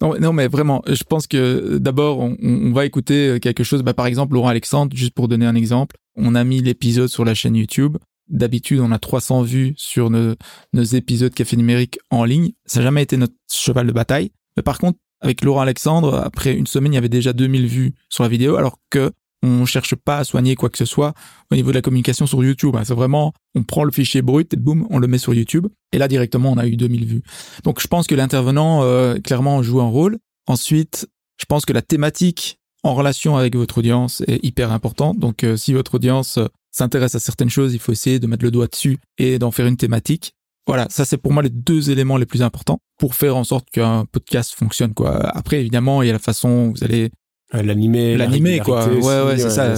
Non, 0.00 0.18
non, 0.18 0.32
mais 0.32 0.48
vraiment, 0.48 0.82
je 0.86 1.04
pense 1.04 1.28
que 1.28 1.78
d'abord 1.78 2.18
on, 2.18 2.36
on, 2.42 2.72
va 2.72 2.84
écouter 2.84 3.38
quelque 3.40 3.62
chose. 3.62 3.82
Bah, 3.82 3.94
par 3.94 4.06
exemple, 4.06 4.34
Laurent 4.34 4.48
Alexandre, 4.48 4.96
juste 4.96 5.14
pour 5.14 5.28
donner 5.28 5.46
un 5.46 5.54
exemple, 5.54 5.96
on 6.16 6.34
a 6.34 6.42
mis 6.42 6.60
l'épisode 6.60 7.08
sur 7.08 7.24
la 7.24 7.34
chaîne 7.34 7.54
YouTube. 7.54 7.98
D'habitude, 8.32 8.80
on 8.80 8.90
a 8.92 8.98
300 8.98 9.42
vues 9.42 9.74
sur 9.76 10.10
nos, 10.10 10.34
épisodes 10.82 11.32
Café 11.32 11.56
Numérique 11.56 11.98
en 12.10 12.24
ligne. 12.24 12.52
Ça 12.64 12.80
n'a 12.80 12.86
jamais 12.86 13.02
été 13.02 13.16
notre 13.18 13.34
cheval 13.52 13.86
de 13.86 13.92
bataille. 13.92 14.32
Mais 14.56 14.62
par 14.62 14.78
contre, 14.78 14.98
avec 15.20 15.44
Laurent 15.44 15.60
Alexandre, 15.60 16.14
après 16.14 16.54
une 16.54 16.66
semaine, 16.66 16.92
il 16.92 16.96
y 16.96 16.98
avait 16.98 17.10
déjà 17.10 17.34
2000 17.34 17.66
vues 17.66 17.94
sur 18.08 18.24
la 18.24 18.30
vidéo, 18.30 18.56
alors 18.56 18.78
que 18.90 19.12
on 19.42 19.66
cherche 19.66 19.94
pas 19.94 20.18
à 20.18 20.24
soigner 20.24 20.54
quoi 20.54 20.70
que 20.70 20.78
ce 20.78 20.84
soit 20.84 21.14
au 21.50 21.56
niveau 21.56 21.70
de 21.70 21.74
la 21.74 21.82
communication 21.82 22.26
sur 22.26 22.42
YouTube. 22.42 22.76
C'est 22.84 22.94
vraiment, 22.94 23.32
on 23.54 23.64
prend 23.64 23.84
le 23.84 23.90
fichier 23.90 24.22
brut 24.22 24.52
et 24.54 24.56
boum, 24.56 24.86
on 24.88 24.98
le 24.98 25.06
met 25.08 25.18
sur 25.18 25.34
YouTube. 25.34 25.66
Et 25.92 25.98
là, 25.98 26.08
directement, 26.08 26.52
on 26.52 26.58
a 26.58 26.66
eu 26.66 26.76
2000 26.76 27.04
vues. 27.04 27.22
Donc, 27.64 27.80
je 27.80 27.86
pense 27.86 28.06
que 28.06 28.14
l'intervenant, 28.14 28.82
euh, 28.82 29.16
clairement, 29.16 29.62
joue 29.62 29.80
un 29.80 29.88
rôle. 29.88 30.18
Ensuite, 30.46 31.08
je 31.38 31.44
pense 31.46 31.66
que 31.66 31.72
la 31.72 31.82
thématique 31.82 32.58
en 32.84 32.94
relation 32.94 33.36
avec 33.36 33.56
votre 33.56 33.78
audience 33.78 34.22
est 34.26 34.44
hyper 34.44 34.72
importante. 34.72 35.18
Donc, 35.18 35.44
euh, 35.44 35.56
si 35.56 35.72
votre 35.72 35.96
audience 35.96 36.38
s'intéresse 36.72 37.14
à 37.14 37.20
certaines 37.20 37.50
choses, 37.50 37.74
il 37.74 37.78
faut 37.78 37.92
essayer 37.92 38.18
de 38.18 38.26
mettre 38.26 38.44
le 38.44 38.50
doigt 38.50 38.66
dessus 38.66 38.98
et 39.18 39.38
d'en 39.38 39.50
faire 39.50 39.66
une 39.66 39.76
thématique. 39.76 40.34
Voilà, 40.66 40.86
ça 40.90 41.04
c'est 41.04 41.18
pour 41.18 41.32
moi 41.32 41.42
les 41.42 41.50
deux 41.50 41.90
éléments 41.90 42.16
les 42.16 42.26
plus 42.26 42.42
importants 42.42 42.78
pour 42.98 43.14
faire 43.14 43.36
en 43.36 43.44
sorte 43.44 43.68
qu'un 43.70 44.04
podcast 44.04 44.54
fonctionne 44.54 44.94
quoi. 44.94 45.18
Après 45.36 45.60
évidemment, 45.60 46.02
il 46.02 46.06
y 46.06 46.10
a 46.10 46.12
la 46.12 46.18
façon 46.18 46.48
où 46.48 46.72
vous 46.76 46.84
allez 46.84 47.10
l'animer 47.52 48.16
l'animer 48.16 48.60
quoi. 48.60 48.88
ouais 48.88 49.22
ouais, 49.22 49.38
c'est 49.38 49.50
ça. 49.50 49.74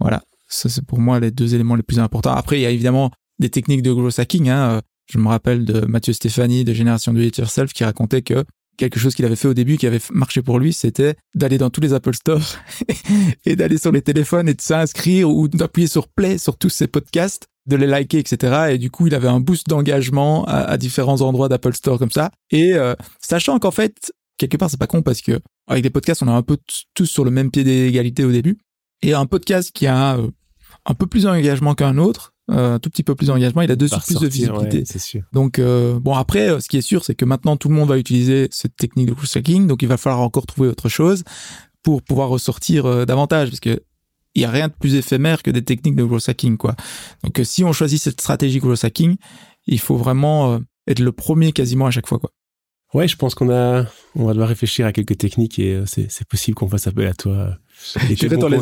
Voilà, 0.00 0.22
ça 0.48 0.68
c'est 0.68 0.84
pour 0.84 0.98
moi 0.98 1.20
les 1.20 1.30
deux 1.30 1.54
éléments 1.54 1.76
les 1.76 1.82
plus 1.82 1.98
importants. 1.98 2.34
Après 2.34 2.58
il 2.58 2.62
y 2.62 2.66
a 2.66 2.70
évidemment 2.70 3.10
des 3.38 3.48
techniques 3.48 3.82
de 3.82 3.92
growth 3.92 4.18
hacking 4.18 4.48
hein. 4.48 4.80
Je 5.06 5.18
me 5.18 5.28
rappelle 5.28 5.66
de 5.66 5.80
Mathieu 5.80 6.14
Stéphanie 6.14 6.64
de 6.64 6.72
Génération 6.72 7.12
Do 7.12 7.20
It 7.20 7.36
Yourself 7.36 7.72
qui 7.72 7.84
racontait 7.84 8.22
que 8.22 8.44
quelque 8.76 8.98
chose 8.98 9.14
qu'il 9.14 9.24
avait 9.24 9.36
fait 9.36 9.48
au 9.48 9.54
début 9.54 9.76
qui 9.76 9.86
avait 9.86 10.00
marché 10.12 10.42
pour 10.42 10.58
lui, 10.58 10.72
c'était 10.72 11.16
d'aller 11.34 11.58
dans 11.58 11.70
tous 11.70 11.80
les 11.80 11.92
Apple 11.92 12.14
Store 12.14 12.42
et 13.44 13.56
d'aller 13.56 13.78
sur 13.78 13.92
les 13.92 14.02
téléphones 14.02 14.48
et 14.48 14.54
de 14.54 14.60
s'inscrire 14.60 15.30
ou 15.30 15.48
d'appuyer 15.48 15.88
sur 15.88 16.08
play 16.08 16.38
sur 16.38 16.56
tous 16.56 16.70
ses 16.70 16.86
podcasts, 16.86 17.46
de 17.66 17.76
les 17.76 17.86
liker, 17.86 18.18
etc. 18.18 18.72
Et 18.72 18.78
du 18.78 18.90
coup, 18.90 19.06
il 19.06 19.14
avait 19.14 19.28
un 19.28 19.40
boost 19.40 19.68
d'engagement 19.68 20.44
à, 20.46 20.76
différents 20.76 21.20
endroits 21.22 21.48
d'Apple 21.48 21.74
Store 21.74 21.98
comme 21.98 22.10
ça. 22.10 22.30
Et 22.50 22.74
euh, 22.74 22.94
sachant 23.20 23.58
qu'en 23.58 23.70
fait, 23.70 24.12
quelque 24.36 24.56
part, 24.56 24.70
c'est 24.70 24.78
pas 24.78 24.86
con 24.86 25.02
parce 25.02 25.22
que 25.22 25.40
avec 25.68 25.82
des 25.82 25.90
podcasts, 25.90 26.22
on 26.22 26.28
est 26.28 26.30
un 26.30 26.42
peu 26.42 26.58
tous 26.94 27.06
sur 27.06 27.24
le 27.24 27.30
même 27.30 27.50
pied 27.50 27.64
d'égalité 27.64 28.24
au 28.24 28.32
début. 28.32 28.58
Et 29.02 29.14
un 29.14 29.26
podcast 29.26 29.70
qui 29.72 29.86
a 29.86 30.16
euh, 30.18 30.28
un 30.86 30.94
peu 30.94 31.06
plus 31.06 31.24
d'engagement 31.24 31.74
qu'un 31.74 31.98
autre, 31.98 32.33
un 32.48 32.78
tout 32.78 32.90
petit 32.90 33.02
peu 33.02 33.14
plus 33.14 33.26
d'engagement, 33.26 33.62
il 33.62 33.70
a 33.70 33.76
deux 33.76 33.88
plus 34.04 34.18
de 34.18 34.26
visibilité. 34.26 34.84
sûr. 34.98 35.22
Donc 35.32 35.58
euh, 35.58 35.98
bon 35.98 36.14
après, 36.14 36.50
euh, 36.50 36.60
ce 36.60 36.68
qui 36.68 36.76
est 36.76 36.82
sûr, 36.82 37.04
c'est 37.04 37.14
que 37.14 37.24
maintenant 37.24 37.56
tout 37.56 37.68
le 37.68 37.74
monde 37.74 37.88
va 37.88 37.98
utiliser 37.98 38.48
cette 38.50 38.76
technique 38.76 39.06
de 39.08 39.14
cross 39.14 39.36
hacking, 39.36 39.66
donc 39.66 39.82
il 39.82 39.88
va 39.88 39.96
falloir 39.96 40.20
encore 40.20 40.46
trouver 40.46 40.68
autre 40.68 40.88
chose 40.88 41.24
pour 41.82 42.02
pouvoir 42.02 42.28
ressortir 42.28 43.06
davantage, 43.06 43.50
parce 43.50 43.60
que 43.60 43.82
il 44.34 44.42
y 44.42 44.44
a 44.44 44.50
rien 44.50 44.68
de 44.68 44.72
plus 44.72 44.96
éphémère 44.96 45.42
que 45.42 45.50
des 45.50 45.62
techniques 45.62 45.94
de 45.94 46.04
growth 46.04 46.28
hacking 46.28 46.56
quoi. 46.56 46.74
Donc 47.22 47.40
si 47.44 47.62
on 47.62 47.72
choisit 47.72 48.00
cette 48.00 48.20
stratégie 48.20 48.58
growth 48.58 48.84
hacking, 48.84 49.16
il 49.66 49.78
faut 49.78 49.96
vraiment 49.96 50.58
être 50.88 51.00
le 51.00 51.12
premier 51.12 51.52
quasiment 51.52 51.86
à 51.86 51.90
chaque 51.90 52.08
fois 52.08 52.18
quoi. 52.18 52.30
Ouais, 52.94 53.08
je 53.08 53.16
pense 53.16 53.34
qu'on 53.34 53.50
a, 53.50 53.86
on 54.14 54.24
va 54.24 54.32
devoir 54.32 54.48
réfléchir 54.48 54.86
à 54.86 54.92
quelques 54.92 55.18
techniques 55.18 55.58
et 55.58 55.82
c'est 55.86 56.28
possible 56.28 56.54
qu'on 56.54 56.68
fasse 56.68 56.86
appel 56.86 57.08
à 57.08 57.14
toi 57.14 57.58
et 58.10 58.14
tes 58.14 58.28
dans 58.28 58.48
les 58.48 58.58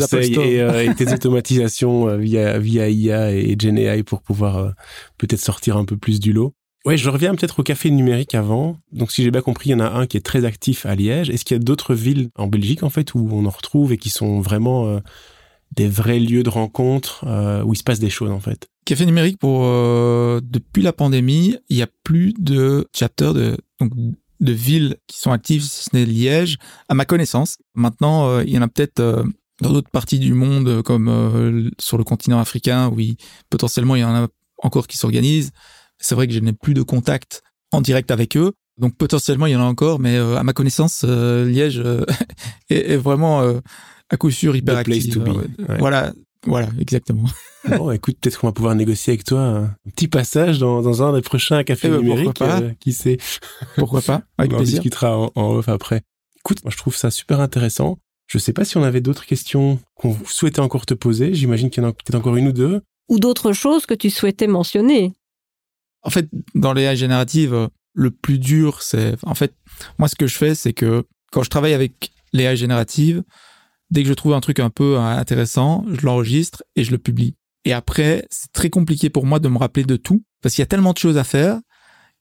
euh, 0.59 0.91
et, 0.91 0.95
tes 0.95 1.13
automatisations 1.13 2.09
euh, 2.09 2.17
via 2.17 2.59
via 2.59 2.89
IA 2.89 3.33
et 3.33 3.55
GenAI 3.59 4.03
pour 4.03 4.23
pouvoir 4.23 4.57
euh, 4.57 4.71
peut-être 5.19 5.41
sortir 5.41 5.77
un 5.77 5.85
peu 5.85 5.99
plus 5.99 6.19
du 6.19 6.33
lot. 6.33 6.55
Ouais, 6.87 6.97
je 6.97 7.09
reviens 7.11 7.35
peut-être 7.35 7.61
au 7.61 7.63
café 7.63 7.91
numérique 7.91 8.35
avant. 8.35 8.79
Donc, 8.91 9.13
si 9.13 9.23
j'ai 9.23 9.31
bien 9.31 9.43
compris, 9.43 9.69
il 9.69 9.73
y 9.73 9.75
en 9.77 9.81
a 9.81 9.91
un 9.91 10.07
qui 10.07 10.17
est 10.17 10.23
très 10.23 10.45
actif 10.45 10.85
à 10.85 10.97
Liège. 10.97 11.31
Est-ce 11.31 11.45
qu'il 11.45 11.57
y 11.57 11.61
a 11.61 11.63
d'autres 11.63 11.95
villes 11.95 12.31
en 12.35 12.49
Belgique, 12.49 12.83
en 12.83 12.91
fait, 12.91 13.15
où 13.15 13.29
on 13.31 13.47
en 13.47 13.51
retrouve 13.51 13.93
et 13.93 13.99
qui 13.99 14.11
sont 14.11 14.41
vraiment 14.41 15.01
des 15.77 15.87
vrais 15.87 16.19
lieux 16.19 16.43
de 16.43 16.49
rencontre 16.49 17.25
où 17.65 17.73
il 17.73 17.77
se 17.77 17.85
passe 17.85 18.01
des 18.01 18.11
choses, 18.11 18.33
en 18.33 18.41
fait? 18.41 18.67
Café 18.85 19.07
numérique, 19.07 19.39
pour 19.39 19.63
depuis 19.63 20.83
la 20.83 20.93
pandémie, 20.93 21.57
il 21.69 21.77
y 21.77 21.83
a 21.83 21.89
plus 22.03 22.35
de 22.37 22.89
chapters 22.93 23.33
de 23.33 23.57
donc 23.79 23.93
de 24.43 24.53
villes 24.53 24.97
qui 25.07 25.19
sont 25.19 25.33
actives, 25.33 25.63
si 25.63 25.85
ce 25.85 25.91
n'est 25.97 26.05
Liège, 26.05 26.59
à 26.89 26.95
ma 26.95 27.05
connaissance. 27.05 27.57
Maintenant, 27.75 28.29
euh, 28.29 28.45
il 28.45 28.53
y 28.53 28.59
en 28.59 28.63
a 28.63 28.69
peut-être 28.69 29.01
euh, 29.01 29.23
dans 29.61 29.73
d'autres 29.73 29.91
parties 29.91 30.19
du 30.19 30.35
monde, 30.35 30.69
euh, 30.69 30.83
comme 30.83 31.71
sur 31.79 31.97
le 31.97 32.05
continent 32.05 32.41
africain, 32.41 32.89
où 32.89 32.99
potentiellement 33.49 33.97
il 33.97 34.01
y 34.01 34.05
en 34.05 34.15
a 34.15 34.29
encore 34.59 34.87
qui 34.87 34.99
s'organisent. 34.99 35.53
C'est 35.99 36.15
vrai 36.15 36.27
que 36.27 36.35
je 36.35 36.41
n'ai 36.41 36.53
plus 36.53 36.75
de 36.75 36.83
contact 36.83 37.43
en 37.71 37.81
direct 37.81 38.11
avec 38.11 38.37
eux. 38.37 38.53
Donc 38.79 38.97
potentiellement 38.97 39.47
il 39.47 39.53
y 39.53 39.57
en 39.57 39.61
a 39.61 39.65
encore, 39.65 40.01
mais 40.01 40.17
à 40.17 40.43
ma 40.43 40.53
connaissance, 40.53 41.05
Liège 41.05 41.83
est, 42.71 42.97
vraiment 42.97 43.43
à 44.11 44.17
coup 44.17 44.31
sûr 44.31 44.57
hyper 44.57 44.79
actif. 44.79 45.17
Voilà, 45.79 46.13
voilà, 46.45 46.69
exactement. 46.79 47.29
bon, 47.69 47.91
écoute, 47.93 48.17
peut-être 48.21 48.41
qu'on 48.41 48.49
va 48.49 48.53
pouvoir 48.53 48.75
négocier 48.75 49.13
avec 49.13 49.25
toi 49.25 49.41
un 49.41 49.77
petit 49.95 50.09
passage 50.09 50.59
dans, 50.59 50.83
dans 50.83 51.03
un 51.03 51.13
des 51.13 51.23
prochains 51.23 51.63
cafés 51.63 51.89
eh 51.89 51.91
ben, 51.91 52.01
numériques. 52.01 52.43
Euh, 52.43 52.73
qui 52.81 52.93
sait 52.93 53.19
Pourquoi 53.77 54.03
pas 54.03 54.23
Avec 54.39 54.53
on 54.53 54.57
plaisir. 54.57 54.79
On 54.79 54.83
discutera 54.83 55.19
en, 55.19 55.31
off 55.35 55.69
après. 55.69 56.03
Écoute, 56.39 56.65
moi 56.65 56.73
je 56.73 56.77
trouve 56.77 56.97
ça 56.97 57.11
super 57.11 57.41
intéressant. 57.41 57.99
Je 58.27 58.39
sais 58.39 58.53
pas 58.53 58.65
si 58.65 58.77
on 58.77 58.83
avait 58.83 59.01
d'autres 59.01 59.27
questions 59.27 59.79
qu'on 59.95 60.17
souhaitait 60.25 60.61
encore 60.61 60.87
te 60.87 60.95
poser. 60.95 61.35
J'imagine 61.35 61.71
qu'il 61.71 61.83
y 61.83 61.87
en 61.87 61.91
a 61.91 61.93
peut-être 61.93 62.17
encore 62.17 62.37
une 62.37 62.49
ou 62.49 62.53
deux. 62.53 62.81
Ou 63.09 63.19
d'autres 63.19 63.53
choses 63.53 63.87
que 63.87 63.95
tu 63.95 64.11
souhaitais 64.11 64.47
mentionner. 64.47 65.13
En 66.03 66.11
fait, 66.11 66.29
dans 66.55 66.73
les 66.73 66.83
AI 66.83 66.97
génératives, 66.97 67.69
le 67.95 68.11
plus 68.11 68.39
dur, 68.39 68.83
c'est... 68.83 69.15
En 69.23 69.35
fait, 69.35 69.55
moi 69.99 70.09
ce 70.09 70.17
que 70.17 70.27
je 70.27 70.37
fais, 70.37 70.55
c'est 70.55 70.73
que 70.73 71.05
quand 71.31 71.43
je 71.43 71.51
travaille 71.51 71.75
avec 71.75 72.11
les 72.33 72.45
AI 72.45 72.57
génératives, 72.57 73.23
Dès 73.93 74.05
que 74.05 74.09
je 74.09 74.15
trouve 74.15 74.33
un 74.33 74.41
truc 74.41 74.59
un 74.59 74.71
peu 74.71 74.97
euh, 74.97 75.01
intéressant, 75.01 75.85
je 75.93 76.07
l'enregistre 76.07 76.63
et 76.77 76.83
je 76.83 76.93
le 76.93 76.97
publie. 76.97 77.35
Et 77.67 77.75
après, 77.75 78.27
c'est 78.31 78.51
très 78.51 78.71
compliqué 78.71 79.11
pour 79.11 79.27
moi 79.27 79.39
de 79.39 79.49
me 79.49 79.59
rappeler 79.59 79.85
de 79.85 79.97
tout 79.97 80.25
parce 80.41 80.55
qu'il 80.55 80.63
y 80.63 80.65
a 80.65 80.67
tellement 80.67 80.95
de 80.95 80.99
choses 80.99 81.19
à 81.19 81.25
faire 81.25 81.61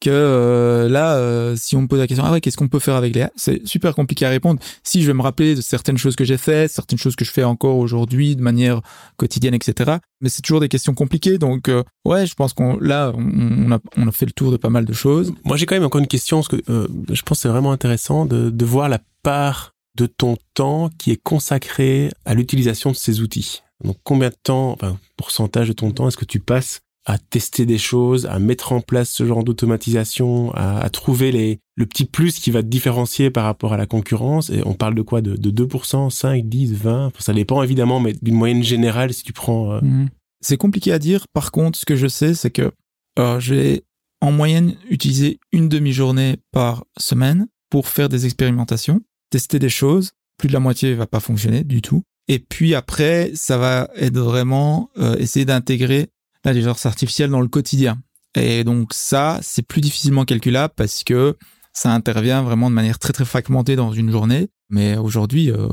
que 0.02 0.10
euh, 0.10 0.90
là, 0.90 1.16
euh, 1.16 1.56
si 1.56 1.78
on 1.78 1.84
me 1.84 1.88
pose 1.88 2.00
la 2.00 2.08
question, 2.08 2.26
ah 2.26 2.32
ouais, 2.34 2.42
qu'est-ce 2.42 2.58
qu'on 2.58 2.68
peut 2.68 2.80
faire 2.80 2.96
avec 2.96 3.16
les 3.16 3.26
C'est 3.38 3.66
super 3.66 3.96
compliqué 3.96 4.26
à 4.26 4.30
répondre. 4.30 4.60
Si 4.84 5.02
je 5.02 5.08
vais 5.08 5.14
me 5.14 5.22
rappeler 5.22 5.56
de 5.56 5.62
certaines 5.62 5.98
choses 5.98 6.18
que 6.18 6.26
j'ai 6.26 6.38
faites, 6.38 6.70
certaines 6.72 7.00
choses 7.00 7.16
que 7.16 7.24
je 7.24 7.32
fais 7.32 7.46
encore 7.46 7.78
aujourd'hui 7.78 8.36
de 8.36 8.42
manière 8.42 8.82
quotidienne, 9.16 9.54
etc. 9.54 9.94
Mais 10.20 10.28
c'est 10.28 10.42
toujours 10.42 10.60
des 10.60 10.68
questions 10.68 10.94
compliquées. 10.94 11.38
Donc, 11.38 11.72
ouais, 12.04 12.26
je 12.26 12.34
pense 12.34 12.52
qu'on 12.52 12.78
là, 12.80 13.14
on, 13.16 13.72
a, 13.72 13.80
on 13.96 14.08
a 14.10 14.12
fait 14.12 14.26
le 14.26 14.34
tour 14.34 14.52
de 14.52 14.58
pas 14.58 14.70
mal 14.70 14.84
de 14.84 14.94
choses. 14.94 15.34
Moi, 15.46 15.56
j'ai 15.56 15.66
quand 15.66 15.76
même 15.76 15.86
encore 15.86 16.02
une 16.02 16.08
question 16.08 16.38
parce 16.42 16.50
que 16.50 16.58
je 16.68 17.22
pense 17.22 17.38
que 17.38 17.42
c'est 17.44 17.50
vraiment 17.50 17.72
intéressant 17.72 18.26
de, 18.26 18.50
de 18.50 18.66
voir 18.66 18.90
la 18.90 19.00
part 19.24 19.72
de 19.96 20.06
ton 20.06 20.38
temps 20.54 20.90
qui 20.98 21.12
est 21.12 21.22
consacré 21.22 22.10
à 22.26 22.34
l'utilisation 22.34 22.92
de 22.92 22.96
ces 22.96 23.22
outils. 23.22 23.62
Donc 23.84 23.98
combien 24.04 24.30
de 24.30 24.36
temps, 24.42 24.74
enfin, 24.74 24.98
pourcentage 25.18 25.68
de 25.68 25.74
ton 25.74 25.92
temps 25.92 26.08
est-ce 26.08 26.18
que 26.18 26.26
tu 26.26 26.40
passes 26.40 26.82
à 27.06 27.18
tester 27.18 27.66
des 27.66 27.80
choses, 27.80 28.28
à 28.28 28.38
mettre 28.38 28.74
en 28.74 28.82
place 28.82 29.10
ce 29.10 29.26
genre 29.26 29.44
d'automatisation, 29.44 30.54
à, 30.54 30.88
trouver 30.92 31.32
les, 31.32 31.60
le 31.76 31.88
petit 31.88 32.06
plus 32.06 32.40
qui 32.40 32.52
va 32.52 32.62
te 32.62 32.68
différencier 32.68 33.32
par 33.32 33.46
rapport 33.46 33.74
à 33.74 33.78
la 33.78 33.88
concurrence? 33.88 34.52
Et 34.52 34.62
on 34.66 34.76
parle 34.76 34.94
de 34.94 35.02
quoi? 35.02 35.22
De, 35.22 35.36
de 35.36 35.66
2%, 35.66 36.12
5, 36.12 36.46
10, 36.48 36.74
20 36.76 37.12
Ça 37.18 37.34
dépend 37.34 37.64
évidemment, 37.64 38.00
mais 38.00 38.14
d'une 38.22 38.36
moyenne 38.36 38.64
générale 38.64 39.14
si 39.14 39.24
tu 39.24 39.34
prends... 39.34 39.74
Euh, 39.74 39.80
mhm. 39.82 40.10
C'est 40.44 40.58
compliqué 40.58 40.92
à 40.92 41.00
dire. 41.00 41.26
Par 41.34 41.52
contre, 41.52 41.78
ce 41.78 41.86
que 41.86 41.96
je 41.96 42.08
sais, 42.08 42.34
c'est 42.34 42.50
que 42.50 42.72
euh, 43.20 43.40
j'ai 43.40 43.84
en 44.22 44.32
moyenne 44.32 44.76
utilisé 44.90 45.40
une 45.52 45.70
demi-journée 45.70 46.38
par 46.52 46.86
semaine 47.00 47.48
pour 47.70 47.88
faire 47.88 48.10
des 48.10 48.26
expérimentations, 48.26 49.02
tester 49.32 49.58
des 49.58 49.70
choses. 49.70 50.12
Plus 50.38 50.48
de 50.48 50.54
la 50.54 50.60
moitié 50.60 50.94
va 50.94 51.08
pas 51.08 51.20
fonctionner 51.20 51.64
du 51.64 51.82
tout. 51.82 52.04
Et 52.28 52.40
puis 52.40 52.76
après, 52.76 53.32
ça 53.34 53.58
va 53.58 53.90
être 53.96 54.18
vraiment 54.18 54.90
euh, 54.98 55.16
essayer 55.18 55.46
d'intégrer 55.46 56.08
l'intelligence 56.46 56.86
artificielle 56.86 57.32
dans 57.32 57.42
le 57.42 57.48
quotidien. 57.48 58.00
Et 58.36 58.64
donc 58.64 58.94
ça, 58.94 59.40
c'est 59.42 59.64
plus 59.64 59.82
difficilement 59.82 60.24
calculable 60.24 60.74
parce 60.76 61.04
que 61.04 61.36
ça 61.74 61.92
intervient 61.94 62.44
vraiment 62.44 62.70
de 62.70 62.76
manière 62.76 63.00
très 63.00 63.14
très 63.14 63.26
fragmentée 63.26 63.76
dans 63.76 63.92
une 63.92 64.12
journée. 64.12 64.50
Mais 64.70 64.98
aujourd'hui, 64.98 65.52
euh, 65.52 65.68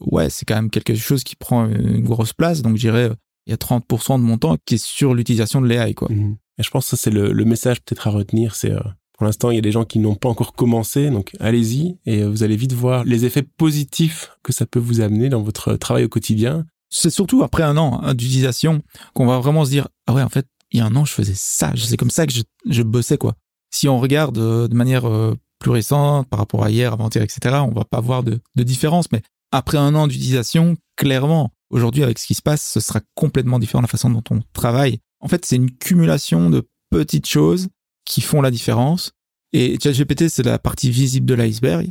ouais, 0.00 0.30
c'est 0.30 0.46
quand 0.46 0.54
même 0.54 0.70
quelque 0.70 0.94
chose 0.94 1.24
qui 1.24 1.36
prend 1.36 1.66
une 1.68 2.02
grosse 2.02 2.32
place. 2.32 2.62
Donc 2.62 2.76
je 2.76 2.80
dirais, 2.80 3.10
il 3.46 3.50
y 3.50 3.54
a 3.54 3.56
30% 3.56 4.18
de 4.18 4.24
mon 4.24 4.38
temps 4.38 4.56
qui 4.64 4.76
est 4.76 4.84
sur 4.84 5.14
l'utilisation 5.14 5.60
de 5.60 5.66
l'AI, 5.66 5.94
quoi. 5.94 6.08
Mhm. 6.10 6.36
Et 6.58 6.62
je 6.62 6.70
pense 6.70 6.86
que 6.86 6.96
ça 6.96 6.96
c'est 6.96 7.10
le, 7.10 7.32
message 7.44 7.80
peut-être 7.82 8.08
à 8.08 8.10
retenir, 8.10 8.54
c'est 8.54 8.72
euh, 8.72 8.80
pour 9.18 9.26
l'instant 9.26 9.50
il 9.50 9.56
y 9.56 9.58
a 9.58 9.62
des 9.62 9.72
gens 9.72 9.84
qui 9.84 9.98
n'ont 9.98 10.14
pas 10.14 10.28
encore 10.28 10.52
commencé, 10.54 11.10
donc 11.10 11.32
allez-y 11.40 11.98
et 12.06 12.22
vous 12.22 12.44
allez 12.44 12.56
vite 12.56 12.72
voir 12.72 13.04
les 13.04 13.24
effets 13.24 13.42
positifs 13.42 14.30
que 14.44 14.52
ça 14.52 14.64
peut 14.64 14.78
vous 14.78 15.00
amener 15.00 15.28
dans 15.28 15.42
votre 15.42 15.74
travail 15.74 16.04
au 16.04 16.08
quotidien. 16.08 16.64
C'est 16.88 17.10
surtout 17.10 17.42
après 17.42 17.64
un 17.64 17.76
an 17.76 18.00
hein, 18.02 18.14
d'utilisation 18.14 18.80
qu'on 19.14 19.26
va 19.26 19.40
vraiment 19.40 19.64
se 19.64 19.70
dire 19.70 19.88
ah 20.06 20.14
ouais 20.14 20.22
en 20.22 20.28
fait 20.28 20.46
il 20.70 20.78
y 20.78 20.80
a 20.80 20.86
un 20.86 20.94
an 20.94 21.04
je 21.04 21.12
faisais 21.12 21.34
ça. 21.34 21.72
C'est 21.76 21.96
comme 21.96 22.10
ça 22.10 22.26
que 22.26 22.32
je, 22.32 22.42
je, 22.66 22.82
bossais 22.82 23.18
quoi. 23.18 23.34
Si 23.70 23.88
on 23.88 23.98
regarde 23.98 24.38
euh, 24.38 24.68
de 24.68 24.74
manière 24.74 25.06
euh, 25.06 25.34
plus 25.58 25.72
récente 25.72 26.28
par 26.28 26.38
rapport 26.38 26.62
à 26.62 26.70
hier 26.70 26.92
avant-hier 26.92 27.24
etc 27.24 27.56
on 27.68 27.72
va 27.72 27.84
pas 27.84 28.00
voir 28.00 28.22
de, 28.22 28.38
de 28.54 28.62
différence. 28.62 29.10
Mais 29.10 29.22
après 29.50 29.78
un 29.78 29.96
an 29.96 30.06
d'utilisation 30.06 30.76
clairement 30.96 31.50
aujourd'hui 31.70 32.04
avec 32.04 32.20
ce 32.20 32.26
qui 32.28 32.34
se 32.34 32.42
passe 32.42 32.62
ce 32.62 32.78
sera 32.78 33.00
complètement 33.16 33.58
différent 33.58 33.82
la 33.82 33.88
façon 33.88 34.10
dont 34.10 34.22
on 34.30 34.40
travaille. 34.52 35.00
En 35.18 35.26
fait 35.26 35.44
c'est 35.44 35.56
une 35.56 35.72
cumulation 35.72 36.50
de 36.50 36.68
petites 36.90 37.26
choses 37.26 37.66
qui 38.08 38.20
font 38.20 38.40
la 38.40 38.50
différence 38.50 39.12
et 39.52 39.78
ChatGPT 39.82 40.28
c'est 40.28 40.44
la 40.44 40.58
partie 40.58 40.90
visible 40.90 41.26
de 41.26 41.34
l'iceberg 41.34 41.90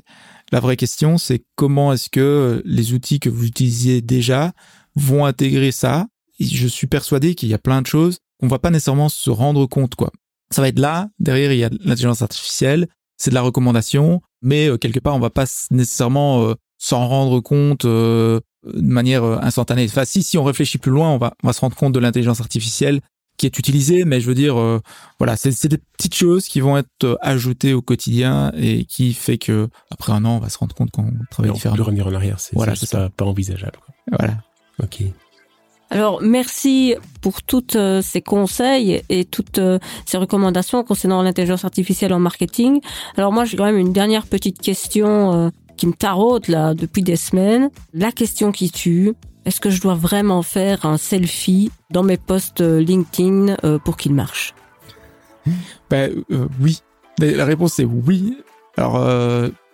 la 0.51 0.59
vraie 0.59 0.77
question 0.77 1.17
c'est 1.17 1.43
comment 1.55 1.93
est-ce 1.93 2.09
que 2.09 2.61
les 2.65 2.93
outils 2.93 3.19
que 3.19 3.29
vous 3.29 3.45
utilisiez 3.45 4.01
déjà 4.01 4.53
vont 4.97 5.25
intégrer 5.25 5.71
ça? 5.71 6.07
Je 6.39 6.67
suis 6.67 6.87
persuadé 6.87 7.35
qu'il 7.35 7.49
y 7.49 7.53
a 7.53 7.57
plein 7.59 7.81
de 7.81 7.87
choses 7.87 8.19
qu'on 8.39 8.47
va 8.47 8.59
pas 8.59 8.69
nécessairement 8.69 9.09
se 9.09 9.29
rendre 9.29 9.65
compte, 9.65 9.95
quoi. 9.95 10.11
Ça 10.51 10.61
va 10.61 10.67
être 10.67 10.79
là, 10.79 11.09
derrière 11.19 11.51
il 11.51 11.59
y 11.59 11.63
a 11.63 11.69
l'intelligence 11.69 12.21
artificielle, 12.21 12.87
c'est 13.17 13.31
de 13.31 13.35
la 13.35 13.41
recommandation, 13.41 14.21
mais 14.41 14.69
euh, 14.69 14.77
quelque 14.77 14.99
part 14.99 15.15
on 15.15 15.19
va 15.19 15.29
pas 15.29 15.45
nécessairement 15.71 16.43
euh, 16.43 16.53
s'en 16.77 17.07
rendre 17.07 17.41
compte 17.41 17.85
euh, 17.85 18.39
de 18.63 18.81
manière 18.81 19.23
instantanée. 19.23 19.85
Enfin, 19.89 20.05
si, 20.05 20.23
si 20.23 20.37
on 20.37 20.43
réfléchit 20.43 20.77
plus 20.77 20.91
loin, 20.91 21.09
on 21.09 21.17
va, 21.17 21.33
on 21.43 21.47
va 21.47 21.53
se 21.53 21.59
rendre 21.59 21.75
compte 21.75 21.93
de 21.93 21.99
l'intelligence 21.99 22.39
artificielle 22.39 23.01
qui 23.37 23.45
est 23.45 23.57
utilisée, 23.59 24.03
mais 24.03 24.19
je 24.19 24.27
veux 24.27 24.35
dire, 24.35 24.55
voilà, 25.19 25.37
c'est 25.37 25.67
des 25.67 25.77
petites 25.77 26.15
choses 26.15 26.47
qui 26.47 26.59
vont 26.59 26.77
être 26.77 27.17
ajoutées 27.21 27.73
au 27.73 27.81
quotidien 27.81 28.51
et 28.57 28.85
qui 28.85 29.13
fait 29.13 29.37
que 29.37 29.69
après 29.91 30.11
un 30.11 30.25
an, 30.25 30.37
on 30.37 30.39
va 30.39 30.49
se 30.49 30.57
rendre 30.57 30.75
compte 30.75 30.91
qu'on 30.91 31.13
travaille 31.29 31.53
différemment. 31.53 31.75
On 31.75 31.77
peut 31.77 31.83
revenir 31.83 32.07
en 32.07 32.13
arrière, 32.13 32.39
c'est 32.39 32.55
voilà, 32.55 32.73
pas, 32.91 33.09
pas 33.09 33.25
envisageable. 33.25 33.79
Voilà. 34.11 34.37
Ok. 34.81 35.03
Alors, 35.89 36.21
merci 36.21 36.95
pour 37.21 37.41
tous 37.41 37.75
euh, 37.75 38.01
ces 38.01 38.21
conseils 38.21 39.01
et 39.07 39.23
toutes 39.23 39.57
euh, 39.57 39.79
ces 40.05 40.17
recommandations 40.17 40.83
concernant 40.83 41.21
l'intelligence 41.21 41.63
artificielle 41.63 42.13
en 42.13 42.19
marketing. 42.19 42.81
Alors 43.15 43.31
moi, 43.31 43.45
j'ai 43.45 43.55
quand 43.55 43.65
même 43.65 43.77
une 43.77 43.93
dernière 43.93 44.25
petite 44.25 44.59
question 44.59 45.33
euh, 45.33 45.49
qui 45.77 45.87
me 45.87 45.93
taraude 45.93 46.47
là 46.49 46.73
depuis 46.73 47.03
des 47.03 47.15
semaines. 47.15 47.69
La 47.93 48.11
question 48.11 48.51
qui 48.51 48.69
tue, 48.69 49.13
est-ce 49.47 49.59
que 49.59 49.69
je 49.69 49.81
dois 49.81 49.95
vraiment 49.95 50.43
faire 50.43 50.85
un 50.85 50.97
selfie 50.97 51.71
dans 51.89 52.03
mes 52.03 52.17
posts 52.17 52.61
LinkedIn 52.61 53.55
pour 53.83 53.97
qu'il 53.97 54.13
marche? 54.13 54.53
Ben 55.89 56.11
oui. 56.61 56.81
La 57.19 57.45
réponse 57.45 57.79
est 57.79 57.85
oui. 57.85 58.37
Alors 58.77 58.97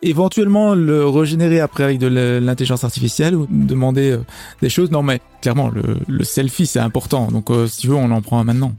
éventuellement 0.03 0.75
le 0.75 1.07
régénérer 1.07 1.59
après 1.59 1.83
avec 1.83 1.99
de 1.99 2.07
l'intelligence 2.07 2.83
artificielle 2.83 3.35
ou 3.35 3.47
demander 3.49 4.11
euh, 4.11 4.25
des 4.61 4.69
choses. 4.69 4.91
Non, 4.91 5.01
mais 5.01 5.21
clairement, 5.41 5.71
le, 6.07 6.23
selfie, 6.23 6.67
c'est 6.67 6.79
important. 6.79 7.27
Donc, 7.27 7.49
euh, 7.49 7.67
si 7.67 7.81
tu 7.81 7.87
veux, 7.87 7.95
on 7.95 8.11
en 8.11 8.21
prend 8.21 8.39
un 8.39 8.43
maintenant. 8.43 8.73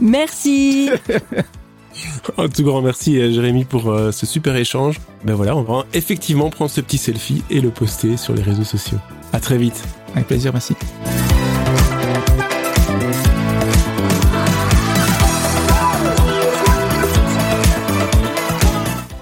Merci 0.00 0.90
Un 2.38 2.48
tout 2.48 2.62
grand 2.62 2.80
merci 2.80 3.20
à 3.20 3.30
Jérémy 3.30 3.64
pour 3.66 3.90
euh, 3.90 4.12
ce 4.12 4.24
super 4.24 4.56
échange. 4.56 4.98
Ben 5.24 5.34
voilà, 5.34 5.54
on 5.54 5.62
va 5.62 5.84
effectivement 5.92 6.48
prendre 6.48 6.70
ce 6.70 6.80
petit 6.80 6.96
selfie 6.96 7.42
et 7.50 7.60
le 7.60 7.68
poster 7.68 8.16
sur 8.16 8.34
les 8.34 8.42
réseaux 8.42 8.64
sociaux. 8.64 8.98
À 9.34 9.40
très 9.40 9.58
vite. 9.58 9.84
Avec 10.14 10.26
plaisir, 10.26 10.52
merci. 10.52 10.74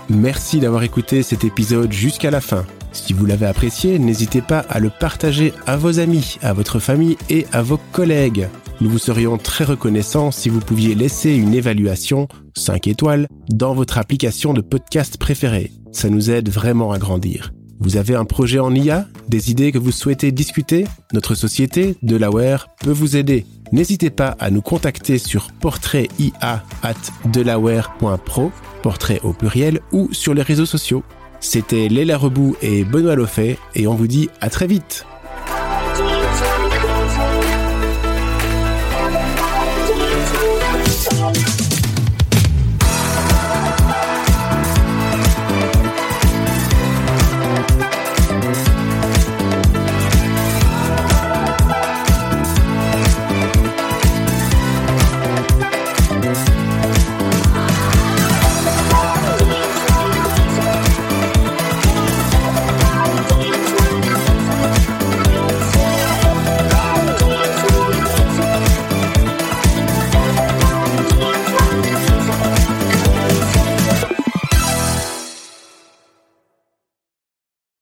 Merci 0.09 0.59
d'avoir 0.59 0.83
écouté 0.83 1.23
cet 1.23 1.45
épisode 1.45 1.93
jusqu'à 1.93 2.31
la 2.31 2.41
fin. 2.41 2.67
Si 2.93 3.13
vous 3.13 3.25
l'avez 3.25 3.47
apprécié, 3.47 3.99
n'hésitez 3.99 4.43
pas 4.43 4.59
à 4.69 4.81
le 4.81 4.91
partager 4.91 5.53
à 5.67 5.77
vos 5.77 6.01
amis, 6.01 6.39
à 6.43 6.53
votre 6.53 6.81
famille 6.81 7.17
et 7.29 7.47
à 7.53 7.63
vos 7.63 7.79
collègues. 7.93 8.49
Nous 8.81 8.91
vous 8.91 8.99
serions 8.99 9.39
très 9.39 9.65
reconnaissants 9.65 10.31
si 10.31 10.49
vous 10.49 10.61
pouviez 10.61 10.95
laisser 10.95 11.35
une 11.35 11.55
évaluation, 11.55 12.27
5 12.57 12.89
étoiles, 12.89 13.29
dans 13.49 13.75
votre 13.75 13.99
application 13.99 14.53
de 14.53 14.61
podcast 14.61 15.17
préférée. 15.17 15.71
Ça 15.93 16.09
nous 16.09 16.31
aide 16.31 16.49
vraiment 16.49 16.91
à 16.91 16.99
grandir. 16.99 17.53
Vous 17.81 17.97
avez 17.97 18.15
un 18.15 18.27
projet 18.27 18.59
en 18.59 18.75
IA 18.75 19.07
Des 19.29 19.51
idées 19.51 19.73
que 19.73 19.79
vous 19.79 19.91
souhaitez 19.91 20.33
discuter? 20.33 20.87
Notre 21.15 21.35
société, 21.35 21.97
Delaware, 22.03 22.69
peut 22.79 22.91
vous 22.91 23.17
aider. 23.17 23.47
N'hésitez 23.73 24.11
pas 24.11 24.37
à 24.39 24.51
nous 24.51 24.61
contacter 24.61 25.17
sur 25.17 25.51
portraitIA@delaware.pro 25.53 28.53
portrait 28.83 29.21
au 29.23 29.33
pluriel 29.33 29.81
ou 29.93 30.13
sur 30.13 30.35
les 30.35 30.43
réseaux 30.43 30.67
sociaux. 30.67 31.03
C'était 31.41 31.89
Léla 31.89 32.19
Rebou 32.19 32.55
et 32.61 32.85
Benoît 32.85 33.15
Loffet 33.15 33.57
et 33.75 33.87
on 33.87 33.95
vous 33.95 34.09
dit 34.09 34.29
à 34.43 34.51
très 34.51 34.67
vite 34.67 35.07